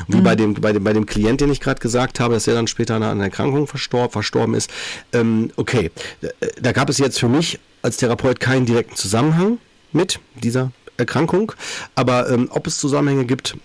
Wie 0.08 0.18
mhm. 0.18 0.24
bei, 0.24 0.36
dem, 0.36 0.54
bei, 0.54 0.74
dem, 0.74 0.84
bei 0.84 0.94
dem 0.94 1.06
Klient, 1.06 1.42
den 1.42 1.52
ich 1.52 1.60
gerade 1.60 1.80
gesagt 1.80 2.20
habe, 2.20 2.36
dass 2.36 2.48
er 2.48 2.54
dann 2.54 2.68
später 2.68 2.96
an 2.96 3.04
einer 3.04 3.24
Erkrankung 3.24 3.68
verstorb, 3.68 4.14
verstorben 4.14 4.54
ist. 4.54 4.70
Ähm, 5.12 5.52
okay, 5.56 5.92
da 6.62 6.72
gab 6.72 6.90
es 6.90 7.00
jetzt 7.00 7.20
für 7.20 7.30
mich 7.30 7.60
als 7.82 7.98
Therapeut 7.98 8.40
keinen 8.40 8.66
direkten 8.66 8.96
Zusammenhang 8.96 9.58
mit 9.92 10.20
dieser 10.36 10.72
Erkrankung. 10.98 11.52
Aber 11.96 12.30
ähm, 12.30 12.48
ob 12.52 12.68
es 12.68 12.78
Zusammenhänge 12.78 13.26
gibt, 13.26 13.58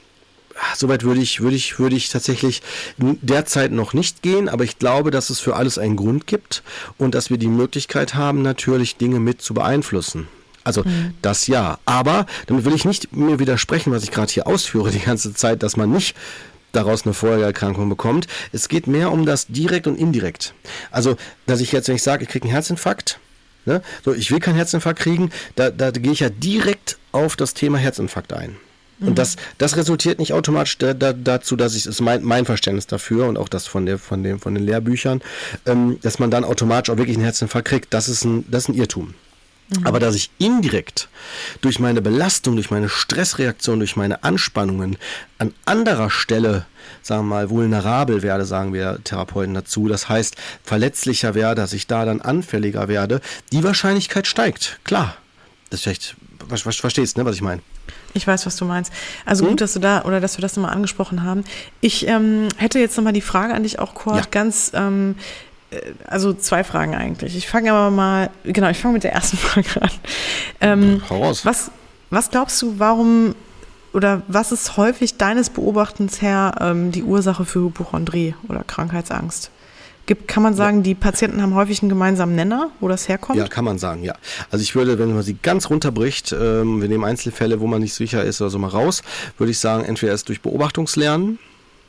Soweit 0.76 1.04
würde 1.04 1.20
ich, 1.20 1.40
würde 1.40 1.56
ich, 1.56 1.78
würde 1.78 1.96
ich 1.96 2.08
tatsächlich 2.08 2.62
derzeit 2.98 3.72
noch 3.72 3.92
nicht 3.92 4.22
gehen, 4.22 4.48
aber 4.48 4.64
ich 4.64 4.78
glaube, 4.78 5.10
dass 5.10 5.30
es 5.30 5.40
für 5.40 5.56
alles 5.56 5.78
einen 5.78 5.96
Grund 5.96 6.26
gibt 6.26 6.62
und 6.98 7.14
dass 7.14 7.30
wir 7.30 7.38
die 7.38 7.48
Möglichkeit 7.48 8.14
haben, 8.14 8.42
natürlich 8.42 8.96
Dinge 8.96 9.20
mit 9.20 9.42
zu 9.42 9.54
beeinflussen. 9.54 10.28
Also 10.64 10.84
mhm. 10.84 11.14
das 11.22 11.46
ja. 11.46 11.78
Aber 11.84 12.26
damit 12.46 12.64
will 12.64 12.74
ich 12.74 12.84
nicht 12.84 13.16
mir 13.16 13.38
widersprechen, 13.38 13.92
was 13.92 14.02
ich 14.02 14.10
gerade 14.10 14.32
hier 14.32 14.46
ausführe 14.46 14.90
die 14.90 15.00
ganze 15.00 15.34
Zeit, 15.34 15.62
dass 15.62 15.76
man 15.76 15.90
nicht 15.90 16.14
daraus 16.72 17.04
eine 17.04 17.14
Folgeerkrankung 17.14 17.88
bekommt. 17.88 18.26
Es 18.52 18.68
geht 18.68 18.86
mehr 18.86 19.10
um 19.10 19.26
das 19.26 19.46
direkt 19.48 19.86
und 19.86 19.98
indirekt. 19.98 20.54
Also, 20.90 21.16
dass 21.46 21.60
ich 21.60 21.72
jetzt, 21.72 21.88
wenn 21.88 21.96
ich 21.96 22.02
sage, 22.02 22.22
ich 22.22 22.28
kriege 22.28 22.44
einen 22.44 22.52
Herzinfarkt, 22.52 23.18
ne, 23.64 23.82
so 24.04 24.12
ich 24.12 24.30
will 24.30 24.40
keinen 24.40 24.56
Herzinfarkt 24.56 25.00
kriegen, 25.00 25.30
da, 25.56 25.70
da 25.70 25.90
gehe 25.90 26.12
ich 26.12 26.20
ja 26.20 26.28
direkt 26.30 26.98
auf 27.12 27.36
das 27.36 27.54
Thema 27.54 27.78
Herzinfarkt 27.78 28.32
ein. 28.32 28.56
Und 29.00 29.18
das, 29.18 29.36
das 29.58 29.76
resultiert 29.76 30.18
nicht 30.18 30.32
automatisch 30.32 30.76
da, 30.78 30.92
da, 30.92 31.12
dazu, 31.12 31.56
dass 31.56 31.74
ich, 31.74 31.86
ist 31.86 32.00
mein, 32.00 32.22
mein 32.22 32.44
Verständnis 32.44 32.86
dafür 32.86 33.26
und 33.28 33.38
auch 33.38 33.48
das 33.48 33.66
von, 33.66 33.86
der, 33.86 33.98
von, 33.98 34.22
dem, 34.22 34.38
von 34.40 34.54
den 34.54 34.64
Lehrbüchern, 34.64 35.22
ähm, 35.66 35.98
dass 36.02 36.18
man 36.18 36.30
dann 36.30 36.44
automatisch 36.44 36.90
auch 36.90 36.98
wirklich 36.98 37.16
einen 37.16 37.24
Herzinfarkt 37.24 37.68
kriegt. 37.68 37.94
Das 37.94 38.08
ist 38.08 38.24
ein, 38.24 38.44
das 38.50 38.64
ist 38.64 38.68
ein 38.68 38.74
Irrtum. 38.74 39.14
Mhm. 39.70 39.86
Aber 39.86 40.00
dass 40.00 40.14
ich 40.14 40.30
indirekt 40.38 41.08
durch 41.60 41.78
meine 41.78 42.02
Belastung, 42.02 42.56
durch 42.56 42.70
meine 42.70 42.88
Stressreaktion, 42.88 43.78
durch 43.78 43.96
meine 43.96 44.22
Anspannungen 44.24 44.96
an 45.38 45.54
anderer 45.64 46.10
Stelle, 46.10 46.66
sagen 47.02 47.22
wir 47.22 47.36
mal, 47.36 47.50
vulnerabel 47.50 48.22
werde, 48.22 48.44
sagen 48.44 48.72
wir 48.72 48.98
Therapeuten 49.04 49.54
dazu. 49.54 49.88
Das 49.88 50.08
heißt, 50.08 50.36
verletzlicher 50.64 51.34
werde, 51.34 51.62
dass 51.62 51.72
ich 51.72 51.86
da 51.86 52.04
dann 52.04 52.20
anfälliger 52.20 52.88
werde, 52.88 53.20
die 53.52 53.64
Wahrscheinlichkeit 53.64 54.26
steigt. 54.26 54.80
Klar. 54.84 55.16
Das 55.70 55.78
ist 55.80 55.84
vielleicht, 55.84 56.16
verstehst, 56.80 57.16
ne, 57.16 57.24
was 57.24 57.36
ich 57.36 57.42
meine? 57.42 57.62
Ich 58.14 58.26
weiß, 58.26 58.46
was 58.46 58.56
du 58.56 58.64
meinst. 58.64 58.92
Also 59.24 59.44
gut, 59.44 59.52
hm? 59.52 59.56
dass 59.58 59.72
du 59.74 59.78
da 59.78 60.02
oder 60.02 60.20
dass 60.20 60.36
wir 60.36 60.42
das 60.42 60.56
nochmal 60.56 60.74
angesprochen 60.74 61.22
haben. 61.22 61.44
Ich 61.80 62.06
ähm, 62.08 62.48
hätte 62.56 62.78
jetzt 62.78 62.96
nochmal 62.96 63.12
die 63.12 63.20
Frage 63.20 63.54
an 63.54 63.62
dich 63.62 63.78
auch, 63.78 63.94
Kurt, 63.94 64.16
ja. 64.16 64.24
ganz, 64.30 64.72
ähm, 64.74 65.16
äh, 65.70 65.76
also 66.06 66.32
zwei 66.32 66.64
Fragen 66.64 66.94
eigentlich. 66.94 67.36
Ich 67.36 67.48
fange 67.48 67.72
aber 67.72 67.90
mal, 67.90 68.30
genau, 68.44 68.68
ich 68.68 68.78
fange 68.78 68.94
mit 68.94 69.04
der 69.04 69.12
ersten 69.12 69.36
Frage 69.38 69.82
an. 69.82 69.90
Ähm, 70.60 71.02
Heraus. 71.08 71.44
Was, 71.44 71.70
was 72.10 72.30
glaubst 72.30 72.60
du, 72.62 72.78
warum 72.78 73.34
oder 73.92 74.22
was 74.28 74.52
ist 74.52 74.76
häufig 74.76 75.16
deines 75.16 75.50
Beobachtens 75.50 76.22
her 76.22 76.54
ähm, 76.60 76.92
die 76.92 77.02
Ursache 77.02 77.44
für 77.44 77.60
Hypochondrie 77.60 78.34
oder 78.48 78.62
Krankheitsangst? 78.64 79.50
Gibt, 80.10 80.26
kann 80.26 80.42
man 80.42 80.54
sagen, 80.54 80.78
ja. 80.78 80.82
die 80.82 80.96
Patienten 80.96 81.40
haben 81.40 81.54
häufig 81.54 81.82
einen 81.82 81.88
gemeinsamen 81.88 82.34
Nenner, 82.34 82.72
wo 82.80 82.88
das 82.88 83.08
herkommt? 83.08 83.38
Ja, 83.38 83.46
kann 83.46 83.64
man 83.64 83.78
sagen, 83.78 84.02
ja. 84.02 84.16
Also 84.50 84.60
ich 84.60 84.74
würde, 84.74 84.98
wenn 84.98 85.14
man 85.14 85.22
sie 85.22 85.36
ganz 85.40 85.70
runterbricht, 85.70 86.32
ähm, 86.32 86.82
wir 86.82 86.88
nehmen 86.88 87.04
Einzelfälle, 87.04 87.60
wo 87.60 87.68
man 87.68 87.80
nicht 87.80 87.94
sicher 87.94 88.24
ist 88.24 88.40
oder 88.40 88.50
so 88.50 88.58
mal 88.58 88.66
raus, 88.66 89.04
würde 89.38 89.52
ich 89.52 89.60
sagen, 89.60 89.84
entweder 89.84 90.10
erst 90.10 90.28
durch 90.28 90.40
Beobachtungslernen, 90.40 91.38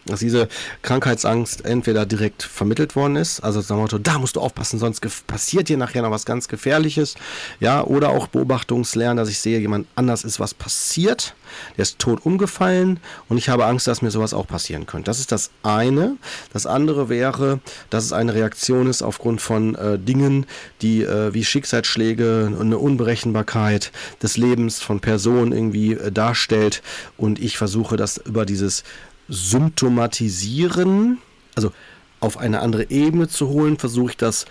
dass 0.05 0.19
diese 0.19 0.47
Krankheitsangst 0.81 1.65
entweder 1.65 2.05
direkt 2.05 2.43
vermittelt 2.43 2.95
worden 2.95 3.15
ist, 3.15 3.41
also 3.41 3.61
sagen 3.61 3.81
Motto, 3.81 3.97
da 3.97 4.17
musst 4.19 4.35
du 4.35 4.41
aufpassen, 4.41 4.79
sonst 4.79 5.01
passiert 5.27 5.69
dir 5.69 5.77
nachher 5.77 6.01
noch 6.01 6.11
was 6.11 6.25
ganz 6.25 6.47
Gefährliches, 6.47 7.15
ja, 7.59 7.83
oder 7.83 8.09
auch 8.09 8.27
Beobachtungslernen, 8.27 9.17
dass 9.17 9.29
ich 9.29 9.39
sehe, 9.39 9.59
jemand 9.59 9.87
anders 9.95 10.23
ist 10.23 10.39
was 10.39 10.53
passiert, 10.53 11.35
der 11.77 11.83
ist 11.83 11.99
tot 11.99 12.25
umgefallen 12.25 12.99
und 13.29 13.37
ich 13.37 13.49
habe 13.49 13.65
Angst, 13.65 13.87
dass 13.87 14.01
mir 14.01 14.11
sowas 14.11 14.33
auch 14.33 14.47
passieren 14.47 14.85
könnte. 14.85 15.05
Das 15.05 15.19
ist 15.19 15.31
das 15.31 15.51
eine. 15.63 16.17
Das 16.53 16.65
andere 16.65 17.09
wäre, 17.09 17.59
dass 17.89 18.05
es 18.05 18.13
eine 18.13 18.33
Reaktion 18.33 18.87
ist 18.87 19.01
aufgrund 19.01 19.41
von 19.41 19.75
äh, 19.75 19.99
Dingen, 19.99 20.45
die 20.81 21.03
äh, 21.03 21.33
wie 21.33 21.43
Schicksalsschläge 21.43 22.45
und 22.47 22.61
eine 22.61 22.77
Unberechenbarkeit 22.77 23.91
des 24.21 24.37
Lebens 24.37 24.81
von 24.81 24.99
Personen 24.99 25.51
irgendwie 25.51 25.93
äh, 25.93 26.11
darstellt 26.11 26.81
und 27.17 27.39
ich 27.39 27.57
versuche 27.57 27.97
das 27.97 28.17
über 28.17 28.45
dieses 28.45 28.83
Symptomatisieren, 29.29 31.19
also 31.55 31.71
auf 32.19 32.37
eine 32.37 32.59
andere 32.61 32.89
Ebene 32.89 33.27
zu 33.27 33.47
holen, 33.49 33.77
versuche 33.77 34.11
ich 34.11 34.17
das 34.17 34.45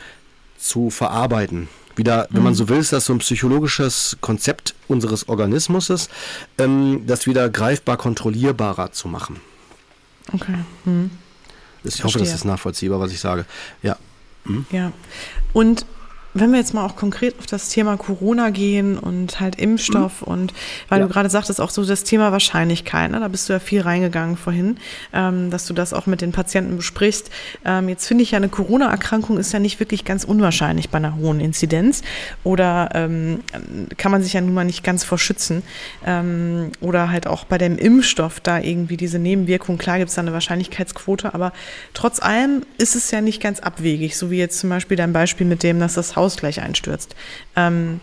zu 0.58 0.90
verarbeiten. 0.90 1.68
Wieder, 1.96 2.28
wenn 2.30 2.42
man 2.42 2.52
mhm. 2.52 2.56
so 2.56 2.68
will, 2.68 2.78
ist 2.78 2.92
das 2.92 3.04
so 3.04 3.12
ein 3.12 3.18
psychologisches 3.18 4.16
Konzept 4.20 4.74
unseres 4.88 5.28
Organismus, 5.28 6.08
ähm, 6.58 7.02
das 7.06 7.26
wieder 7.26 7.48
greifbar 7.50 7.96
kontrollierbarer 7.96 8.92
zu 8.92 9.08
machen. 9.08 9.40
Okay. 10.32 10.54
Hm. 10.84 11.10
Ich 11.84 12.04
hoffe, 12.04 12.18
das 12.18 12.32
ist 12.32 12.44
nachvollziehbar, 12.44 13.00
was 13.00 13.12
ich 13.12 13.20
sage. 13.20 13.44
Ja. 13.82 13.96
Hm? 14.44 14.66
Ja. 14.70 14.92
Und 15.52 15.84
wenn 16.32 16.52
wir 16.52 16.58
jetzt 16.58 16.74
mal 16.74 16.84
auch 16.84 16.96
konkret 16.96 17.38
auf 17.38 17.46
das 17.46 17.68
Thema 17.70 17.96
Corona 17.96 18.50
gehen 18.50 18.98
und 18.98 19.40
halt 19.40 19.56
Impfstoff 19.56 20.22
mhm. 20.22 20.32
und 20.32 20.54
weil 20.88 21.00
ja. 21.00 21.06
du 21.06 21.12
gerade 21.12 21.28
sagtest, 21.28 21.60
auch 21.60 21.70
so 21.70 21.84
das 21.84 22.04
Thema 22.04 22.30
Wahrscheinlichkeit, 22.30 23.10
ne, 23.10 23.18
da 23.18 23.28
bist 23.28 23.48
du 23.48 23.52
ja 23.52 23.58
viel 23.58 23.80
reingegangen 23.80 24.36
vorhin, 24.36 24.76
ähm, 25.12 25.50
dass 25.50 25.66
du 25.66 25.74
das 25.74 25.92
auch 25.92 26.06
mit 26.06 26.20
den 26.20 26.32
Patienten 26.32 26.76
besprichst. 26.76 27.30
Ähm, 27.64 27.88
jetzt 27.88 28.06
finde 28.06 28.22
ich 28.22 28.30
ja, 28.30 28.36
eine 28.36 28.48
Corona-Erkrankung 28.48 29.38
ist 29.38 29.52
ja 29.52 29.58
nicht 29.58 29.80
wirklich 29.80 30.04
ganz 30.04 30.24
unwahrscheinlich 30.24 30.90
bei 30.90 30.98
einer 30.98 31.16
hohen 31.16 31.40
Inzidenz 31.40 32.02
oder 32.44 32.90
ähm, 32.94 33.40
kann 33.96 34.12
man 34.12 34.22
sich 34.22 34.32
ja 34.34 34.40
nun 34.40 34.54
mal 34.54 34.64
nicht 34.64 34.84
ganz 34.84 35.02
vor 35.02 35.18
schützen. 35.18 35.62
Ähm, 36.06 36.70
oder 36.80 37.10
halt 37.10 37.26
auch 37.26 37.44
bei 37.44 37.58
dem 37.58 37.76
Impfstoff 37.76 38.40
da 38.40 38.60
irgendwie 38.60 38.96
diese 38.96 39.18
Nebenwirkung, 39.18 39.78
klar 39.78 39.98
gibt 39.98 40.10
es 40.10 40.14
da 40.14 40.22
eine 40.22 40.32
Wahrscheinlichkeitsquote, 40.32 41.34
aber 41.34 41.52
trotz 41.92 42.20
allem 42.20 42.62
ist 42.78 42.94
es 42.94 43.10
ja 43.10 43.20
nicht 43.20 43.42
ganz 43.42 43.58
abwegig, 43.60 44.16
so 44.16 44.30
wie 44.30 44.38
jetzt 44.38 44.60
zum 44.60 44.70
Beispiel 44.70 44.96
dein 44.96 45.12
Beispiel 45.12 45.46
mit 45.46 45.62
dem, 45.62 45.80
dass 45.80 45.94
das 45.94 46.14
Haus 46.16 46.19
gleich 46.28 46.60
einstürzt. 46.60 47.14
Ähm, 47.56 48.00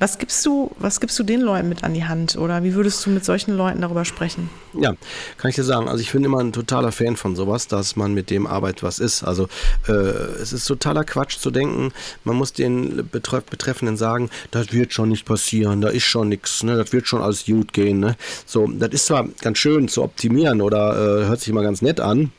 was 0.00 0.18
gibst 0.18 0.44
du, 0.44 0.72
was 0.78 1.00
gibst 1.00 1.18
du 1.18 1.22
den 1.22 1.40
Leuten 1.40 1.68
mit 1.68 1.84
an 1.84 1.94
die 1.94 2.04
Hand 2.04 2.36
oder 2.36 2.64
wie 2.64 2.74
würdest 2.74 3.06
du 3.06 3.10
mit 3.10 3.24
solchen 3.24 3.56
Leuten 3.56 3.80
darüber 3.80 4.04
sprechen? 4.04 4.50
Ja, 4.74 4.94
kann 5.38 5.50
ich 5.50 5.54
dir 5.54 5.62
sagen. 5.62 5.88
Also 5.88 6.00
ich 6.00 6.10
bin 6.10 6.24
immer 6.24 6.40
ein 6.40 6.52
totaler 6.52 6.90
Fan 6.90 7.16
von 7.16 7.36
sowas, 7.36 7.68
dass 7.68 7.94
man 7.94 8.12
mit 8.12 8.28
dem 8.28 8.46
arbeitet, 8.46 8.82
was 8.82 8.98
ist. 8.98 9.22
Also 9.22 9.48
äh, 9.86 9.92
es 9.92 10.52
ist 10.52 10.66
totaler 10.66 11.04
Quatsch 11.04 11.38
zu 11.38 11.52
denken, 11.52 11.92
man 12.24 12.36
muss 12.36 12.52
den 12.52 13.08
Betreff 13.08 13.44
Betreffenden 13.44 13.96
sagen, 13.96 14.30
das 14.50 14.72
wird 14.72 14.92
schon 14.92 15.10
nicht 15.10 15.26
passieren, 15.26 15.80
da 15.80 15.88
ist 15.88 16.02
schon 16.02 16.28
nichts, 16.28 16.64
ne? 16.64 16.76
das 16.76 16.92
wird 16.92 17.06
schon 17.06 17.22
alles 17.22 17.46
gut 17.46 17.72
gehen. 17.72 18.00
Ne? 18.00 18.16
So, 18.46 18.66
das 18.66 18.90
ist 18.90 19.06
zwar 19.06 19.28
ganz 19.42 19.58
schön 19.58 19.88
zu 19.88 20.02
optimieren 20.02 20.60
oder 20.60 21.22
äh, 21.22 21.26
hört 21.26 21.40
sich 21.40 21.48
immer 21.48 21.62
ganz 21.62 21.82
nett 21.82 22.00
an. 22.00 22.32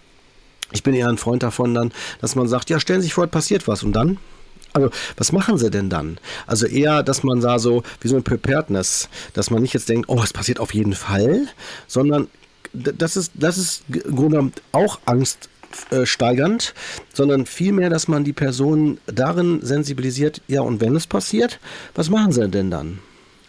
Ich 0.71 0.83
bin 0.83 0.93
eher 0.93 1.07
ein 1.07 1.17
Freund 1.17 1.41
davon 1.41 1.73
dann, 1.73 1.93
dass 2.19 2.35
man 2.35 2.47
sagt, 2.47 2.69
ja, 2.69 2.79
stellen 2.79 2.99
Sie 2.99 3.05
sich 3.05 3.13
vor, 3.13 3.27
passiert 3.27 3.67
was 3.67 3.81
und 3.81 3.93
dann? 3.93 4.17
Also, 4.75 4.89
was 5.15 5.31
machen 5.31 5.57
sie 5.57 5.71
denn 5.71 5.89
dann? 5.89 6.17
Also 6.47 6.67
eher, 6.67 7.01
dass 7.01 7.23
man 7.23 7.39
da 7.39 7.59
so, 7.59 7.83
wie 8.01 8.09
so 8.09 8.17
ein 8.17 8.23
Preparedness, 8.23 9.07
dass 9.33 9.49
man 9.49 9.61
nicht 9.61 9.73
jetzt 9.73 9.87
denkt, 9.87 10.09
oh, 10.09 10.21
es 10.21 10.33
passiert 10.33 10.59
auf 10.59 10.73
jeden 10.73 10.93
Fall, 10.93 11.47
sondern 11.87 12.27
das 12.73 13.15
ist, 13.15 13.31
das 13.35 13.57
ist 13.57 13.85
im 13.87 14.15
Grunde 14.17 14.51
auch 14.73 14.99
Angst 15.05 15.49
angststeigernd, 15.91 16.73
sondern 17.13 17.45
vielmehr, 17.45 17.89
dass 17.89 18.07
man 18.07 18.23
die 18.23 18.33
Person 18.33 18.97
darin 19.07 19.59
sensibilisiert, 19.61 20.41
ja, 20.47 20.61
und 20.61 20.81
wenn 20.81 20.95
es 20.95 21.07
passiert, 21.07 21.59
was 21.95 22.09
machen 22.09 22.31
sie 22.31 22.47
denn 22.47 22.71
dann? 22.71 22.99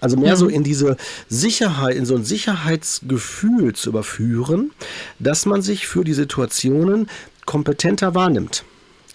Also 0.00 0.16
mehr 0.16 0.36
so 0.36 0.48
in 0.48 0.62
diese 0.62 0.96
Sicherheit, 1.28 1.96
in 1.96 2.04
so 2.04 2.14
ein 2.14 2.24
Sicherheitsgefühl 2.24 3.74
zu 3.74 3.90
überführen, 3.90 4.72
dass 5.18 5.46
man 5.46 5.62
sich 5.62 5.86
für 5.86 6.04
die 6.04 6.12
Situationen 6.12 7.08
kompetenter 7.46 8.14
wahrnimmt. 8.14 8.64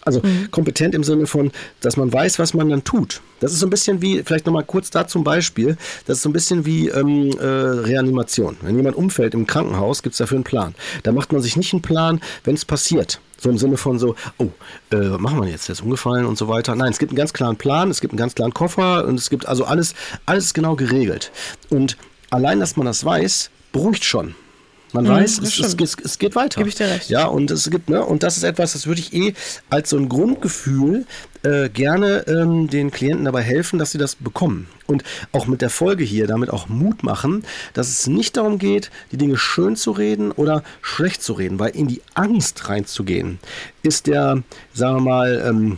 Also 0.04 0.22
mhm. 0.24 0.49
kompetent 0.52 0.95
im 0.95 1.04
Sinne 1.04 1.28
von, 1.28 1.52
dass 1.82 1.97
man 1.97 2.12
weiß, 2.12 2.39
was 2.39 2.54
man 2.54 2.70
dann 2.70 2.84
tut. 2.84 3.22
Das 3.39 3.52
ist 3.52 3.60
so 3.60 3.68
ein 3.68 3.70
bisschen 3.70 4.02
wie, 4.02 4.24
vielleicht 4.24 4.45
nochmal 4.45 4.64
kurz 4.64 4.89
da 4.89 5.08
zum 5.08 5.24
Beispiel, 5.24 5.78
das 6.06 6.18
ist 6.18 6.24
so 6.24 6.30
ein 6.30 6.34
bisschen 6.34 6.66
wie 6.66 6.89
ähm, 6.89 7.32
äh, 7.39 7.45
Reanimation. 7.45 8.58
Wenn 8.62 8.78
jemand 8.78 8.95
umfällt 8.95 9.34
im 9.34 9.47
Krankenhaus, 9.47 10.04
gibt 10.04 10.14
es 10.14 10.18
dafür 10.18 10.38
einen 10.38 10.43
Plan. 10.43 10.76
Da 11.04 11.12
macht 11.12 11.32
man 11.32 11.41
sich 11.41 11.58
nicht 11.58 11.74
einen 11.74 11.82
Plan, 11.82 12.22
wenn 12.43 12.56
es 12.56 12.66
passiert. 12.66 13.20
So 13.39 13.49
im 13.49 13.58
Sinne 13.58 13.78
von 13.78 13.97
so, 13.97 14.16
oh, 14.38 14.49
äh, 14.91 14.97
machen 14.97 15.41
wir 15.41 15.47
jetzt, 15.47 15.68
der 15.68 15.74
ist 15.74 15.82
umgefallen 15.82 16.26
und 16.26 16.38
so 16.38 16.47
weiter. 16.47 16.76
Nein, 16.76 16.91
es 16.91 16.99
gibt 16.99 17.12
einen 17.12 17.18
ganz 17.18 17.34
klaren 17.34 17.58
Plan, 17.58 17.89
es 17.89 17.99
gibt 17.99 18.14
einen 18.14 18.20
ganz 18.20 18.36
klaren 18.36 18.54
Koffer 18.54 19.06
und 19.08 19.20
es 19.20 19.32
gibt 19.32 19.47
also 19.47 19.66
alles, 19.66 19.95
alles 20.28 20.54
genau 20.54 20.76
geregelt. 20.76 21.32
Und 21.70 21.97
allein, 22.30 22.60
dass 22.60 22.78
man 22.78 22.86
das 22.86 23.04
weiß, 23.04 23.49
beruhigt 23.72 24.04
schon. 24.04 24.36
Man 24.93 25.05
mhm, 25.05 25.09
weiß, 25.09 25.39
es, 25.39 25.59
es, 25.59 25.95
es, 26.03 26.19
geht 26.19 26.35
weiter. 26.35 26.59
Gebe 26.59 26.69
ich 26.69 26.75
dir 26.75 26.87
recht. 26.87 27.09
Ja, 27.09 27.25
und 27.25 27.49
es 27.49 27.69
gibt, 27.69 27.89
ne, 27.89 28.03
und 28.03 28.23
das 28.23 28.37
ist 28.37 28.43
etwas, 28.43 28.73
das 28.73 28.87
würde 28.87 28.99
ich 28.99 29.13
eh 29.13 29.33
als 29.69 29.89
so 29.89 29.97
ein 29.97 30.09
Grundgefühl 30.09 31.05
äh, 31.43 31.69
gerne 31.69 32.25
ähm, 32.27 32.69
den 32.69 32.91
Klienten 32.91 33.25
dabei 33.25 33.41
helfen, 33.41 33.79
dass 33.79 33.91
sie 33.91 33.97
das 33.97 34.15
bekommen. 34.15 34.67
Und 34.87 35.03
auch 35.31 35.47
mit 35.47 35.61
der 35.61 35.69
Folge 35.69 36.03
hier 36.03 36.27
damit 36.27 36.49
auch 36.49 36.67
Mut 36.67 37.03
machen, 37.03 37.43
dass 37.73 37.89
es 37.89 38.07
nicht 38.07 38.37
darum 38.37 38.57
geht, 38.57 38.91
die 39.11 39.17
Dinge 39.17 39.37
schön 39.37 39.75
zu 39.75 39.91
reden 39.91 40.31
oder 40.31 40.63
schlecht 40.81 41.23
zu 41.23 41.33
reden, 41.33 41.59
weil 41.59 41.75
in 41.75 41.87
die 41.87 42.01
Angst 42.13 42.67
reinzugehen, 42.67 43.39
ist 43.83 44.07
der, 44.07 44.43
sagen 44.73 44.97
wir 44.97 45.01
mal, 45.01 45.43
ähm, 45.47 45.77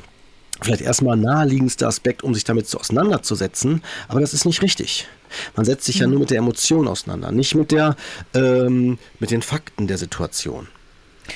vielleicht 0.61 0.81
erstmal 0.81 1.17
naheliegendste 1.17 1.87
Aspekt, 1.87 2.23
um 2.23 2.33
sich 2.33 2.43
damit 2.43 2.67
zu 2.67 2.79
auseinanderzusetzen, 2.79 3.83
aber 4.07 4.21
das 4.21 4.33
ist 4.33 4.45
nicht 4.45 4.61
richtig. 4.61 5.07
Man 5.55 5.65
setzt 5.65 5.85
sich 5.85 5.99
ja 5.99 6.07
nur 6.07 6.19
mit 6.19 6.29
der 6.29 6.37
Emotion 6.37 6.87
auseinander, 6.87 7.31
nicht 7.31 7.55
mit, 7.55 7.71
der, 7.71 7.95
ähm, 8.33 8.97
mit 9.19 9.31
den 9.31 9.41
Fakten 9.41 9.87
der 9.87 9.97
Situation. 9.97 10.67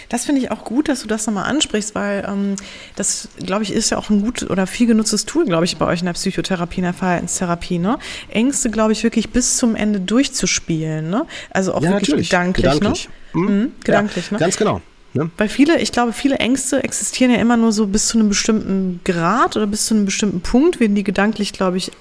Das 0.09 0.25
finde 0.25 0.41
ich 0.41 0.51
auch 0.51 0.63
gut, 0.63 0.89
dass 0.89 1.01
du 1.01 1.07
das 1.07 1.27
nochmal 1.27 1.49
ansprichst, 1.49 1.95
weil 1.95 2.25
ähm, 2.27 2.55
das, 2.95 3.29
glaube 3.37 3.63
ich, 3.63 3.71
ist 3.71 3.89
ja 3.89 3.97
auch 3.97 4.09
ein 4.09 4.21
gut 4.21 4.49
oder 4.49 4.67
viel 4.67 4.87
genutztes 4.87 5.25
Tool, 5.25 5.45
glaube 5.45 5.65
ich, 5.65 5.77
bei 5.77 5.85
euch 5.85 5.99
in 5.99 6.05
der 6.05 6.13
Psychotherapie, 6.13 6.79
in 6.79 6.83
der 6.83 6.93
Verhaltenstherapie. 6.93 7.79
Ne? 7.79 7.97
Ängste, 8.29 8.69
glaube 8.69 8.91
ich, 8.91 9.03
wirklich 9.03 9.29
bis 9.29 9.57
zum 9.57 9.75
Ende 9.75 9.99
durchzuspielen. 9.99 11.09
Ne? 11.09 11.25
Also 11.51 11.73
auch 11.73 11.81
ja, 11.81 11.91
wirklich 11.91 12.09
natürlich. 12.09 12.29
gedanklich. 12.29 12.63
Gedanklich, 12.65 13.09
ne? 13.33 13.41
mhm. 13.41 13.71
gedanklich 13.83 14.25
ja, 14.25 14.33
ne? 14.33 14.39
Ganz 14.39 14.57
genau. 14.57 14.81
Ne? 15.17 15.31
Weil 15.37 15.49
viele, 15.49 15.79
ich 15.79 15.91
glaube, 15.91 16.13
viele 16.13 16.35
Ängste 16.35 16.83
existieren 16.83 17.31
ja 17.31 17.37
immer 17.37 17.57
nur 17.57 17.71
so 17.71 17.87
bis 17.87 18.07
zu 18.07 18.19
einem 18.19 18.29
bestimmten 18.29 18.99
Grad 19.03 19.57
oder 19.57 19.65
bis 19.65 19.87
zu 19.87 19.95
einem 19.95 20.05
bestimmten 20.05 20.41
Punkt, 20.41 20.79
werden 20.79 20.95
die 20.95 21.03
gedanklich, 21.03 21.53
glaube 21.53 21.77
ich, 21.77 21.91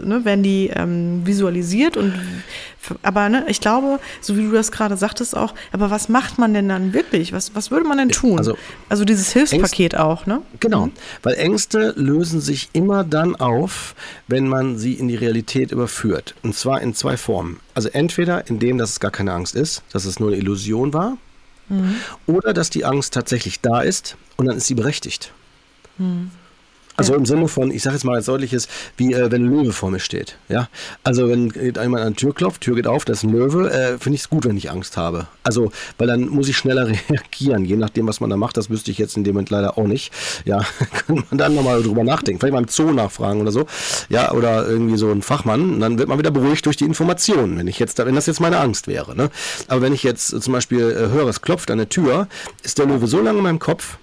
ne, 0.00 0.24
werden 0.26 0.42
die 0.42 0.70
ähm, 0.74 1.22
visualisiert 1.24 1.96
und 1.96 2.12
aber 3.02 3.28
ne, 3.28 3.44
ich 3.48 3.60
glaube, 3.60 4.00
so 4.20 4.36
wie 4.36 4.42
du 4.42 4.50
das 4.50 4.72
gerade 4.72 4.96
sagtest 4.96 5.36
auch, 5.36 5.54
aber 5.70 5.90
was 5.90 6.08
macht 6.08 6.38
man 6.38 6.52
denn 6.52 6.68
dann 6.68 6.92
wirklich? 6.92 7.32
Was, 7.32 7.54
was 7.54 7.70
würde 7.70 7.86
man 7.86 7.96
denn 7.96 8.08
tun? 8.10 8.36
Also, 8.38 8.56
also 8.88 9.04
dieses 9.04 9.32
Hilfspaket 9.32 9.94
Ängste, 9.94 10.04
auch, 10.04 10.26
ne? 10.26 10.42
Genau, 10.60 10.86
mhm. 10.86 10.92
weil 11.22 11.34
Ängste 11.34 11.94
lösen 11.96 12.40
sich 12.40 12.70
immer 12.72 13.04
dann 13.04 13.36
auf, 13.36 13.94
wenn 14.26 14.48
man 14.48 14.78
sie 14.78 14.94
in 14.94 15.08
die 15.08 15.14
Realität 15.16 15.70
überführt. 15.70 16.34
Und 16.42 16.54
zwar 16.54 16.82
in 16.82 16.94
zwei 16.94 17.16
Formen. 17.16 17.60
Also 17.74 17.88
entweder 17.88 18.48
indem, 18.48 18.78
dass 18.78 18.90
es 18.90 19.00
gar 19.00 19.12
keine 19.12 19.32
Angst 19.32 19.54
ist, 19.54 19.82
dass 19.92 20.04
es 20.04 20.18
nur 20.18 20.28
eine 20.28 20.38
Illusion 20.38 20.92
war, 20.92 21.16
Mhm. 21.68 21.96
Oder 22.26 22.52
dass 22.52 22.70
die 22.70 22.84
Angst 22.84 23.14
tatsächlich 23.14 23.60
da 23.60 23.80
ist 23.80 24.16
und 24.36 24.46
dann 24.46 24.56
ist 24.56 24.66
sie 24.66 24.74
berechtigt. 24.74 25.32
Mhm. 25.98 26.30
Also 26.96 27.14
im 27.14 27.24
Sinne 27.24 27.48
von, 27.48 27.70
ich 27.70 27.82
sage 27.82 27.96
jetzt 27.96 28.04
mal 28.04 28.16
als 28.16 28.26
deutliches, 28.26 28.68
wie 28.96 29.14
äh, 29.14 29.30
wenn 29.30 29.46
ein 29.46 29.50
Löwe 29.50 29.72
vor 29.72 29.90
mir 29.90 30.00
steht. 30.00 30.36
Ja, 30.48 30.68
also 31.04 31.28
wenn 31.28 31.50
jemand 31.50 32.04
an 32.04 32.12
die 32.12 32.16
Tür 32.16 32.34
klopft, 32.34 32.60
Tür 32.60 32.74
geht 32.74 32.86
auf, 32.86 33.04
das 33.04 33.18
ist 33.18 33.24
ein 33.24 33.32
Löwe, 33.32 33.70
äh, 33.70 33.98
finde 33.98 34.16
ich 34.16 34.22
es 34.22 34.28
gut, 34.28 34.44
wenn 34.44 34.56
ich 34.56 34.70
Angst 34.70 34.96
habe. 34.96 35.26
Also, 35.42 35.72
weil 35.96 36.06
dann 36.06 36.28
muss 36.28 36.48
ich 36.48 36.56
schneller 36.56 36.86
reagieren, 37.10 37.64
je 37.64 37.76
nachdem, 37.76 38.06
was 38.06 38.20
man 38.20 38.28
da 38.28 38.36
macht. 38.36 38.56
Das 38.56 38.68
wüsste 38.68 38.90
ich 38.90 38.98
jetzt 38.98 39.16
in 39.16 39.24
dem 39.24 39.34
Moment 39.34 39.50
leider 39.50 39.78
auch 39.78 39.86
nicht. 39.86 40.12
Ja, 40.44 40.58
kann 41.06 41.24
man 41.30 41.38
dann 41.38 41.54
nochmal 41.54 41.82
drüber 41.82 42.04
nachdenken. 42.04 42.40
Vielleicht 42.40 42.52
mal 42.52 42.62
im 42.62 42.68
Zoo 42.68 42.92
nachfragen 42.92 43.40
oder 43.40 43.52
so. 43.52 43.66
Ja, 44.10 44.32
oder 44.32 44.68
irgendwie 44.68 44.98
so 44.98 45.10
ein 45.10 45.22
Fachmann. 45.22 45.80
Dann 45.80 45.98
wird 45.98 46.08
man 46.08 46.18
wieder 46.18 46.30
beruhigt 46.30 46.66
durch 46.66 46.76
die 46.76 46.84
Informationen, 46.84 47.58
wenn 47.58 47.68
ich 47.68 47.78
jetzt, 47.78 47.98
wenn 47.98 48.14
das 48.14 48.26
jetzt 48.26 48.40
meine 48.40 48.58
Angst 48.58 48.86
wäre. 48.86 49.16
Ne? 49.16 49.30
Aber 49.68 49.80
wenn 49.80 49.94
ich 49.94 50.02
jetzt 50.02 50.28
zum 50.42 50.52
Beispiel 50.52 50.90
äh, 50.90 51.08
höre, 51.08 51.28
es 51.28 51.40
klopft 51.40 51.70
an 51.70 51.78
der 51.78 51.88
Tür, 51.88 52.28
ist 52.62 52.78
der 52.78 52.86
Löwe 52.86 53.06
so 53.06 53.20
lange 53.20 53.38
in 53.38 53.44
meinem 53.44 53.58
Kopf, 53.58 53.96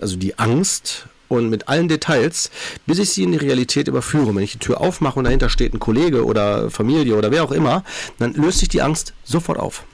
also 0.00 0.16
die 0.16 0.38
Angst 0.38 1.06
und 1.28 1.50
mit 1.50 1.68
allen 1.68 1.88
Details, 1.88 2.50
bis 2.86 2.98
ich 2.98 3.10
sie 3.10 3.22
in 3.22 3.32
die 3.32 3.38
Realität 3.38 3.88
überführe. 3.88 4.34
Wenn 4.34 4.42
ich 4.42 4.52
die 4.52 4.58
Tür 4.58 4.80
aufmache 4.80 5.18
und 5.18 5.24
dahinter 5.24 5.48
steht 5.48 5.74
ein 5.74 5.78
Kollege 5.78 6.24
oder 6.24 6.70
Familie 6.70 7.16
oder 7.16 7.30
wer 7.30 7.44
auch 7.44 7.52
immer, 7.52 7.84
dann 8.18 8.34
löst 8.34 8.58
sich 8.58 8.68
die 8.68 8.82
Angst 8.82 9.12
sofort 9.24 9.58
auf. 9.58 9.84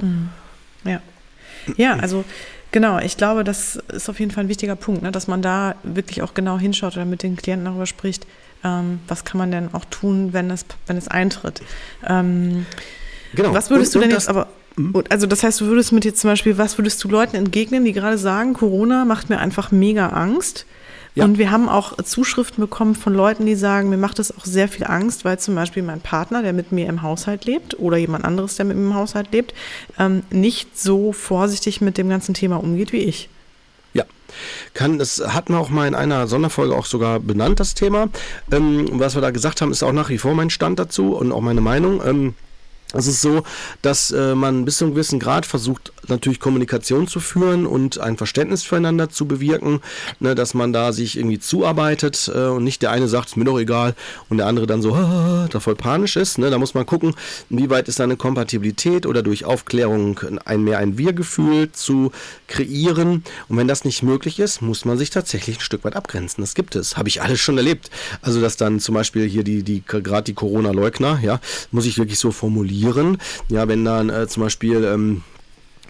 Mhm. 0.00 0.28
Ja. 0.84 1.00
Ja, 1.76 1.96
also 1.96 2.24
genau, 2.72 2.98
ich 2.98 3.16
glaube, 3.16 3.44
das 3.44 3.76
ist 3.92 4.08
auf 4.08 4.20
jeden 4.20 4.30
Fall 4.30 4.44
ein 4.44 4.48
wichtiger 4.48 4.76
Punkt, 4.76 5.02
ne, 5.02 5.12
dass 5.12 5.26
man 5.26 5.42
da 5.42 5.74
wirklich 5.82 6.22
auch 6.22 6.34
genau 6.34 6.58
hinschaut 6.58 6.94
oder 6.94 7.04
mit 7.04 7.22
den 7.22 7.36
Klienten 7.36 7.66
darüber 7.66 7.86
spricht, 7.86 8.26
ähm, 8.64 9.00
was 9.08 9.24
kann 9.24 9.38
man 9.38 9.50
denn 9.50 9.74
auch 9.74 9.84
tun, 9.86 10.32
wenn 10.32 10.50
es, 10.50 10.64
wenn 10.86 10.96
es 10.96 11.08
eintritt. 11.08 11.62
Ähm, 12.06 12.66
genau. 13.34 13.54
Was 13.54 13.70
würdest 13.70 13.94
und, 13.94 14.02
du 14.02 14.08
denn 14.08 14.16
jetzt 14.16 14.28
aber 14.28 14.48
Mhm. 14.80 15.04
Also 15.08 15.26
das 15.26 15.42
heißt, 15.42 15.60
du 15.60 15.66
würdest 15.66 15.92
mit 15.92 16.04
jetzt 16.04 16.20
zum 16.20 16.30
Beispiel, 16.30 16.58
was 16.58 16.78
würdest 16.78 17.02
du 17.04 17.08
Leuten 17.08 17.36
entgegnen, 17.36 17.84
die 17.84 17.92
gerade 17.92 18.18
sagen, 18.18 18.54
Corona 18.54 19.04
macht 19.04 19.28
mir 19.28 19.38
einfach 19.38 19.70
mega 19.70 20.08
Angst? 20.08 20.66
Ja. 21.16 21.24
Und 21.24 21.38
wir 21.38 21.50
haben 21.50 21.68
auch 21.68 22.00
Zuschriften 22.02 22.62
bekommen 22.62 22.94
von 22.94 23.12
Leuten, 23.12 23.44
die 23.44 23.56
sagen, 23.56 23.90
mir 23.90 23.96
macht 23.96 24.20
es 24.20 24.36
auch 24.36 24.44
sehr 24.44 24.68
viel 24.68 24.84
Angst, 24.84 25.24
weil 25.24 25.40
zum 25.40 25.56
Beispiel 25.56 25.82
mein 25.82 26.00
Partner, 26.00 26.42
der 26.42 26.52
mit 26.52 26.70
mir 26.70 26.86
im 26.86 27.02
Haushalt 27.02 27.46
lebt 27.46 27.78
oder 27.80 27.96
jemand 27.96 28.24
anderes, 28.24 28.54
der 28.54 28.64
mit 28.64 28.76
mir 28.76 28.84
im 28.84 28.94
Haushalt 28.94 29.32
lebt, 29.32 29.52
ähm, 29.98 30.22
nicht 30.30 30.78
so 30.78 31.12
vorsichtig 31.12 31.80
mit 31.80 31.98
dem 31.98 32.08
ganzen 32.08 32.32
Thema 32.32 32.56
umgeht 32.56 32.92
wie 32.92 32.98
ich. 32.98 33.28
Ja, 33.92 34.04
kann, 34.72 35.00
das 35.00 35.20
hatten 35.34 35.52
wir 35.52 35.58
auch 35.58 35.68
mal 35.68 35.88
in 35.88 35.96
einer 35.96 36.28
Sonderfolge 36.28 36.76
auch 36.76 36.86
sogar 36.86 37.18
benannt, 37.18 37.58
das 37.58 37.74
Thema. 37.74 38.08
Ähm, 38.52 38.88
was 38.92 39.16
wir 39.16 39.20
da 39.20 39.32
gesagt 39.32 39.60
haben, 39.62 39.72
ist 39.72 39.82
auch 39.82 39.92
nach 39.92 40.10
wie 40.10 40.18
vor 40.18 40.34
mein 40.34 40.48
Stand 40.48 40.78
dazu 40.78 41.16
und 41.16 41.32
auch 41.32 41.40
meine 41.40 41.60
Meinung. 41.60 42.00
Ähm, 42.06 42.34
es 42.92 43.06
ist 43.06 43.20
so, 43.20 43.44
dass 43.82 44.10
äh, 44.10 44.34
man 44.34 44.64
bis 44.64 44.78
zu 44.78 44.84
einem 44.84 44.94
gewissen 44.94 45.20
Grad 45.20 45.46
versucht, 45.46 45.92
natürlich 46.08 46.40
Kommunikation 46.40 47.06
zu 47.06 47.20
führen 47.20 47.66
und 47.66 48.00
ein 48.00 48.16
Verständnis 48.16 48.64
füreinander 48.64 49.10
zu 49.10 49.26
bewirken, 49.26 49.80
ne, 50.18 50.34
dass 50.34 50.54
man 50.54 50.72
da 50.72 50.92
sich 50.92 51.16
irgendwie 51.16 51.38
zuarbeitet 51.38 52.30
äh, 52.34 52.46
und 52.46 52.64
nicht 52.64 52.82
der 52.82 52.90
eine 52.90 53.06
sagt, 53.06 53.28
ist 53.28 53.36
mir 53.36 53.44
doch 53.44 53.60
egal 53.60 53.94
und 54.28 54.38
der 54.38 54.46
andere 54.46 54.66
dann 54.66 54.82
so 54.82 54.90
da 54.90 55.60
voll 55.60 55.76
panisch 55.76 56.16
ist. 56.16 56.38
Ne, 56.38 56.50
da 56.50 56.58
muss 56.58 56.74
man 56.74 56.84
gucken, 56.84 57.14
inwieweit 57.48 57.88
ist 57.88 58.00
da 58.00 58.04
eine 58.04 58.16
Kompatibilität 58.16 59.06
oder 59.06 59.22
durch 59.22 59.44
Aufklärung 59.44 60.20
ein 60.44 60.64
mehr 60.64 60.78
ein 60.78 60.98
Wir-Gefühl 60.98 61.70
zu 61.72 62.10
kreieren. 62.48 63.22
Und 63.48 63.56
wenn 63.56 63.68
das 63.68 63.84
nicht 63.84 64.02
möglich 64.02 64.40
ist, 64.40 64.62
muss 64.62 64.84
man 64.84 64.98
sich 64.98 65.10
tatsächlich 65.10 65.58
ein 65.58 65.62
Stück 65.62 65.84
weit 65.84 65.94
abgrenzen. 65.94 66.42
Das 66.42 66.54
gibt 66.54 66.74
es, 66.74 66.96
habe 66.96 67.08
ich 67.08 67.22
alles 67.22 67.38
schon 67.38 67.56
erlebt. 67.56 67.90
Also 68.20 68.40
dass 68.40 68.56
dann 68.56 68.80
zum 68.80 68.96
Beispiel 68.96 69.28
hier 69.28 69.44
die, 69.44 69.62
die 69.62 69.84
gerade 69.86 70.24
die 70.24 70.34
Corona-Leugner, 70.34 71.20
ja, 71.22 71.40
muss 71.70 71.86
ich 71.86 71.96
wirklich 71.98 72.18
so 72.18 72.32
formulieren 72.32 72.79
motivieren. 72.80 73.18
Ja, 73.48 73.68
wenn 73.68 73.84
dann 73.84 74.10
äh, 74.10 74.26
zum 74.28 74.42
Beispiel 74.42 74.84
ähm, 74.84 75.22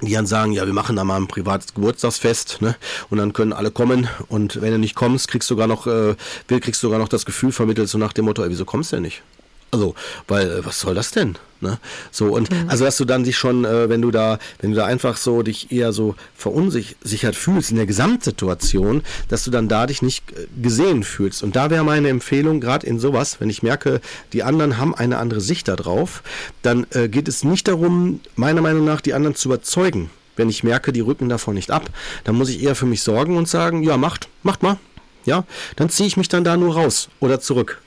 die 0.02 0.14
dann 0.14 0.26
sagen, 0.26 0.52
ja, 0.52 0.64
wir 0.64 0.72
machen 0.72 0.96
da 0.96 1.04
mal 1.04 1.16
ein 1.16 1.28
privates 1.28 1.74
Geburtstagsfest, 1.74 2.62
ne? 2.62 2.74
Und 3.10 3.18
dann 3.18 3.34
können 3.34 3.52
alle 3.52 3.70
kommen 3.70 4.08
und 4.28 4.60
wenn 4.62 4.72
du 4.72 4.78
nicht 4.78 4.94
kommst, 4.94 5.28
kriegst 5.28 5.50
du 5.50 5.54
sogar 5.54 5.66
noch, 5.66 5.86
äh, 5.86 6.14
kriegst 6.48 6.82
du 6.82 6.86
sogar 6.86 6.98
noch 6.98 7.08
das 7.08 7.26
Gefühl 7.26 7.52
vermittelt, 7.52 7.88
so 7.88 7.98
nach 7.98 8.14
dem 8.14 8.24
Motto, 8.24 8.42
ey, 8.42 8.48
wieso 8.48 8.64
kommst 8.64 8.92
du 8.92 8.96
denn 8.96 9.02
nicht? 9.02 9.22
Also, 9.70 9.94
weil, 10.26 10.50
äh, 10.50 10.66
was 10.66 10.80
soll 10.80 10.94
das 10.94 11.12
denn? 11.12 11.36
Ne? 11.60 11.78
So, 12.10 12.34
und 12.34 12.50
mhm. 12.50 12.68
also, 12.68 12.84
dass 12.84 12.96
du 12.96 13.04
dann 13.04 13.22
dich 13.22 13.36
schon, 13.36 13.64
äh, 13.64 13.88
wenn 13.88 14.02
du 14.02 14.10
da, 14.10 14.38
wenn 14.60 14.70
du 14.70 14.76
da 14.76 14.86
einfach 14.86 15.16
so 15.16 15.42
dich 15.42 15.70
eher 15.70 15.92
so 15.92 16.14
verunsichert 16.34 17.36
fühlst 17.36 17.70
in 17.70 17.76
der 17.76 17.86
Gesamtsituation, 17.86 19.02
dass 19.28 19.44
du 19.44 19.50
dann 19.50 19.68
da 19.68 19.86
dich 19.86 20.02
nicht 20.02 20.24
äh, 20.32 20.46
gesehen 20.60 21.04
fühlst. 21.04 21.42
Und 21.42 21.56
da 21.56 21.70
wäre 21.70 21.84
meine 21.84 22.08
Empfehlung, 22.08 22.60
gerade 22.60 22.86
in 22.86 22.98
sowas, 22.98 23.40
wenn 23.40 23.50
ich 23.50 23.62
merke, 23.62 24.00
die 24.32 24.42
anderen 24.42 24.78
haben 24.78 24.94
eine 24.94 25.18
andere 25.18 25.40
Sicht 25.40 25.68
darauf, 25.68 26.22
dann 26.62 26.86
äh, 26.90 27.08
geht 27.08 27.28
es 27.28 27.44
nicht 27.44 27.68
darum, 27.68 28.20
meiner 28.36 28.62
Meinung 28.62 28.84
nach, 28.84 29.00
die 29.00 29.14
anderen 29.14 29.36
zu 29.36 29.48
überzeugen. 29.48 30.10
Wenn 30.36 30.48
ich 30.48 30.64
merke, 30.64 30.92
die 30.92 31.00
rücken 31.00 31.28
davon 31.28 31.54
nicht 31.54 31.70
ab, 31.70 31.90
dann 32.24 32.34
muss 32.36 32.48
ich 32.48 32.62
eher 32.62 32.74
für 32.74 32.86
mich 32.86 33.02
sorgen 33.02 33.36
und 33.36 33.48
sagen, 33.48 33.82
ja, 33.82 33.98
macht, 33.98 34.28
macht 34.42 34.62
mal. 34.62 34.78
Ja, 35.26 35.44
dann 35.76 35.90
ziehe 35.90 36.06
ich 36.06 36.16
mich 36.16 36.28
dann 36.28 36.44
da 36.44 36.56
nur 36.56 36.74
raus 36.74 37.08
oder 37.20 37.40
zurück. 37.40 37.82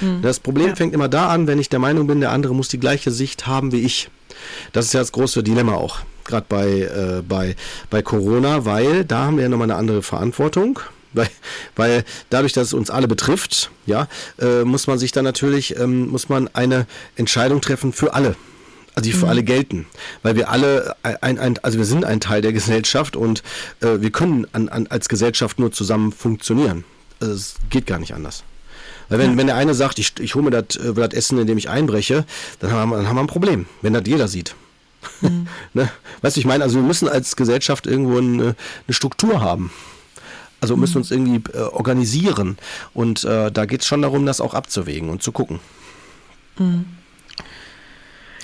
Mhm. 0.00 0.22
Das 0.22 0.40
Problem 0.40 0.68
ja. 0.68 0.76
fängt 0.76 0.94
immer 0.94 1.08
da 1.08 1.28
an, 1.28 1.46
wenn 1.46 1.58
ich 1.58 1.68
der 1.68 1.78
Meinung 1.78 2.06
bin, 2.06 2.20
der 2.20 2.30
andere 2.30 2.54
muss 2.54 2.68
die 2.68 2.80
gleiche 2.80 3.10
Sicht 3.10 3.46
haben 3.46 3.72
wie 3.72 3.80
ich. 3.80 4.10
Das 4.72 4.86
ist 4.86 4.94
ja 4.94 5.00
das 5.00 5.12
große 5.12 5.42
Dilemma 5.42 5.74
auch, 5.74 6.00
gerade 6.24 6.46
bei, 6.48 6.66
äh, 6.66 7.22
bei, 7.26 7.56
bei 7.90 8.02
Corona, 8.02 8.64
weil 8.64 9.04
da 9.04 9.24
haben 9.26 9.36
wir 9.36 9.44
ja 9.44 9.48
nochmal 9.48 9.70
eine 9.70 9.78
andere 9.78 10.02
Verantwortung. 10.02 10.80
Weil, 11.14 11.28
weil 11.76 12.04
dadurch, 12.30 12.54
dass 12.54 12.68
es 12.68 12.72
uns 12.72 12.88
alle 12.88 13.06
betrifft, 13.06 13.70
ja, 13.84 14.08
äh, 14.40 14.64
muss 14.64 14.86
man 14.86 14.98
sich 14.98 15.12
dann 15.12 15.24
natürlich, 15.24 15.78
ähm, 15.78 16.08
muss 16.08 16.30
man 16.30 16.48
eine 16.54 16.86
Entscheidung 17.16 17.60
treffen 17.60 17.92
für 17.92 18.14
alle. 18.14 18.34
also 18.94 19.10
die 19.10 19.12
für 19.12 19.26
mhm. 19.26 19.30
alle 19.30 19.42
gelten, 19.42 19.86
weil 20.22 20.36
wir 20.36 20.48
alle 20.48 20.96
ein, 21.02 21.38
ein, 21.38 21.58
also 21.62 21.76
wir 21.76 21.84
sind 21.84 22.06
ein 22.06 22.20
Teil 22.20 22.40
der 22.40 22.54
Gesellschaft 22.54 23.14
und 23.14 23.42
äh, 23.82 24.00
wir 24.00 24.10
können 24.10 24.46
an, 24.52 24.70
an, 24.70 24.86
als 24.86 25.10
Gesellschaft 25.10 25.58
nur 25.58 25.70
zusammen 25.70 26.12
funktionieren. 26.12 26.84
Also 27.20 27.34
es 27.34 27.56
geht 27.68 27.86
gar 27.86 27.98
nicht 27.98 28.14
anders. 28.14 28.42
Weil 29.08 29.18
wenn, 29.18 29.32
ja. 29.32 29.36
wenn 29.36 29.46
der 29.46 29.56
eine 29.56 29.74
sagt, 29.74 29.98
ich, 29.98 30.18
ich 30.20 30.34
hole 30.34 30.44
mir 30.44 30.50
das 30.50 30.76
äh, 30.76 31.16
Essen, 31.16 31.38
indem 31.38 31.58
ich 31.58 31.68
einbreche, 31.68 32.24
dann 32.60 32.72
haben, 32.72 32.90
wir, 32.90 32.96
dann 32.96 33.08
haben 33.08 33.16
wir 33.16 33.22
ein 33.22 33.26
Problem, 33.26 33.66
wenn 33.80 33.92
das 33.92 34.02
jeder 34.06 34.28
sieht. 34.28 34.54
Mhm. 35.20 35.46
ne? 35.74 35.90
Weißt 36.20 36.36
du, 36.36 36.40
ich 36.40 36.46
meine, 36.46 36.64
also 36.64 36.76
wir 36.76 36.82
müssen 36.82 37.08
als 37.08 37.36
Gesellschaft 37.36 37.86
irgendwo 37.86 38.18
eine, 38.18 38.54
eine 38.86 38.94
Struktur 38.94 39.40
haben. 39.40 39.70
Also 40.60 40.76
müssen 40.76 40.94
mhm. 40.94 40.98
uns 40.98 41.10
irgendwie 41.10 41.42
äh, 41.52 41.62
organisieren. 41.62 42.56
Und 42.94 43.24
äh, 43.24 43.50
da 43.50 43.66
geht 43.66 43.80
es 43.80 43.86
schon 43.86 44.02
darum, 44.02 44.26
das 44.26 44.40
auch 44.40 44.54
abzuwägen 44.54 45.10
und 45.10 45.22
zu 45.22 45.32
gucken. 45.32 45.58
Mhm. 46.58 46.84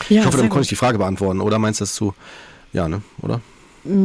Ja, 0.08 0.20
ich 0.20 0.26
hoffe, 0.26 0.38
dann 0.38 0.48
konnte 0.48 0.62
ich 0.62 0.68
die 0.68 0.76
Frage 0.76 0.98
beantworten. 0.98 1.40
Oder 1.40 1.58
meinst 1.58 1.80
du 1.80 1.84
das 1.84 1.94
zu? 1.94 2.14
Ja, 2.72 2.88
ne? 2.88 3.02
Oder? 3.22 3.40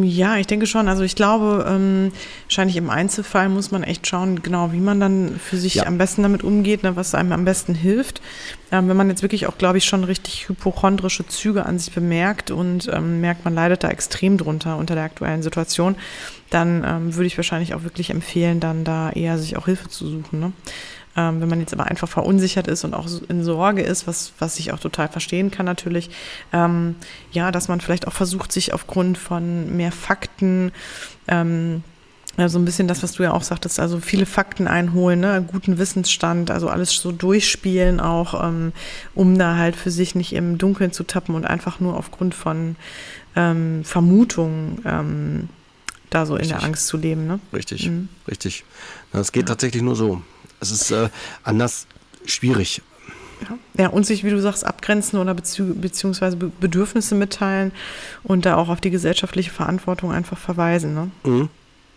Ja, 0.03 0.37
ich 0.37 0.47
denke 0.47 0.65
schon. 0.65 0.87
Also 0.87 1.03
ich 1.03 1.15
glaube, 1.15 1.65
ähm, 1.67 2.11
wahrscheinlich 2.45 2.77
im 2.77 2.89
Einzelfall 2.89 3.49
muss 3.49 3.71
man 3.71 3.83
echt 3.83 4.07
schauen, 4.07 4.41
genau, 4.41 4.71
wie 4.71 4.79
man 4.79 4.99
dann 4.99 5.39
für 5.39 5.57
sich 5.57 5.75
ja. 5.75 5.85
am 5.85 5.97
besten 5.97 6.23
damit 6.23 6.43
umgeht, 6.43 6.83
ne, 6.83 6.95
was 6.95 7.13
einem 7.15 7.33
am 7.33 7.43
besten 7.43 7.75
hilft. 7.75 8.21
Ähm, 8.71 8.87
wenn 8.87 8.95
man 8.95 9.09
jetzt 9.09 9.23
wirklich 9.23 9.47
auch, 9.47 9.57
glaube 9.57 9.77
ich, 9.77 9.85
schon 9.85 10.03
richtig 10.05 10.47
hypochondrische 10.47 11.27
Züge 11.27 11.65
an 11.65 11.79
sich 11.79 11.93
bemerkt 11.93 12.49
und 12.49 12.89
ähm, 12.93 13.19
merkt, 13.19 13.43
man 13.43 13.55
leidet 13.55 13.83
da 13.83 13.89
extrem 13.89 14.37
drunter 14.37 14.77
unter 14.77 14.95
der 14.95 15.03
aktuellen 15.03 15.43
Situation, 15.43 15.95
dann 16.49 16.83
ähm, 16.85 17.15
würde 17.15 17.27
ich 17.27 17.37
wahrscheinlich 17.37 17.73
auch 17.73 17.83
wirklich 17.83 18.09
empfehlen, 18.09 18.59
dann 18.59 18.83
da 18.83 19.09
eher 19.09 19.37
sich 19.37 19.57
auch 19.57 19.65
Hilfe 19.65 19.89
zu 19.89 20.07
suchen. 20.07 20.39
Ne? 20.39 20.53
Ähm, 21.15 21.41
wenn 21.41 21.49
man 21.49 21.59
jetzt 21.59 21.73
aber 21.73 21.85
einfach 21.85 22.09
verunsichert 22.09 22.67
ist 22.67 22.83
und 22.83 22.93
auch 22.93 23.07
in 23.29 23.43
Sorge 23.43 23.83
ist, 23.83 24.07
was, 24.07 24.33
was 24.39 24.57
ich 24.57 24.71
auch 24.71 24.79
total 24.79 25.07
verstehen 25.09 25.51
kann 25.51 25.65
natürlich, 25.65 26.09
ähm, 26.51 26.95
ja, 27.31 27.51
dass 27.51 27.67
man 27.67 27.81
vielleicht 27.81 28.07
auch 28.07 28.13
versucht, 28.13 28.51
sich 28.51 28.73
aufgrund 28.73 29.17
von 29.17 29.75
mehr 29.75 29.91
Fakten, 29.91 30.71
ähm, 31.27 31.83
ja, 32.35 32.49
so 32.49 32.57
ein 32.57 32.65
bisschen 32.65 32.87
das, 32.87 33.03
was 33.03 33.11
du 33.11 33.21
ja 33.21 33.31
auch 33.31 33.43
sagtest, 33.43 33.79
also 33.79 33.99
viele 33.99 34.25
Fakten 34.25 34.67
einholen, 34.67 35.19
ne, 35.19 35.45
guten 35.47 35.77
Wissensstand, 35.77 36.49
also 36.49 36.67
alles 36.67 36.91
so 36.93 37.11
durchspielen 37.11 37.99
auch, 37.99 38.43
ähm, 38.43 38.73
um 39.13 39.37
da 39.37 39.55
halt 39.55 39.75
für 39.75 39.91
sich 39.91 40.15
nicht 40.15 40.33
im 40.33 40.57
Dunkeln 40.57 40.91
zu 40.91 41.03
tappen 41.03 41.35
und 41.35 41.45
einfach 41.45 41.79
nur 41.79 41.95
aufgrund 41.95 42.33
von 42.33 42.75
ähm, 43.35 43.83
Vermutungen 43.83 44.81
ähm, 44.85 45.49
da 46.09 46.25
so 46.25 46.33
richtig. 46.33 46.51
in 46.51 46.57
der 46.57 46.65
Angst 46.65 46.87
zu 46.87 46.97
leben. 46.97 47.27
Ne? 47.27 47.39
Richtig, 47.53 47.87
mhm. 47.87 48.09
richtig. 48.27 48.63
Das 49.11 49.31
geht 49.31 49.43
ja. 49.43 49.47
tatsächlich 49.49 49.83
nur 49.83 49.95
so. 49.95 50.23
Es 50.63 50.71
ist 50.71 50.91
äh, 50.91 51.09
anders 51.43 51.87
schwierig. 52.25 52.81
Ja. 53.77 53.87
und 53.87 54.05
sich, 54.05 54.23
wie 54.23 54.29
du 54.29 54.39
sagst, 54.39 54.65
abgrenzen 54.65 55.19
oder 55.19 55.33
bezieh 55.33 55.63
beziehungsweise 55.63 56.37
Bedürfnisse 56.37 57.13
mitteilen 57.13 57.73
und 58.23 58.45
da 58.45 58.55
auch 58.55 58.69
auf 58.69 58.79
die 58.79 58.89
gesellschaftliche 58.89 59.51
Verantwortung 59.51 60.13
einfach 60.13 60.37
verweisen. 60.37 60.93
Ne? 60.93 61.11
Mhm. 61.23 61.49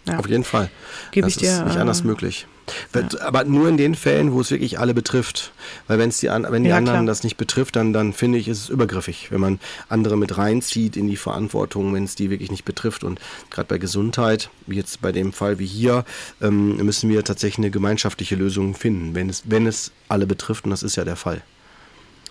Ja. 0.09 0.19
Auf 0.19 0.29
jeden 0.29 0.45
Fall. 0.45 0.71
Gebe 1.11 1.27
das 1.27 1.35
ich 1.35 1.43
dir, 1.43 1.51
ist 1.51 1.65
nicht 1.65 1.79
anders 1.79 2.03
äh, 2.03 2.07
möglich. 2.07 2.47
Ja. 2.95 3.03
Aber 3.21 3.45
nur 3.45 3.69
in 3.69 3.77
den 3.77 3.95
Fällen, 3.95 4.33
wo 4.33 4.41
es 4.41 4.51
wirklich 4.51 4.79
alle 4.79 4.95
betrifft. 4.95 5.53
Weil 5.87 5.99
wenn's 5.99 6.19
die, 6.19 6.29
wenn 6.29 6.65
die 6.65 6.71
ja, 6.71 6.77
anderen 6.77 7.01
klar. 7.01 7.07
das 7.07 7.25
nicht 7.25 7.37
betrifft, 7.37 7.77
dann, 7.77 7.93
dann 7.93 8.13
finde 8.13 8.39
ich, 8.39 8.49
ist 8.49 8.59
es 8.59 8.69
übergriffig, 8.69 9.31
wenn 9.31 9.41
man 9.41 9.61
andere 9.89 10.17
mit 10.17 10.37
reinzieht 10.39 10.97
in 10.97 11.09
die 11.09 11.17
Verantwortung, 11.17 11.95
wenn 11.95 12.05
es 12.05 12.15
die 12.15 12.31
wirklich 12.31 12.51
nicht 12.51 12.65
betrifft. 12.65 13.05
Und 13.05 13.21
gerade 13.51 13.69
bei 13.69 13.79
Gesundheit, 13.79 14.51
wie 14.67 14.77
jetzt 14.77 15.01
bei 15.01 15.13
dem 15.13 15.33
Fall 15.33 15.59
wie 15.59 15.67
hier, 15.67 16.05
ähm, 16.41 16.77
müssen 16.77 17.11
wir 17.11 17.23
tatsächlich 17.25 17.59
eine 17.59 17.71
gemeinschaftliche 17.71 18.37
Lösung 18.37 18.75
finden, 18.75 19.15
wenn 19.15 19.29
es, 19.29 19.43
wenn 19.47 19.67
es 19.67 19.93
alle 20.09 20.27
betrifft. 20.27 20.65
Und 20.65 20.71
das 20.71 20.83
ist 20.83 20.97
ja 20.97 21.05
der 21.05 21.17
Fall. 21.17 21.43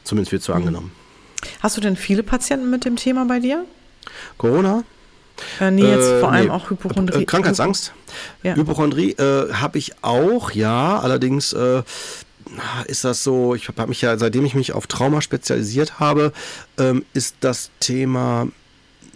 Zumindest 0.03 0.31
wird 0.31 0.43
so 0.43 0.53
mhm. 0.53 0.59
angenommen. 0.59 0.91
Hast 1.61 1.77
du 1.77 1.81
denn 1.81 1.95
viele 1.95 2.23
Patienten 2.23 2.69
mit 2.69 2.85
dem 2.85 2.95
Thema 2.95 3.25
bei 3.25 3.39
dir? 3.39 3.65
Corona? 4.37 4.83
Äh, 5.59 5.71
nee, 5.71 5.83
jetzt 5.83 6.09
vor 6.19 6.31
allem 6.31 6.45
nee. 6.45 6.51
auch 6.51 6.69
Hypochondrie. 6.69 7.23
Äh, 7.23 7.25
Krankheitsangst. 7.25 7.93
Ja. 8.43 8.55
Hypochondrie 8.55 9.11
äh, 9.11 9.53
habe 9.53 9.77
ich 9.77 9.93
auch, 10.01 10.51
ja. 10.51 10.99
Allerdings 10.99 11.53
äh, 11.53 11.83
ist 12.87 13.03
das 13.03 13.23
so, 13.23 13.55
ich 13.55 13.67
habe 13.67 13.87
mich 13.87 14.01
ja, 14.01 14.17
seitdem 14.17 14.45
ich 14.45 14.55
mich 14.55 14.73
auf 14.73 14.87
Trauma 14.87 15.21
spezialisiert 15.21 15.99
habe, 15.99 16.31
ähm, 16.77 17.05
ist 17.13 17.35
das 17.41 17.71
Thema 17.79 18.47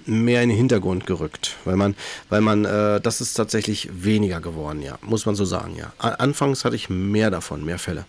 mehr 0.05 0.41
in 0.41 0.49
den 0.49 0.57
Hintergrund 0.57 1.05
gerückt, 1.05 1.55
weil 1.65 1.76
man, 1.76 1.95
weil 2.30 2.41
man, 2.41 2.65
äh, 2.65 2.99
das 2.99 3.22
ist 3.22 3.36
tatsächlich 3.36 3.89
weniger 3.91 4.41
geworden, 4.41 4.82
ja, 4.82 4.97
muss 5.01 5.26
man 5.26 5.36
so 5.36 5.45
sagen, 5.45 5.76
ja. 5.76 5.93
Anfangs 5.99 6.65
hatte 6.65 6.76
ich 6.76 6.89
mehr 6.89 7.30
davon, 7.30 7.63
mehr 7.63 7.80
Fälle. 7.80 8.05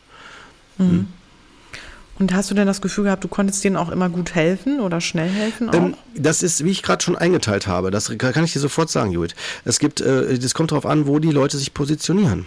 Mhm. 0.79 1.09
Und 2.21 2.35
hast 2.35 2.51
du 2.51 2.55
denn 2.55 2.67
das 2.67 2.83
Gefühl 2.83 3.05
gehabt, 3.05 3.25
du 3.25 3.29
konntest 3.29 3.65
denen 3.65 3.77
auch 3.77 3.89
immer 3.89 4.11
gut 4.11 4.35
helfen 4.35 4.81
oder 4.81 5.01
schnell 5.01 5.31
helfen? 5.31 5.71
Ähm, 5.73 5.95
das 6.15 6.43
ist, 6.43 6.63
wie 6.63 6.71
ich 6.71 6.83
gerade 6.83 7.03
schon 7.03 7.17
eingeteilt 7.17 7.67
habe, 7.67 7.91
das 7.91 8.13
kann 8.19 8.45
ich 8.45 8.53
dir 8.53 8.61
sofort 8.61 8.91
sagen, 8.91 9.11
Judith. 9.11 9.35
Es 9.65 9.79
gibt, 9.79 10.03
äh, 10.03 10.39
das 10.39 10.53
kommt 10.53 10.71
darauf 10.71 10.85
an, 10.85 11.07
wo 11.07 11.19
die 11.19 11.31
Leute 11.31 11.57
sich 11.57 11.73
positionieren. 11.73 12.45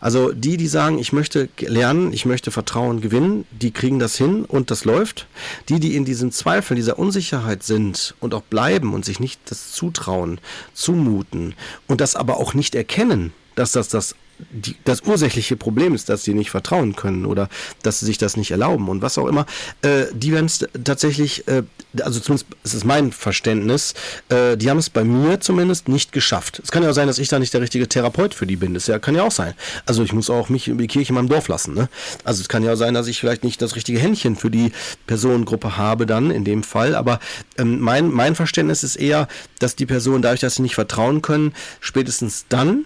Also 0.00 0.32
die, 0.32 0.56
die 0.56 0.68
sagen, 0.68 1.00
ich 1.00 1.12
möchte 1.12 1.48
lernen, 1.58 2.12
ich 2.12 2.26
möchte 2.26 2.52
Vertrauen 2.52 3.00
gewinnen, 3.00 3.44
die 3.50 3.72
kriegen 3.72 3.98
das 3.98 4.16
hin 4.16 4.44
und 4.44 4.70
das 4.70 4.84
läuft. 4.84 5.26
Die, 5.68 5.80
die 5.80 5.96
in 5.96 6.04
diesem 6.04 6.30
Zweifel, 6.30 6.76
dieser 6.76 6.98
Unsicherheit 6.98 7.64
sind 7.64 8.14
und 8.20 8.34
auch 8.34 8.42
bleiben 8.42 8.94
und 8.94 9.04
sich 9.04 9.18
nicht 9.18 9.40
das 9.46 9.72
zutrauen, 9.72 10.40
zumuten 10.74 11.54
und 11.88 12.00
das 12.00 12.14
aber 12.14 12.36
auch 12.36 12.54
nicht 12.54 12.76
erkennen, 12.76 13.32
dass 13.56 13.72
das 13.72 13.88
das 13.88 14.14
die, 14.50 14.76
das 14.84 15.02
ursächliche 15.02 15.56
Problem 15.56 15.94
ist, 15.94 16.08
dass 16.08 16.24
sie 16.24 16.34
nicht 16.34 16.50
vertrauen 16.50 16.94
können 16.96 17.26
oder 17.26 17.48
dass 17.82 18.00
sie 18.00 18.06
sich 18.06 18.18
das 18.18 18.36
nicht 18.36 18.50
erlauben 18.50 18.88
und 18.88 19.02
was 19.02 19.18
auch 19.18 19.26
immer, 19.26 19.46
äh, 19.82 20.06
die 20.12 20.32
werden 20.32 20.46
es 20.46 20.66
tatsächlich, 20.84 21.46
äh, 21.48 21.62
also 22.00 22.20
zumindest 22.20 22.46
ist 22.62 22.74
es 22.74 22.84
mein 22.84 23.12
Verständnis, 23.12 23.94
äh, 24.28 24.56
die 24.56 24.70
haben 24.70 24.78
es 24.78 24.90
bei 24.90 25.04
mir 25.04 25.40
zumindest 25.40 25.88
nicht 25.88 26.12
geschafft. 26.12 26.60
Es 26.62 26.70
kann 26.70 26.82
ja 26.82 26.90
auch 26.90 26.94
sein, 26.94 27.08
dass 27.08 27.18
ich 27.18 27.28
da 27.28 27.38
nicht 27.38 27.52
der 27.52 27.60
richtige 27.60 27.88
Therapeut 27.88 28.34
für 28.34 28.46
die 28.46 28.56
bin. 28.56 28.74
Das 28.74 28.86
ja, 28.86 28.98
kann 28.98 29.14
ja 29.14 29.24
auch 29.24 29.32
sein. 29.32 29.54
Also 29.86 30.02
ich 30.02 30.12
muss 30.12 30.30
auch 30.30 30.48
mich 30.48 30.68
in 30.68 30.78
die 30.78 30.86
Kirche 30.86 31.10
in 31.10 31.16
meinem 31.16 31.28
Dorf 31.28 31.48
lassen. 31.48 31.74
Ne? 31.74 31.88
Also 32.24 32.40
es 32.40 32.48
kann 32.48 32.62
ja 32.62 32.72
auch 32.72 32.76
sein, 32.76 32.94
dass 32.94 33.08
ich 33.08 33.20
vielleicht 33.20 33.44
nicht 33.44 33.60
das 33.60 33.74
richtige 33.76 33.98
Händchen 33.98 34.36
für 34.36 34.50
die 34.50 34.72
Personengruppe 35.06 35.76
habe 35.76 36.06
dann 36.06 36.30
in 36.30 36.44
dem 36.44 36.62
Fall. 36.62 36.94
Aber 36.94 37.20
ähm, 37.56 37.80
mein, 37.80 38.10
mein 38.10 38.34
Verständnis 38.34 38.84
ist 38.84 38.96
eher, 38.96 39.28
dass 39.58 39.76
die 39.76 39.86
Personen 39.86 40.22
dadurch, 40.22 40.40
dass 40.40 40.56
sie 40.56 40.62
nicht 40.62 40.74
vertrauen 40.74 41.22
können, 41.22 41.54
spätestens 41.80 42.46
dann, 42.48 42.84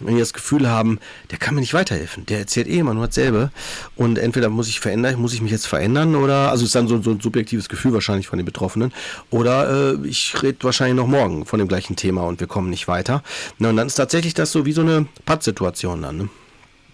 wenn 0.00 0.14
die 0.14 0.20
das 0.20 0.32
Gefühl 0.32 0.68
haben, 0.68 0.98
der 1.30 1.38
kann 1.38 1.54
mir 1.54 1.60
nicht 1.60 1.74
weiterhelfen, 1.74 2.26
der 2.26 2.40
erzählt 2.40 2.66
eh 2.66 2.78
immer 2.78 2.94
nur 2.94 3.06
dasselbe 3.06 3.50
und 3.96 4.18
entweder 4.18 4.48
muss 4.48 4.68
ich 4.68 4.80
verändern, 4.80 5.20
muss 5.20 5.34
ich 5.34 5.42
mich 5.42 5.52
jetzt 5.52 5.66
verändern 5.66 6.16
oder, 6.16 6.50
also 6.50 6.64
ist 6.64 6.74
dann 6.74 6.88
so, 6.88 7.00
so 7.02 7.10
ein 7.10 7.20
subjektives 7.20 7.68
Gefühl 7.68 7.92
wahrscheinlich 7.92 8.26
von 8.26 8.38
den 8.38 8.46
Betroffenen 8.46 8.92
oder 9.30 9.92
äh, 9.92 10.06
ich 10.06 10.42
rede 10.42 10.58
wahrscheinlich 10.62 10.96
noch 10.96 11.06
morgen 11.06 11.46
von 11.46 11.58
dem 11.58 11.68
gleichen 11.68 11.96
Thema 11.96 12.22
und 12.22 12.40
wir 12.40 12.46
kommen 12.46 12.70
nicht 12.70 12.88
weiter. 12.88 13.22
Na, 13.58 13.70
und 13.70 13.76
dann 13.76 13.86
ist 13.86 13.94
tatsächlich 13.94 14.34
das 14.34 14.52
so 14.52 14.64
wie 14.66 14.72
so 14.72 14.82
eine 14.82 15.06
Pattsituation 15.24 16.02
dann, 16.02 16.16
ne? 16.16 16.28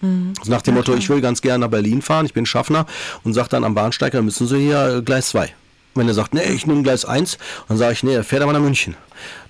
Mhm. 0.00 0.34
Also 0.38 0.50
nach 0.50 0.62
dem 0.62 0.74
Motto, 0.74 0.94
ich 0.94 1.08
will 1.08 1.20
ganz 1.20 1.42
gerne 1.42 1.64
nach 1.64 1.70
Berlin 1.70 2.02
fahren, 2.02 2.26
ich 2.26 2.34
bin 2.34 2.46
Schaffner 2.46 2.86
und 3.24 3.34
sage 3.34 3.48
dann 3.48 3.64
am 3.64 3.74
Bahnsteig, 3.74 4.12
dann 4.12 4.24
müssen 4.24 4.46
Sie 4.46 4.58
hier 4.58 4.98
äh, 4.98 5.02
Gleis 5.02 5.30
2. 5.30 5.52
Wenn 5.94 6.06
er 6.06 6.14
sagt, 6.14 6.34
nee, 6.34 6.44
ich 6.44 6.66
nehme 6.66 6.82
Gleis 6.82 7.04
1, 7.04 7.38
dann 7.66 7.76
sage 7.76 7.94
ich, 7.94 8.02
nee, 8.04 8.14
er 8.14 8.22
fährt 8.22 8.42
aber 8.42 8.52
nach 8.52 8.60
München. 8.60 8.94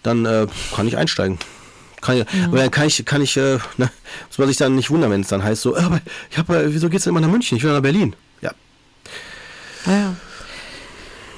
Dann 0.03 0.25
äh, 0.25 0.47
kann 0.75 0.89
ich 0.89 0.97
einsteigen. 0.97 1.39
Kann 2.01 2.19
mhm. 2.19 2.45
Aber 2.45 2.59
dann 2.59 2.71
kann 2.71 2.87
ich, 2.87 3.05
kann 3.05 3.23
ich, 3.23 3.37
äh, 3.37 3.59
ne, 3.77 3.91
muss 4.29 4.39
man 4.39 4.49
sich 4.49 4.57
dann 4.57 4.75
nicht 4.75 4.91
wundern, 4.91 5.11
wenn 5.11 5.21
es 5.21 5.29
dann 5.29 5.43
heißt 5.43 5.63
so, 5.63 5.77
aber 5.77 6.01
ich 6.31 6.39
habe, 6.39 6.57
äh, 6.57 6.73
wieso 6.73 6.89
geht's 6.89 7.05
denn 7.05 7.13
immer 7.13 7.21
nach 7.21 7.31
München? 7.31 7.57
Ich 7.57 7.65
will 7.65 7.73
nach 7.73 7.83
Berlin. 7.83 8.15
Ja. 8.41 8.53
Naja. 9.87 10.15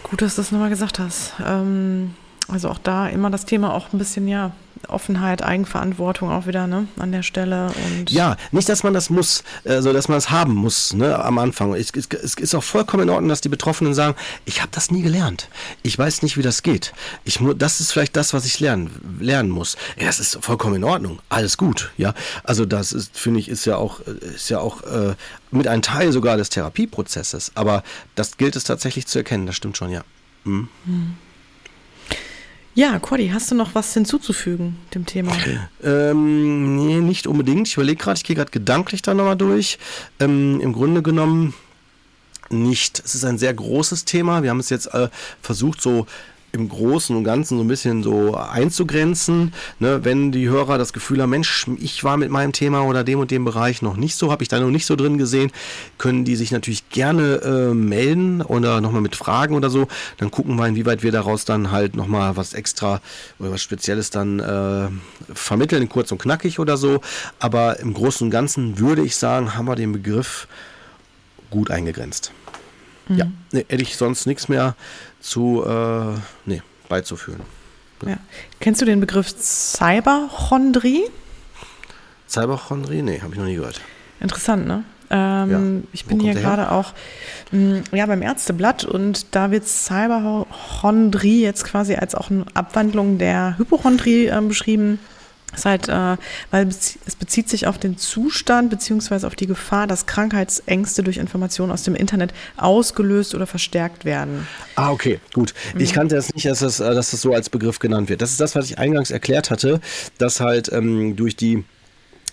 Gut, 0.02 0.22
dass 0.22 0.34
du 0.34 0.42
das 0.42 0.52
nochmal 0.52 0.70
gesagt 0.70 0.98
hast. 0.98 1.34
Ähm, 1.44 2.14
also 2.48 2.68
auch 2.68 2.78
da 2.78 3.06
immer 3.08 3.30
das 3.30 3.44
Thema 3.44 3.72
auch 3.72 3.92
ein 3.92 3.98
bisschen, 3.98 4.26
ja, 4.26 4.52
Offenheit, 4.88 5.42
Eigenverantwortung 5.42 6.30
auch 6.30 6.46
wieder 6.46 6.66
ne, 6.66 6.88
an 6.98 7.12
der 7.12 7.22
Stelle. 7.22 7.72
Und 7.86 8.10
ja, 8.10 8.36
nicht, 8.50 8.68
dass 8.68 8.82
man 8.82 8.94
das 8.94 9.10
muss, 9.10 9.44
also 9.64 9.92
dass 9.92 10.08
man 10.08 10.18
es 10.18 10.30
haben 10.30 10.54
muss 10.54 10.92
ne, 10.92 11.22
am 11.22 11.38
Anfang. 11.38 11.74
Es, 11.74 11.90
es, 11.94 12.08
es, 12.10 12.34
ist 12.34 12.54
auch 12.54 12.62
vollkommen 12.62 13.04
in 13.04 13.10
Ordnung, 13.10 13.28
dass 13.28 13.40
die 13.40 13.48
Betroffenen 13.48 13.94
sagen, 13.94 14.16
ich 14.44 14.60
habe 14.60 14.70
das 14.72 14.90
nie 14.90 15.02
gelernt. 15.02 15.48
Ich 15.82 15.98
weiß 15.98 16.22
nicht, 16.22 16.36
wie 16.36 16.42
das 16.42 16.62
geht. 16.62 16.92
Ich, 17.24 17.38
das 17.56 17.80
ist 17.80 17.92
vielleicht 17.92 18.16
das, 18.16 18.34
was 18.34 18.44
ich 18.44 18.60
lernen, 18.60 19.18
lernen 19.20 19.50
muss. 19.50 19.76
Ja, 19.98 20.06
das 20.06 20.20
ist 20.20 20.38
vollkommen 20.40 20.76
in 20.76 20.84
Ordnung. 20.84 21.20
Alles 21.28 21.56
gut. 21.56 21.92
Ja, 21.96 22.14
also 22.44 22.64
das 22.64 22.92
ist, 22.92 23.16
finde 23.16 23.40
ich, 23.40 23.48
ist 23.48 23.64
ja 23.64 23.76
auch, 23.76 24.00
ist 24.00 24.50
ja 24.50 24.58
auch 24.58 24.82
äh, 24.82 25.14
mit 25.50 25.68
einem 25.68 25.82
Teil 25.82 26.12
sogar 26.12 26.36
des 26.36 26.50
Therapieprozesses. 26.50 27.52
Aber 27.54 27.82
das 28.14 28.36
gilt 28.36 28.56
es 28.56 28.64
tatsächlich 28.64 29.06
zu 29.06 29.18
erkennen. 29.18 29.46
Das 29.46 29.56
stimmt 29.56 29.76
schon, 29.76 29.90
ja. 29.90 30.02
Mhm. 30.44 30.68
Mhm. 30.84 31.16
Ja, 32.74 32.98
Cordy, 32.98 33.28
hast 33.28 33.50
du 33.50 33.54
noch 33.54 33.74
was 33.74 33.92
hinzuzufügen 33.94 34.76
dem 34.94 35.04
Thema? 35.04 35.32
Ähm, 35.82 36.76
nee, 36.76 37.00
nicht 37.00 37.26
unbedingt. 37.26 37.66
Ich 37.68 37.74
überlege 37.74 38.02
gerade, 38.02 38.16
ich 38.16 38.24
gehe 38.24 38.36
gerade 38.36 38.50
gedanklich 38.50 39.02
da 39.02 39.12
nochmal 39.12 39.36
durch. 39.36 39.78
Ähm, 40.20 40.60
Im 40.60 40.72
Grunde 40.72 41.02
genommen 41.02 41.54
nicht. 42.48 43.02
Es 43.04 43.14
ist 43.14 43.24
ein 43.24 43.38
sehr 43.38 43.54
großes 43.54 44.04
Thema. 44.04 44.42
Wir 44.42 44.50
haben 44.50 44.60
es 44.60 44.70
jetzt 44.70 44.86
äh, 44.94 45.08
versucht, 45.42 45.80
so 45.80 46.06
im 46.52 46.68
Großen 46.68 47.16
und 47.16 47.24
Ganzen 47.24 47.56
so 47.56 47.64
ein 47.64 47.68
bisschen 47.68 48.02
so 48.02 48.36
einzugrenzen. 48.36 49.52
Ne, 49.78 50.04
wenn 50.04 50.32
die 50.32 50.48
Hörer 50.48 50.78
das 50.78 50.92
Gefühl 50.92 51.22
haben, 51.22 51.30
Mensch, 51.30 51.66
ich 51.78 52.02
war 52.04 52.16
mit 52.16 52.30
meinem 52.30 52.52
Thema 52.52 52.82
oder 52.82 53.04
dem 53.04 53.18
und 53.20 53.30
dem 53.30 53.44
Bereich 53.44 53.82
noch 53.82 53.96
nicht 53.96 54.16
so, 54.16 54.30
habe 54.32 54.42
ich 54.42 54.48
da 54.48 54.60
noch 54.60 54.70
nicht 54.70 54.86
so 54.86 54.96
drin 54.96 55.18
gesehen, 55.18 55.50
können 55.98 56.24
die 56.24 56.36
sich 56.36 56.50
natürlich 56.50 56.88
gerne 56.90 57.40
äh, 57.42 57.74
melden 57.74 58.42
oder 58.42 58.80
nochmal 58.80 59.02
mit 59.02 59.16
Fragen 59.16 59.54
oder 59.54 59.70
so. 59.70 59.88
Dann 60.18 60.30
gucken 60.30 60.56
wir, 60.56 60.66
inwieweit 60.66 61.02
wir 61.02 61.12
daraus 61.12 61.44
dann 61.44 61.70
halt 61.70 61.96
nochmal 61.96 62.36
was 62.36 62.54
extra 62.54 63.00
oder 63.38 63.52
was 63.52 63.62
Spezielles 63.62 64.10
dann 64.10 64.40
äh, 64.40 64.88
vermitteln, 65.34 65.88
kurz 65.88 66.12
und 66.12 66.18
knackig 66.18 66.58
oder 66.58 66.76
so. 66.76 67.00
Aber 67.38 67.80
im 67.80 67.94
Großen 67.94 68.26
und 68.26 68.30
Ganzen 68.30 68.78
würde 68.78 69.02
ich 69.02 69.16
sagen, 69.16 69.54
haben 69.54 69.66
wir 69.66 69.76
den 69.76 69.92
Begriff 69.92 70.48
gut 71.50 71.70
eingegrenzt. 71.70 72.32
Mhm. 73.10 73.18
Ja, 73.18 73.26
nee, 73.52 73.66
hätte 73.68 73.82
ich 73.82 73.96
sonst 73.96 74.26
nichts 74.26 74.48
mehr 74.48 74.76
zu 75.20 75.64
äh, 75.66 76.14
nee, 76.46 76.62
beizuführen. 76.88 77.40
Ja. 78.06 78.16
Kennst 78.60 78.80
du 78.80 78.86
den 78.86 79.00
Begriff 79.00 79.34
Cyberchondrie? 79.36 81.02
Cyberchondrie? 82.28 83.02
Nee, 83.02 83.20
habe 83.20 83.32
ich 83.34 83.38
noch 83.38 83.46
nie 83.46 83.56
gehört. 83.56 83.80
Interessant, 84.20 84.66
ne? 84.66 84.84
Ähm, 85.10 85.50
ja. 85.50 85.88
Ich 85.92 86.04
bin 86.04 86.20
hier 86.20 86.34
gerade 86.34 86.70
auch 86.70 86.92
mh, 87.50 87.82
ja, 87.92 88.06
beim 88.06 88.22
Ärzteblatt 88.22 88.84
und 88.84 89.34
da 89.34 89.50
wird 89.50 89.66
Cyberchondrie 89.66 91.42
jetzt 91.42 91.64
quasi 91.64 91.96
als 91.96 92.14
auch 92.14 92.30
eine 92.30 92.44
Abwandlung 92.54 93.18
der 93.18 93.58
Hypochondrie 93.58 94.26
äh, 94.26 94.40
beschrieben. 94.40 95.00
Das 95.52 95.64
halt, 95.64 95.88
äh, 95.88 96.16
weil 96.50 96.68
es 96.68 96.98
bezieht 97.18 97.48
sich 97.48 97.66
auf 97.66 97.78
den 97.78 97.98
Zustand 97.98 98.70
beziehungsweise 98.70 99.26
auf 99.26 99.34
die 99.34 99.46
Gefahr, 99.46 99.86
dass 99.86 100.06
Krankheitsängste 100.06 101.02
durch 101.02 101.16
Informationen 101.16 101.72
aus 101.72 101.82
dem 101.82 101.94
Internet 101.94 102.32
ausgelöst 102.56 103.34
oder 103.34 103.46
verstärkt 103.46 104.04
werden. 104.04 104.46
Ah, 104.76 104.90
okay, 104.90 105.20
gut. 105.32 105.54
Mhm. 105.74 105.80
Ich 105.80 105.92
kannte 105.92 106.16
es 106.16 106.32
nicht, 106.34 106.46
dass 106.46 106.60
das, 106.60 106.80
äh, 106.80 106.94
dass 106.94 107.10
das 107.10 107.20
so 107.20 107.32
als 107.32 107.50
Begriff 107.50 107.78
genannt 107.78 108.08
wird. 108.08 108.22
Das 108.22 108.30
ist 108.30 108.40
das, 108.40 108.54
was 108.54 108.66
ich 108.66 108.78
eingangs 108.78 109.10
erklärt 109.10 109.50
hatte, 109.50 109.80
dass 110.18 110.40
halt 110.40 110.72
ähm, 110.72 111.16
durch 111.16 111.36
die 111.36 111.64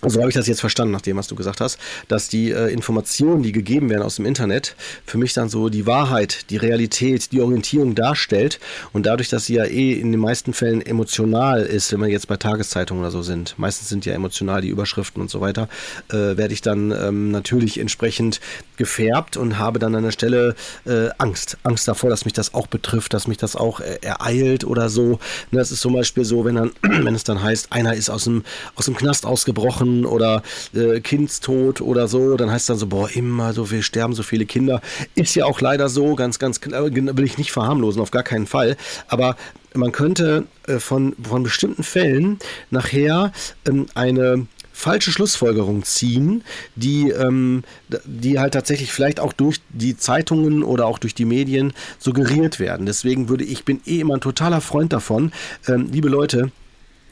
so 0.06 0.20
habe 0.20 0.30
ich 0.30 0.36
das 0.36 0.48
jetzt 0.48 0.60
verstanden, 0.60 0.91
nach 0.91 1.02
dem, 1.02 1.18
was 1.18 1.28
du 1.28 1.36
gesagt 1.36 1.62
hast, 1.62 1.80
dass 2.08 2.30
die 2.30 2.52
äh, 2.52 2.72
Informationen, 2.72 3.41
die 3.41 3.52
gegeben 3.52 3.89
werden 3.89 4.04
aus 4.04 4.18
dem 4.18 4.26
Internet, 4.26 4.76
für 5.06 5.18
mich 5.18 5.34
dann 5.34 5.50
so 5.50 5.70
die 5.70 5.86
Wahrheit, 5.86 6.50
die 6.50 6.58
Realität, 6.58 7.32
die 7.32 7.41
Orientierung 7.41 7.95
darstellt. 7.95 8.60
Und 8.93 9.06
dadurch, 9.06 9.30
dass 9.30 9.45
sie 9.45 9.56
ja 9.56 9.66
eh 9.66 9.93
in 9.93 10.12
den 10.12 10.22
meisten 10.22 10.54
Fällen 10.54 10.86
emotional 10.86 11.64
ist, 11.64 11.91
wenn 11.91 12.02
wir 12.02 12.10
jetzt 12.10 12.28
bei 12.28 12.38
Tageszeitungen 12.38 13.02
oder 13.02 13.12
so 13.12 13.24
sind, 13.24 13.56
meistens 13.58 13.89
sind 13.89 14.06
ja 14.06 14.14
emotional 14.14 14.62
die 14.62 14.70
Überschriften 14.70 15.22
und 15.22 15.32
so 15.32 15.41
weiter, 15.41 15.68
äh, 16.10 16.38
werde 16.38 16.54
ich 16.54 16.62
dann 16.62 16.91
ähm, 16.91 17.32
natürlich 17.32 17.80
entsprechend 17.80 18.39
gefärbt 18.78 19.36
und 19.36 19.58
habe 19.58 19.80
dann 19.80 19.95
an 19.95 20.04
der 20.04 20.12
Stelle 20.12 20.56
äh, 20.86 21.10
Angst. 21.18 21.58
Angst 21.64 21.88
davor, 21.88 22.12
dass 22.12 22.26
mich 22.26 22.34
das 22.34 22.54
auch 22.54 22.68
betrifft, 22.68 23.14
dass 23.14 23.28
mich 23.28 23.38
das 23.38 23.56
auch 23.56 23.80
äh, 23.80 23.98
ereilt 24.02 24.64
oder 24.64 24.89
so. 24.89 25.20
Ne, 25.52 25.60
das 25.60 25.72
ist 25.72 25.82
zum 25.82 25.93
Beispiel 25.93 26.24
so, 26.24 26.45
wenn, 26.45 26.56
dann, 26.56 26.72
wenn 26.82 27.16
es 27.16 27.24
dann 27.24 27.41
heißt, 27.41 27.72
einer 27.72 27.95
ist 27.95 28.10
aus 28.10 28.26
dem, 28.26 28.43
aus 28.76 28.86
dem 28.86 28.95
Knast 28.95 29.26
ausgebrochen 29.26 29.87
Jahren 29.88 30.06
oder 30.06 30.44
äh, 30.74 31.00
Kindstod 31.00 31.82
oder 31.82 32.08
so, 32.08 32.36
dann 32.38 32.52
heißt 32.52 32.70
dann 32.70 32.78
so, 32.78 32.88
boah, 32.88 33.10
immer 33.10 33.54
so 33.54 33.66
viel 33.66 33.82
sterben 33.82 34.14
so 34.14 34.24
viele 34.24 34.46
Kinder. 34.46 34.82
Ist 35.16 35.36
ja 35.36 35.46
auch 35.46 35.62
leider 35.62 35.90
so, 35.90 36.16
ganz, 36.16 36.40
ganz 36.40 36.62
klar, 36.62 36.84
will 36.94 37.26
ich 37.26 37.38
nicht 37.38 37.52
verharmlosen, 37.52 38.02
auf 38.02 38.12
gar 38.12 38.24
keinen 38.24 38.48
Fall. 38.48 38.78
Aber 39.08 39.36
man 39.74 39.92
könnte 39.92 40.46
äh, 40.68 40.80
von, 40.80 41.16
von 41.22 41.44
bestimmten 41.44 41.84
Fällen 41.84 42.40
nachher 42.70 43.32
ähm, 43.68 43.88
eine 43.96 44.48
falsche 44.74 45.12
Schlussfolgerung 45.12 45.84
ziehen, 45.84 46.44
die, 46.76 47.10
ähm, 47.10 47.64
die 48.06 48.38
halt 48.38 48.54
tatsächlich 48.54 48.94
vielleicht 48.94 49.20
auch 49.20 49.34
durch 49.34 49.60
die 49.70 49.98
Zeitungen 49.98 50.62
oder 50.62 50.86
auch 50.86 51.00
durch 51.00 51.16
die 51.16 51.26
Medien 51.26 51.74
suggeriert 51.98 52.60
werden. 52.60 52.86
Deswegen 52.86 53.28
würde 53.28 53.44
ich, 53.44 53.66
bin 53.66 53.82
eh 53.88 54.02
immer 54.02 54.16
ein 54.16 54.22
totaler 54.22 54.62
Freund 54.62 54.94
davon, 54.94 55.32
ähm, 55.68 55.90
liebe 55.92 56.10
Leute, 56.10 56.52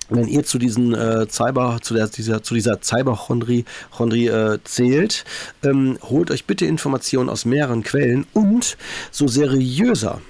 wenn 0.09 0.27
ihr 0.27 0.43
zu 0.43 0.57
diesen 0.57 0.93
äh, 0.93 1.27
Cyber, 1.29 1.79
zu 1.81 1.93
der, 1.93 2.07
dieser, 2.07 2.43
zu 2.43 2.53
dieser 2.53 2.81
Cyberchondrie 2.81 3.65
Chondrie, 3.91 4.27
äh, 4.27 4.59
zählt, 4.63 5.25
ähm, 5.63 5.97
holt 6.03 6.31
euch 6.31 6.45
bitte 6.45 6.65
Informationen 6.65 7.29
aus 7.29 7.45
mehreren 7.45 7.83
Quellen 7.83 8.27
und 8.33 8.77
so 9.11 9.27
seriöser 9.27 10.21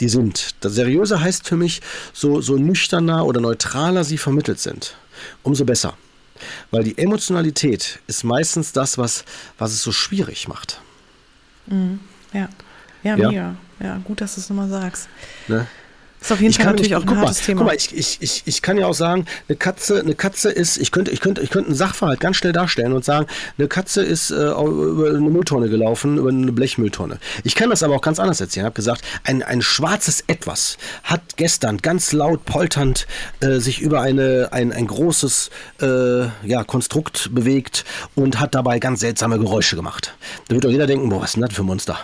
die 0.00 0.08
sind. 0.08 0.54
Das 0.60 0.74
seriöser 0.74 1.20
heißt 1.20 1.46
für 1.46 1.56
mich, 1.56 1.80
so, 2.12 2.40
so 2.40 2.56
nüchterner 2.56 3.26
oder 3.26 3.40
neutraler 3.40 4.04
sie 4.04 4.18
vermittelt 4.18 4.60
sind, 4.60 4.94
umso 5.42 5.64
besser. 5.64 5.94
Weil 6.70 6.84
die 6.84 6.96
Emotionalität 6.96 7.98
ist 8.06 8.22
meistens 8.22 8.72
das, 8.72 8.96
was, 8.96 9.24
was 9.58 9.72
es 9.72 9.82
so 9.82 9.90
schwierig 9.90 10.46
macht. 10.46 10.80
Mhm. 11.66 12.00
Ja. 12.32 12.48
ja. 13.02 13.16
Ja, 13.16 13.28
mega. 13.28 13.56
Ja, 13.80 13.98
gut, 13.98 14.20
dass 14.20 14.34
du 14.34 14.40
es 14.40 14.50
nochmal 14.50 14.68
sagst. 14.68 15.08
Ne? 15.46 15.66
Das 16.18 16.28
ist 16.28 16.32
auf 16.32 16.40
jeden 16.40 16.54
Fall 16.54 16.66
natürlich 16.66 16.94
auch 16.96 17.02
ein 17.02 17.16
hartes 17.16 17.38
mal, 17.38 17.44
Thema. 17.44 17.58
Guck 17.60 17.66
mal, 17.68 17.76
ich, 17.76 17.94
ich, 17.94 18.18
ich, 18.20 18.42
ich 18.44 18.62
kann 18.62 18.76
ja 18.76 18.86
auch 18.86 18.94
sagen, 18.94 19.26
eine 19.48 19.56
Katze, 19.56 20.00
eine 20.00 20.14
Katze 20.14 20.50
ist, 20.50 20.76
ich 20.76 20.90
könnte, 20.90 21.10
ich 21.10 21.20
könnte, 21.20 21.42
ich 21.42 21.50
könnte 21.50 21.68
einen 21.68 21.76
Sachverhalt 21.76 22.20
ganz 22.20 22.36
schnell 22.36 22.52
darstellen 22.52 22.92
und 22.92 23.04
sagen, 23.04 23.26
eine 23.56 23.68
Katze 23.68 24.02
ist 24.02 24.30
äh, 24.30 24.34
über 24.34 25.08
eine 25.08 25.20
Mülltonne 25.20 25.68
gelaufen, 25.68 26.18
über 26.18 26.30
eine 26.30 26.52
Blechmülltonne. 26.52 27.18
Ich 27.44 27.54
kann 27.54 27.70
das 27.70 27.82
aber 27.82 27.94
auch 27.94 28.02
ganz 28.02 28.18
anders 28.18 28.40
erzählen. 28.40 28.64
Ich 28.64 28.66
habe 28.66 28.74
gesagt, 28.74 29.02
ein, 29.24 29.42
ein 29.42 29.62
schwarzes 29.62 30.24
Etwas 30.26 30.76
hat 31.04 31.36
gestern 31.36 31.78
ganz 31.78 32.12
laut 32.12 32.44
polternd 32.44 33.06
äh, 33.40 33.58
sich 33.58 33.80
über 33.80 34.00
eine, 34.00 34.48
ein, 34.52 34.72
ein 34.72 34.86
großes 34.86 35.50
äh, 35.80 36.22
ja, 36.46 36.64
Konstrukt 36.64 37.30
bewegt 37.32 37.84
und 38.14 38.40
hat 38.40 38.54
dabei 38.54 38.78
ganz 38.78 39.00
seltsame 39.00 39.38
Geräusche 39.38 39.76
gemacht. 39.76 40.14
Da 40.48 40.54
wird 40.54 40.64
doch 40.64 40.70
jeder 40.70 40.86
denken, 40.86 41.08
boah, 41.08 41.20
was 41.20 41.30
ist 41.30 41.34
denn 41.36 41.42
das 41.42 41.54
für 41.54 41.62
ein 41.62 41.66
Monster? 41.66 41.98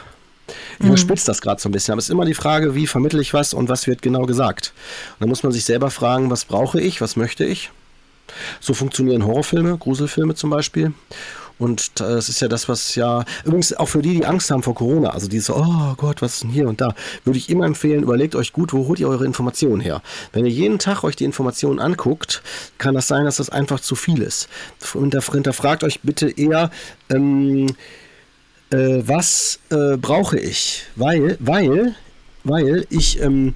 Ich 0.78 0.86
überspitze 0.86 1.26
das 1.26 1.40
gerade 1.40 1.60
so 1.60 1.68
ein 1.68 1.72
bisschen, 1.72 1.92
aber 1.92 2.00
es 2.00 2.06
ist 2.06 2.10
immer 2.10 2.24
die 2.24 2.34
Frage, 2.34 2.74
wie 2.74 2.86
vermittle 2.86 3.20
ich 3.20 3.32
was 3.32 3.54
und 3.54 3.68
was 3.68 3.86
wird 3.86 4.02
genau 4.02 4.26
gesagt. 4.26 4.72
Und 5.14 5.22
dann 5.22 5.28
muss 5.28 5.42
man 5.42 5.52
sich 5.52 5.64
selber 5.64 5.90
fragen, 5.90 6.30
was 6.30 6.44
brauche 6.44 6.80
ich, 6.80 7.00
was 7.00 7.16
möchte 7.16 7.44
ich. 7.44 7.70
So 8.60 8.74
funktionieren 8.74 9.24
Horrorfilme, 9.24 9.76
Gruselfilme 9.78 10.34
zum 10.34 10.50
Beispiel. 10.50 10.92
Und 11.58 12.00
es 12.00 12.28
ist 12.28 12.40
ja 12.40 12.48
das, 12.48 12.68
was 12.68 12.96
ja, 12.96 13.24
übrigens 13.44 13.72
auch 13.74 13.86
für 13.86 14.02
die, 14.02 14.14
die 14.14 14.26
Angst 14.26 14.50
haben 14.50 14.64
vor 14.64 14.74
Corona, 14.74 15.10
also 15.10 15.28
diese, 15.28 15.54
oh 15.54 15.94
Gott, 15.96 16.20
was 16.20 16.34
ist 16.34 16.42
denn 16.42 16.50
hier 16.50 16.68
und 16.68 16.80
da, 16.80 16.94
würde 17.24 17.38
ich 17.38 17.48
immer 17.48 17.64
empfehlen, 17.64 18.02
überlegt 18.02 18.34
euch 18.34 18.52
gut, 18.52 18.72
wo 18.72 18.88
holt 18.88 18.98
ihr 18.98 19.08
eure 19.08 19.24
Informationen 19.24 19.80
her? 19.80 20.02
Wenn 20.32 20.44
ihr 20.46 20.50
jeden 20.50 20.80
Tag 20.80 21.04
euch 21.04 21.14
die 21.14 21.24
Informationen 21.24 21.78
anguckt, 21.78 22.42
kann 22.78 22.96
das 22.96 23.06
sein, 23.06 23.24
dass 23.24 23.36
das 23.36 23.50
einfach 23.50 23.78
zu 23.78 23.94
viel 23.94 24.20
ist. 24.20 24.48
Hinterfragt 24.92 25.84
euch 25.84 26.00
bitte 26.00 26.28
eher, 26.28 26.70
ähm, 27.08 27.68
äh, 28.70 29.02
was 29.06 29.60
äh, 29.70 29.96
brauche 29.96 30.38
ich? 30.38 30.84
Weil, 30.96 31.36
weil, 31.40 31.94
weil 32.44 32.86
ich, 32.90 33.20
ähm, 33.20 33.54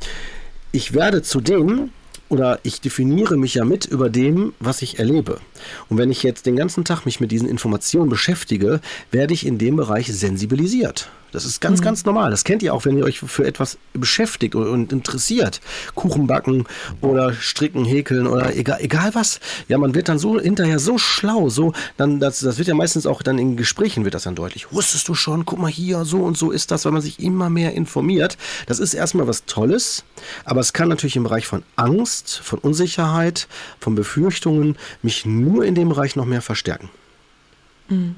ich 0.72 0.94
werde 0.94 1.22
zu 1.22 1.40
dem, 1.40 1.90
oder 2.28 2.60
ich 2.62 2.80
definiere 2.80 3.36
mich 3.36 3.54
ja 3.54 3.64
mit 3.64 3.86
über 3.86 4.10
dem, 4.10 4.52
was 4.60 4.82
ich 4.82 4.98
erlebe. 4.98 5.40
Und 5.88 5.98
wenn 5.98 6.10
ich 6.10 6.22
jetzt 6.22 6.46
den 6.46 6.56
ganzen 6.56 6.84
Tag 6.84 7.04
mich 7.04 7.20
mit 7.20 7.30
diesen 7.30 7.48
Informationen 7.48 8.08
beschäftige, 8.08 8.80
werde 9.10 9.34
ich 9.34 9.46
in 9.46 9.58
dem 9.58 9.76
Bereich 9.76 10.06
sensibilisiert. 10.12 11.10
Das 11.32 11.44
ist 11.44 11.60
ganz, 11.60 11.80
mhm. 11.80 11.84
ganz 11.84 12.04
normal. 12.04 12.30
Das 12.30 12.44
kennt 12.44 12.62
ihr 12.62 12.72
auch, 12.72 12.84
wenn 12.84 12.96
ihr 12.96 13.04
euch 13.04 13.20
für 13.20 13.46
etwas 13.46 13.78
beschäftigt 13.92 14.54
und 14.54 14.92
interessiert. 14.92 15.60
Kuchen 15.94 16.26
backen 16.26 16.64
oder 17.00 17.34
stricken, 17.34 17.84
häkeln 17.84 18.26
oder 18.26 18.56
egal, 18.56 18.78
egal 18.80 19.14
was. 19.14 19.40
Ja, 19.68 19.78
man 19.78 19.94
wird 19.94 20.08
dann 20.08 20.18
so 20.18 20.40
hinterher 20.40 20.78
so 20.78 20.96
schlau, 20.96 21.48
so, 21.48 21.72
dann, 21.96 22.20
das, 22.20 22.40
das 22.40 22.58
wird 22.58 22.68
ja 22.68 22.74
meistens 22.74 23.06
auch 23.06 23.22
dann 23.22 23.38
in 23.38 23.56
Gesprächen 23.56 24.04
wird 24.04 24.14
das 24.14 24.22
dann 24.22 24.34
deutlich. 24.34 24.72
Wusstest 24.72 25.08
du 25.08 25.14
schon, 25.14 25.44
guck 25.44 25.58
mal 25.58 25.70
hier, 25.70 26.04
so 26.04 26.22
und 26.22 26.38
so 26.38 26.50
ist 26.50 26.70
das, 26.70 26.84
weil 26.84 26.92
man 26.92 27.02
sich 27.02 27.20
immer 27.20 27.50
mehr 27.50 27.74
informiert. 27.74 28.38
Das 28.66 28.78
ist 28.78 28.94
erstmal 28.94 29.26
was 29.26 29.44
Tolles, 29.44 30.04
aber 30.44 30.60
es 30.60 30.72
kann 30.72 30.88
natürlich 30.88 31.16
im 31.16 31.24
Bereich 31.24 31.46
von 31.46 31.62
Angst, 31.76 32.40
von 32.42 32.58
Unsicherheit, 32.58 33.48
von 33.80 33.94
Befürchtungen 33.94 34.76
mich 35.02 35.26
nur 35.26 35.47
in 35.64 35.74
dem 35.74 35.88
Bereich 35.88 36.16
noch 36.16 36.24
mehr 36.24 36.42
verstärken. 36.42 36.90
Mhm. 37.88 38.16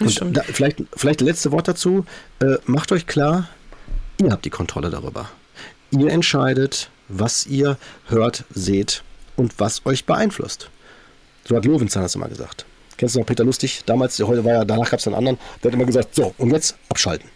Und 0.00 0.36
da, 0.36 0.42
vielleicht, 0.42 0.82
vielleicht 0.96 1.20
letzte 1.20 1.52
Wort 1.52 1.68
dazu. 1.68 2.04
Äh, 2.40 2.56
macht 2.66 2.92
euch 2.92 3.06
klar, 3.06 3.48
ihr 4.20 4.30
habt 4.30 4.44
die 4.44 4.50
Kontrolle 4.50 4.90
darüber. 4.90 5.28
Ihr 5.90 6.10
entscheidet, 6.10 6.90
was 7.08 7.46
ihr 7.46 7.76
hört, 8.08 8.44
seht 8.52 9.02
und 9.36 9.58
was 9.58 9.84
euch 9.84 10.06
beeinflusst. 10.06 10.70
So 11.44 11.56
hat 11.56 11.64
Löwenzahn 11.64 12.02
das 12.02 12.14
immer 12.14 12.28
gesagt. 12.28 12.64
Kennst 12.96 13.14
du 13.14 13.20
noch 13.20 13.26
Peter 13.26 13.44
Lustig? 13.44 13.82
Damals, 13.86 14.18
heute 14.20 14.44
war 14.44 14.52
ja, 14.52 14.64
danach 14.64 14.90
gab 14.90 15.00
es 15.00 15.06
einen 15.06 15.16
anderen, 15.16 15.38
der 15.62 15.70
hat 15.70 15.74
immer 15.74 15.86
gesagt, 15.86 16.14
so, 16.14 16.34
und 16.38 16.50
jetzt 16.50 16.76
abschalten. 16.88 17.28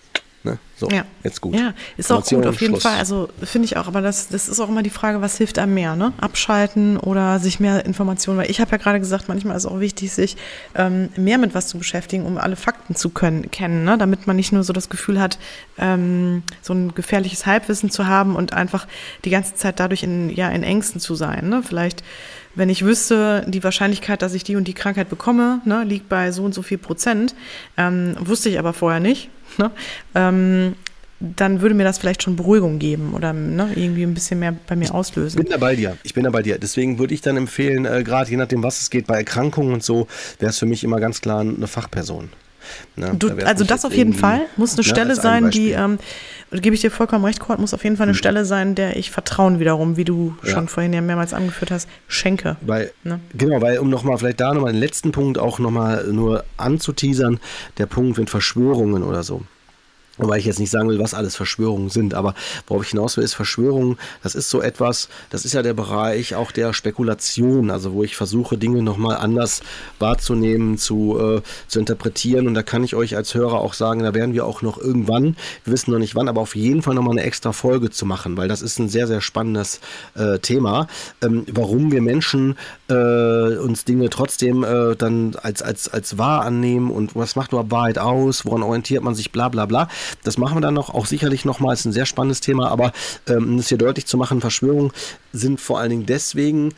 Ne? 0.47 0.59
So, 0.77 0.89
ja. 0.91 1.05
jetzt 1.25 1.41
gut. 1.41 1.57
Ja, 1.57 1.75
ist 1.97 2.13
auch 2.13 2.25
gut, 2.25 2.47
auf 2.47 2.61
jeden 2.61 2.75
Schluss. 2.75 2.85
Fall. 2.85 2.99
Also 2.99 3.29
finde 3.43 3.67
ich 3.67 3.77
auch, 3.77 3.89
aber 3.89 4.01
das, 4.01 4.29
das 4.29 4.49
ist 4.49 4.61
auch 4.61 4.69
immer 4.69 4.85
die 4.85 4.91
Frage, 4.91 5.21
was 5.21 5.37
hilft 5.37 5.59
einem 5.59 5.75
mehr, 5.75 5.97
ne? 5.97 6.13
Abschalten 6.19 6.99
oder 6.99 7.41
sich 7.41 7.59
mehr 7.59 7.85
Informationen, 7.85 8.39
weil 8.39 8.51
ich 8.51 8.61
habe 8.61 8.71
ja 8.71 8.77
gerade 8.77 9.01
gesagt, 9.01 9.27
manchmal 9.27 9.57
ist 9.57 9.65
es 9.65 9.71
auch 9.71 9.81
wichtig, 9.81 10.13
sich 10.13 10.37
ähm, 10.77 11.09
mehr 11.17 11.39
mit 11.39 11.55
was 11.55 11.67
zu 11.67 11.79
beschäftigen, 11.79 12.25
um 12.25 12.39
alle 12.39 12.55
Fakten 12.55 12.95
zu 12.95 13.11
können, 13.11 13.51
kennen, 13.51 13.85
ne? 13.85 13.99
damit 13.99 14.29
man 14.29 14.37
nicht 14.37 14.53
nur 14.53 14.63
so 14.63 14.73
das 14.73 14.89
Gefühl 14.89 15.21
hat, 15.21 15.39
ähm, 15.79 16.45
so 16.63 16.75
ein 16.75 16.95
gefährliches 16.95 17.45
Halbwissen 17.45 17.91
zu 17.91 18.07
haben 18.07 18.37
und 18.37 18.53
einfach 18.53 18.87
die 19.25 19.31
ganze 19.31 19.57
Zeit 19.57 19.81
dadurch 19.81 20.05
in, 20.05 20.31
ja, 20.31 20.49
in 20.51 20.63
Ängsten 20.63 21.01
zu 21.01 21.17
sein. 21.17 21.49
Ne? 21.49 21.63
Vielleicht 21.65 22.05
wenn 22.57 22.71
ich 22.71 22.85
wüsste, 22.85 23.45
die 23.47 23.63
Wahrscheinlichkeit, 23.63 24.23
dass 24.23 24.33
ich 24.33 24.43
die 24.43 24.57
und 24.57 24.67
die 24.67 24.73
Krankheit 24.73 25.11
bekomme, 25.11 25.61
ne, 25.67 25.85
liegt 25.85 26.09
bei 26.09 26.33
so 26.33 26.43
und 26.43 26.55
so 26.55 26.63
viel 26.63 26.79
Prozent, 26.79 27.35
ähm, 27.77 28.17
wusste 28.19 28.49
ich 28.49 28.59
aber 28.59 28.73
vorher 28.73 28.99
nicht, 28.99 29.29
ne? 29.59 29.71
ähm, 30.15 30.75
dann 31.19 31.63
würde 31.63 31.75
mir 31.75 31.85
das 31.85 31.99
vielleicht 31.99 32.23
schon 32.23 32.37
Beruhigung 32.37 32.79
geben 32.79 33.15
oder 33.15 33.33
ne, 33.33 33.71
irgendwie 33.75 34.03
ein 34.03 34.13
bisschen 34.13 34.39
mehr 34.39 34.55
bei 34.67 34.77
mir 34.77 34.95
auslösen. 34.95 35.39
Ich 35.39 35.45
bin 35.45 35.53
da 35.53 35.59
bei 35.59 35.75
dir. 35.75 35.97
Ich 36.03 36.13
bin 36.13 36.25
da 36.25 36.31
bei 36.31 36.43
dir. 36.43 36.59
Deswegen 36.59 36.99
würde 36.99 37.15
ich 37.15 37.23
dann 37.23 37.37
empfehlen, 37.37 37.87
äh, 37.87 38.03
gerade 38.03 38.31
je 38.31 38.37
nachdem, 38.37 38.63
was 38.63 38.81
es 38.83 38.91
geht, 38.91 39.07
bei 39.07 39.17
Erkrankungen 39.17 39.73
und 39.73 39.83
so, 39.83 40.09
wäre 40.39 40.51
es 40.51 40.59
für 40.59 40.67
mich 40.67 40.85
immer 40.85 41.01
ganz 41.01 41.21
klar 41.23 41.41
eine 41.41 41.67
Fachperson. 41.67 42.29
Ne? 42.97 43.15
Du, 43.19 43.31
da 43.31 43.47
also 43.47 43.65
das 43.65 43.85
auf 43.85 43.95
jeden 43.95 44.13
Fall 44.13 44.43
muss 44.57 44.73
eine 44.73 44.79
ne, 44.79 44.85
Stelle 44.85 45.15
sein, 45.15 45.51
die, 45.51 45.71
ähm, 45.71 45.99
gebe 46.51 46.75
ich 46.75 46.81
dir 46.81 46.91
vollkommen 46.91 47.25
recht, 47.25 47.41
Kurt, 47.41 47.59
muss 47.59 47.75
auf 47.75 47.85
jeden 47.85 47.97
Fall 47.97 48.05
eine 48.05 48.13
mhm. 48.13 48.19
Stelle 48.19 48.45
sein, 48.45 48.75
der 48.75 48.97
ich 48.97 49.11
Vertrauen 49.11 49.59
wiederum, 49.59 49.97
wie 49.97 50.05
du 50.05 50.37
ja. 50.43 50.51
schon 50.51 50.69
vorhin 50.69 50.93
ja 50.93 51.01
mehrmals 51.01 51.35
angeführt 51.35 51.71
hast, 51.71 51.89
schenke. 52.09 52.57
Weil, 52.61 52.93
ne? 53.05 53.21
Genau, 53.35 53.61
weil 53.61 53.79
um 53.79 53.91
nochmal 53.91 54.19
vielleicht 54.19 54.41
da 54.41 54.55
nochmal 54.55 54.73
den 54.73 54.81
letzten 54.81 55.13
Punkt 55.13 55.39
auch 55.39 55.59
nochmal 55.59 56.07
nur 56.13 56.45
anzuteasern, 56.57 57.41
der 57.79 57.87
Punkt 57.87 58.19
mit 58.19 58.31
Verschwörungen 58.31 59.03
oder 59.03 59.23
so. 59.23 59.43
Wobei 60.19 60.39
ich 60.39 60.47
jetzt 60.47 60.59
nicht 60.59 60.71
sagen 60.71 60.89
will, 60.89 60.99
was 60.99 61.15
alles 61.15 61.37
Verschwörungen 61.37 61.91
sind, 61.91 62.15
aber 62.15 62.35
worauf 62.67 62.85
ich 62.85 62.91
hinaus 62.91 63.17
will, 63.17 63.25
ist 63.25 63.35
Verschwörungen, 63.35 63.99
das 64.23 64.35
ist 64.35 64.49
so 64.49 64.63
etwas, 64.63 65.09
das 65.31 65.45
ist 65.45 65.53
ja 65.53 65.63
der 65.63 65.75
Bereich 65.75 66.35
auch 66.35 66.53
der 66.53 66.73
Spekulation, 66.73 67.71
also 67.71 67.93
wo 67.93 68.03
ich 68.03 68.17
versuche, 68.17 68.57
Dinge 68.57 68.83
nochmal 68.83 69.17
anders 69.17 69.63
wahrzunehmen, 69.99 70.79
zu, 70.79 71.19
äh, 71.21 71.43
zu 71.69 71.79
interpretieren 71.79 72.47
und 72.47 72.55
da 72.55 72.63
kann 72.63 72.83
ich 72.83 72.95
euch 72.95 73.17
als 73.17 73.35
Hörer 73.35 73.61
auch 73.61 73.75
sagen, 73.75 74.01
da 74.03 74.15
werden 74.15 74.33
wir 74.33 74.47
auch 74.47 74.63
noch 74.63 74.79
irgendwann, 74.79 75.37
wir 75.65 75.73
wissen 75.73 75.91
noch 75.91 75.99
nicht 75.99 76.15
wann, 76.15 76.29
aber 76.29 76.41
auf 76.41 76.57
jeden 76.57 76.83
Fall 76.83 76.95
nochmal 76.95 77.13
eine 77.13 77.23
extra 77.23 77.53
Folge 77.53 77.91
zu 77.91 78.07
machen, 78.07 78.37
weil 78.37 78.49
das 78.49 78.63
ist 78.63 78.79
ein 78.79 78.89
sehr, 78.89 79.07
sehr 79.07 79.21
spannendes 79.21 79.81
äh, 80.15 80.39
Thema, 80.39 80.87
ähm, 81.23 81.45
warum 81.53 81.93
wir 81.93 82.01
Menschen 82.01 82.57
äh, 82.89 83.57
uns 83.59 83.85
Dinge 83.85 84.09
trotzdem 84.09 84.65
äh, 84.65 84.97
dann 84.97 85.37
als, 85.43 85.63
als, 85.63 85.89
als 85.89 86.17
wahr 86.17 86.43
annehmen 86.43 86.91
und 86.91 87.15
was 87.15 87.37
macht 87.37 87.53
überhaupt 87.53 87.71
Wahrheit 87.71 87.99
aus, 87.99 88.47
woran 88.47 88.63
orientiert 88.63 89.03
man 89.03 89.15
sich, 89.15 89.31
bla 89.33 89.49
bla 89.49 89.67
bla. 89.67 89.89
Das 90.25 90.39
machen 90.39 90.57
wir 90.57 90.61
dann 90.61 90.75
noch, 90.75 90.91
auch 90.91 91.07
sicherlich 91.07 91.45
nochmal, 91.45 91.75
ist 91.75 91.85
ein 91.85 91.93
sehr 91.93 92.07
spannendes 92.07 92.41
Thema, 92.41 92.69
aber 92.71 92.93
ähm, 93.29 93.53
um 93.53 93.59
es 93.59 93.69
hier 93.69 93.79
deutlich 93.79 94.07
zu 94.07 94.17
machen, 94.17 94.41
Verschwörungen 94.41 94.93
sind 95.33 95.61
vor 95.61 95.81
allen 95.81 95.91
Dingen 95.91 96.07
deswegen 96.07 96.75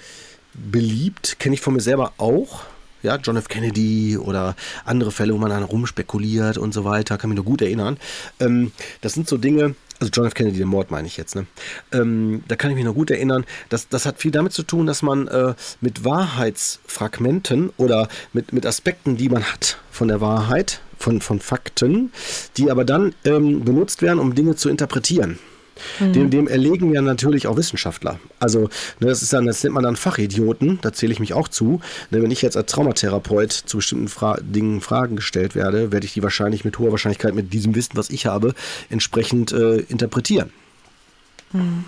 beliebt, 0.54 1.38
kenne 1.38 1.54
ich 1.54 1.60
von 1.60 1.74
mir 1.74 1.80
selber 1.80 2.12
auch, 2.18 2.62
ja, 3.02 3.16
John 3.16 3.36
F. 3.36 3.48
Kennedy 3.48 4.18
oder 4.18 4.56
andere 4.84 5.12
Fälle, 5.12 5.32
wo 5.32 5.38
man 5.38 5.50
dann 5.50 5.62
rumspekuliert 5.62 6.58
und 6.58 6.74
so 6.74 6.84
weiter, 6.84 7.16
kann 7.16 7.30
mich 7.30 7.36
nur 7.36 7.44
gut 7.44 7.62
erinnern. 7.62 7.96
Ähm, 8.40 8.72
das 9.00 9.12
sind 9.12 9.28
so 9.28 9.36
Dinge, 9.36 9.74
also 10.00 10.10
John 10.12 10.26
F. 10.26 10.34
Kennedy, 10.34 10.58
den 10.58 10.68
Mord 10.68 10.90
meine 10.90 11.06
ich 11.06 11.16
jetzt, 11.16 11.34
ne? 11.34 11.46
Ähm, 11.92 12.42
da 12.48 12.56
kann 12.56 12.70
ich 12.70 12.76
mich 12.76 12.84
noch 12.84 12.94
gut 12.94 13.10
erinnern. 13.10 13.44
Das, 13.68 13.88
das 13.88 14.06
hat 14.06 14.18
viel 14.18 14.30
damit 14.30 14.52
zu 14.52 14.62
tun, 14.62 14.86
dass 14.86 15.02
man 15.02 15.28
äh, 15.28 15.54
mit 15.80 16.04
Wahrheitsfragmenten 16.04 17.70
oder 17.76 18.08
mit, 18.32 18.52
mit 18.52 18.64
Aspekten, 18.66 19.16
die 19.16 19.28
man 19.28 19.42
hat 19.42 19.78
von 19.90 20.08
der 20.08 20.20
Wahrheit, 20.20 20.80
von, 20.98 21.20
von 21.20 21.40
Fakten, 21.40 22.12
die 22.56 22.70
aber 22.70 22.84
dann 22.84 23.14
ähm, 23.24 23.64
benutzt 23.64 24.02
werden, 24.02 24.18
um 24.18 24.34
Dinge 24.34 24.56
zu 24.56 24.68
interpretieren. 24.68 25.38
Mhm. 26.00 26.12
Dem, 26.12 26.30
dem, 26.30 26.48
erlegen 26.48 26.92
ja 26.92 27.02
natürlich 27.02 27.46
auch 27.46 27.56
Wissenschaftler. 27.56 28.18
Also, 28.38 28.68
ne, 29.00 29.08
das 29.08 29.22
ist 29.22 29.32
dann, 29.32 29.46
das 29.46 29.62
nennt 29.62 29.74
man 29.74 29.84
dann 29.84 29.96
Fachidioten, 29.96 30.78
da 30.82 30.92
zähle 30.92 31.12
ich 31.12 31.20
mich 31.20 31.34
auch 31.34 31.48
zu. 31.48 31.80
Ne, 32.10 32.22
wenn 32.22 32.30
ich 32.30 32.42
jetzt 32.42 32.56
als 32.56 32.70
Traumatherapeut 32.70 33.52
zu 33.52 33.78
bestimmten 33.78 34.08
Fra 34.08 34.38
Dingen 34.40 34.80
Fragen 34.80 35.16
gestellt 35.16 35.54
werde, 35.54 35.92
werde 35.92 36.06
ich 36.06 36.14
die 36.14 36.22
wahrscheinlich 36.22 36.64
mit 36.64 36.78
hoher 36.78 36.90
Wahrscheinlichkeit 36.90 37.34
mit 37.34 37.52
diesem 37.52 37.74
Wissen, 37.74 37.92
was 37.94 38.10
ich 38.10 38.26
habe, 38.26 38.54
entsprechend 38.90 39.52
äh, 39.52 39.78
interpretieren. 39.78 40.50
Mhm. 41.52 41.84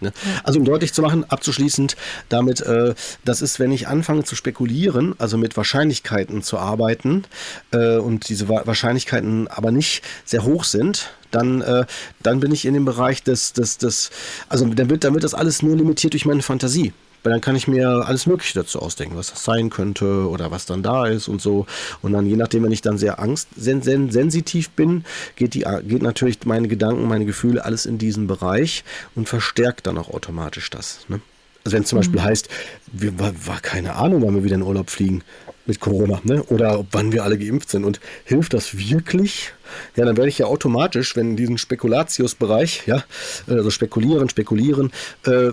Ne? 0.00 0.12
Also 0.44 0.58
um 0.58 0.64
deutlich 0.64 0.92
zu 0.92 1.02
machen, 1.02 1.24
abzuschließend 1.28 1.96
damit, 2.28 2.60
äh, 2.60 2.94
das 3.24 3.42
ist, 3.42 3.58
wenn 3.58 3.72
ich 3.72 3.88
anfange 3.88 4.24
zu 4.24 4.34
spekulieren, 4.34 5.14
also 5.18 5.36
mit 5.38 5.56
Wahrscheinlichkeiten 5.56 6.42
zu 6.42 6.58
arbeiten 6.58 7.24
äh, 7.72 7.96
und 7.96 8.28
diese 8.28 8.48
Wahrscheinlichkeiten 8.48 9.48
aber 9.48 9.70
nicht 9.72 10.02
sehr 10.24 10.44
hoch 10.44 10.64
sind, 10.64 11.10
dann, 11.30 11.60
äh, 11.62 11.86
dann 12.22 12.40
bin 12.40 12.52
ich 12.52 12.64
in 12.64 12.74
dem 12.74 12.84
Bereich 12.84 13.22
des, 13.22 13.52
des, 13.52 13.78
des 13.78 14.10
also 14.48 14.66
dann 14.66 14.90
wird, 14.90 15.04
dann 15.04 15.14
wird 15.14 15.24
das 15.24 15.34
alles 15.34 15.62
nur 15.62 15.76
limitiert 15.76 16.14
durch 16.14 16.26
meine 16.26 16.42
Fantasie. 16.42 16.92
Weil 17.22 17.32
dann 17.32 17.40
kann 17.40 17.56
ich 17.56 17.68
mir 17.68 17.88
alles 18.06 18.26
Mögliche 18.26 18.54
dazu 18.54 18.80
ausdenken, 18.80 19.16
was 19.16 19.30
das 19.30 19.44
sein 19.44 19.70
könnte 19.70 20.28
oder 20.28 20.50
was 20.50 20.66
dann 20.66 20.82
da 20.82 21.06
ist 21.06 21.28
und 21.28 21.40
so. 21.40 21.66
Und 22.02 22.12
dann, 22.12 22.26
je 22.26 22.36
nachdem, 22.36 22.64
wenn 22.64 22.72
ich 22.72 22.82
dann 22.82 22.98
sehr 22.98 23.18
angstsensitiv 23.18 24.70
bin, 24.70 25.04
geht, 25.36 25.54
die, 25.54 25.64
geht 25.84 26.02
natürlich 26.02 26.38
meine 26.44 26.68
Gedanken, 26.68 27.06
meine 27.08 27.26
Gefühle, 27.26 27.64
alles 27.64 27.86
in 27.86 27.98
diesen 27.98 28.26
Bereich 28.26 28.84
und 29.14 29.28
verstärkt 29.28 29.86
dann 29.86 29.98
auch 29.98 30.08
automatisch 30.08 30.70
das. 30.70 31.00
Ne? 31.08 31.20
Also 31.64 31.76
wenn 31.76 31.82
es 31.82 31.88
zum 31.88 31.98
mhm. 31.98 32.00
Beispiel 32.00 32.22
heißt, 32.22 32.48
wir, 32.92 33.18
war, 33.18 33.32
war 33.46 33.60
keine 33.60 33.96
Ahnung, 33.96 34.22
wann 34.22 34.34
wir 34.34 34.44
wieder 34.44 34.56
in 34.56 34.62
Urlaub 34.62 34.90
fliegen 34.90 35.22
mit 35.66 35.80
Corona, 35.80 36.20
ne? 36.24 36.42
Oder 36.44 36.84
wann 36.90 37.12
wir 37.12 37.24
alle 37.24 37.38
geimpft 37.38 37.70
sind. 37.70 37.84
Und 37.84 38.00
hilft 38.24 38.54
das 38.54 38.76
wirklich? 38.76 39.52
Ja, 39.96 40.04
dann 40.04 40.16
werde 40.16 40.28
ich 40.28 40.38
ja 40.38 40.46
automatisch, 40.46 41.16
wenn 41.16 41.30
in 41.30 41.36
diesem 41.36 41.58
Spekulatius-Bereich, 41.58 42.86
ja, 42.86 43.04
also 43.46 43.70
spekulieren, 43.70 44.28
spekulieren, 44.28 44.92
äh, 45.26 45.50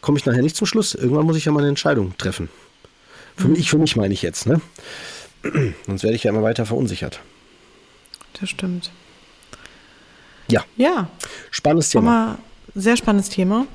komme 0.00 0.18
ich 0.18 0.26
nachher 0.26 0.42
nicht 0.42 0.56
zum 0.56 0.66
Schluss. 0.66 0.94
Irgendwann 0.94 1.26
muss 1.26 1.36
ich 1.36 1.44
ja 1.44 1.52
mal 1.52 1.60
eine 1.60 1.68
Entscheidung 1.68 2.16
treffen. 2.18 2.48
Für 3.36 3.48
mhm. 3.48 3.54
mich, 3.54 3.70
für 3.70 3.78
mich 3.78 3.96
meine 3.96 4.12
ich 4.12 4.22
jetzt, 4.22 4.46
ne? 4.46 4.60
Sonst 5.86 6.02
werde 6.02 6.16
ich 6.16 6.24
ja 6.24 6.30
immer 6.30 6.42
weiter 6.42 6.66
verunsichert. 6.66 7.20
Das 8.38 8.50
stimmt. 8.50 8.90
Ja. 10.48 10.64
Ja. 10.76 11.08
Spannendes 11.50 11.90
Thema. 11.90 12.38
Sehr 12.74 12.96
spannendes 12.96 13.30
Thema. 13.30 13.66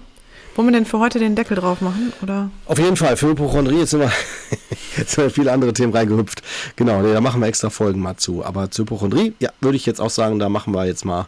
Wollen 0.55 0.69
wir 0.69 0.71
denn 0.71 0.85
für 0.85 0.99
heute 0.99 1.19
den 1.19 1.35
Deckel 1.35 1.57
drauf 1.57 1.81
machen? 1.81 2.13
Oder? 2.21 2.49
Auf 2.65 2.79
jeden 2.79 2.95
Fall. 2.95 3.17
Für 3.17 3.27
Hypochondrie 3.27 3.79
jetzt 3.79 3.89
sind 3.89 3.99
wir, 3.99 4.11
jetzt 4.97 5.11
sind 5.11 5.25
wir 5.25 5.29
viele 5.29 5.51
andere 5.51 5.73
Themen 5.73 5.93
reingehüpft. 5.93 6.41
Genau, 6.77 7.01
nee, 7.01 7.11
da 7.11 7.19
machen 7.19 7.41
wir 7.41 7.47
extra 7.47 7.69
Folgen 7.69 7.99
mal 7.99 8.15
zu. 8.15 8.43
Aber 8.43 8.71
zu 8.71 8.83
Hypochondrie, 8.83 9.33
ja, 9.39 9.51
würde 9.59 9.75
ich 9.75 9.85
jetzt 9.85 9.99
auch 9.99 10.09
sagen, 10.09 10.39
da 10.39 10.47
machen 10.47 10.73
wir 10.73 10.85
jetzt 10.85 11.03
mal 11.03 11.27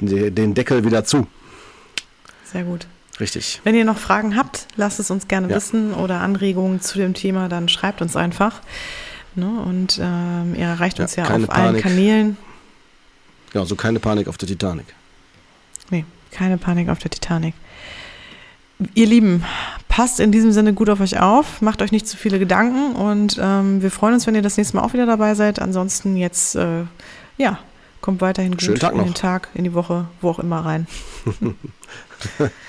den 0.00 0.54
Deckel 0.54 0.84
wieder 0.84 1.04
zu. 1.04 1.26
Sehr 2.52 2.64
gut. 2.64 2.86
Richtig. 3.18 3.62
Wenn 3.64 3.74
ihr 3.74 3.86
noch 3.86 3.96
Fragen 3.96 4.36
habt, 4.36 4.66
lasst 4.76 5.00
es 5.00 5.10
uns 5.10 5.26
gerne 5.26 5.48
ja. 5.48 5.56
wissen 5.56 5.94
oder 5.94 6.20
Anregungen 6.20 6.82
zu 6.82 6.98
dem 6.98 7.14
Thema, 7.14 7.48
dann 7.48 7.70
schreibt 7.70 8.02
uns 8.02 8.14
einfach. 8.14 8.60
Ne? 9.34 9.48
Und 9.64 9.98
ähm, 10.02 10.54
ihr 10.54 10.66
erreicht 10.66 11.00
uns 11.00 11.16
ja, 11.16 11.24
ja 11.24 11.30
auf 11.30 11.46
Panik. 11.46 11.50
allen 11.50 11.80
Kanälen. 11.80 12.36
Genau, 13.52 13.64
so 13.64 13.74
keine 13.74 14.00
Panik 14.00 14.28
auf 14.28 14.36
der 14.36 14.48
Titanic. 14.48 14.86
Nee, 15.88 16.04
keine 16.30 16.58
Panik 16.58 16.90
auf 16.90 16.98
der 16.98 17.10
Titanic. 17.10 17.54
Ihr 18.94 19.06
Lieben, 19.06 19.42
passt 19.88 20.20
in 20.20 20.32
diesem 20.32 20.52
Sinne 20.52 20.74
gut 20.74 20.90
auf 20.90 21.00
euch 21.00 21.18
auf, 21.18 21.62
macht 21.62 21.80
euch 21.80 21.92
nicht 21.92 22.06
zu 22.06 22.16
viele 22.18 22.38
Gedanken 22.38 22.94
und 22.94 23.38
ähm, 23.40 23.80
wir 23.80 23.90
freuen 23.90 24.12
uns, 24.12 24.26
wenn 24.26 24.34
ihr 24.34 24.42
das 24.42 24.58
nächste 24.58 24.76
Mal 24.76 24.82
auch 24.82 24.92
wieder 24.92 25.06
dabei 25.06 25.34
seid. 25.34 25.60
Ansonsten 25.60 26.16
jetzt, 26.16 26.56
äh, 26.56 26.82
ja, 27.38 27.58
kommt 28.02 28.20
weiterhin 28.20 28.52
gut 28.52 28.62
Schönen 28.62 28.78
Tag 28.78 28.92
in 28.92 28.98
noch. 28.98 29.04
den 29.06 29.14
Tag, 29.14 29.48
in 29.54 29.64
die 29.64 29.72
Woche, 29.72 30.06
wo 30.20 30.28
auch 30.28 30.38
immer 30.38 30.64
rein. 30.64 30.86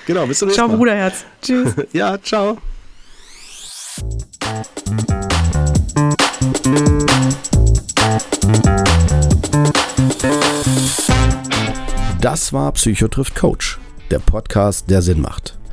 genau, 0.06 0.26
bis 0.26 0.38
zum 0.38 0.48
nächsten 0.48 0.62
Mal. 0.62 0.68
Ciao, 0.68 0.68
Bruderherz. 0.68 1.24
Tschüss. 1.42 1.74
ja, 1.92 2.20
ciao. 2.22 2.56
Das 12.22 12.52
war 12.54 12.72
Psychotrift 12.72 13.34
Coach, 13.34 13.78
der 14.10 14.20
Podcast, 14.20 14.88
der 14.88 15.02
Sinn 15.02 15.20
macht. 15.20 15.57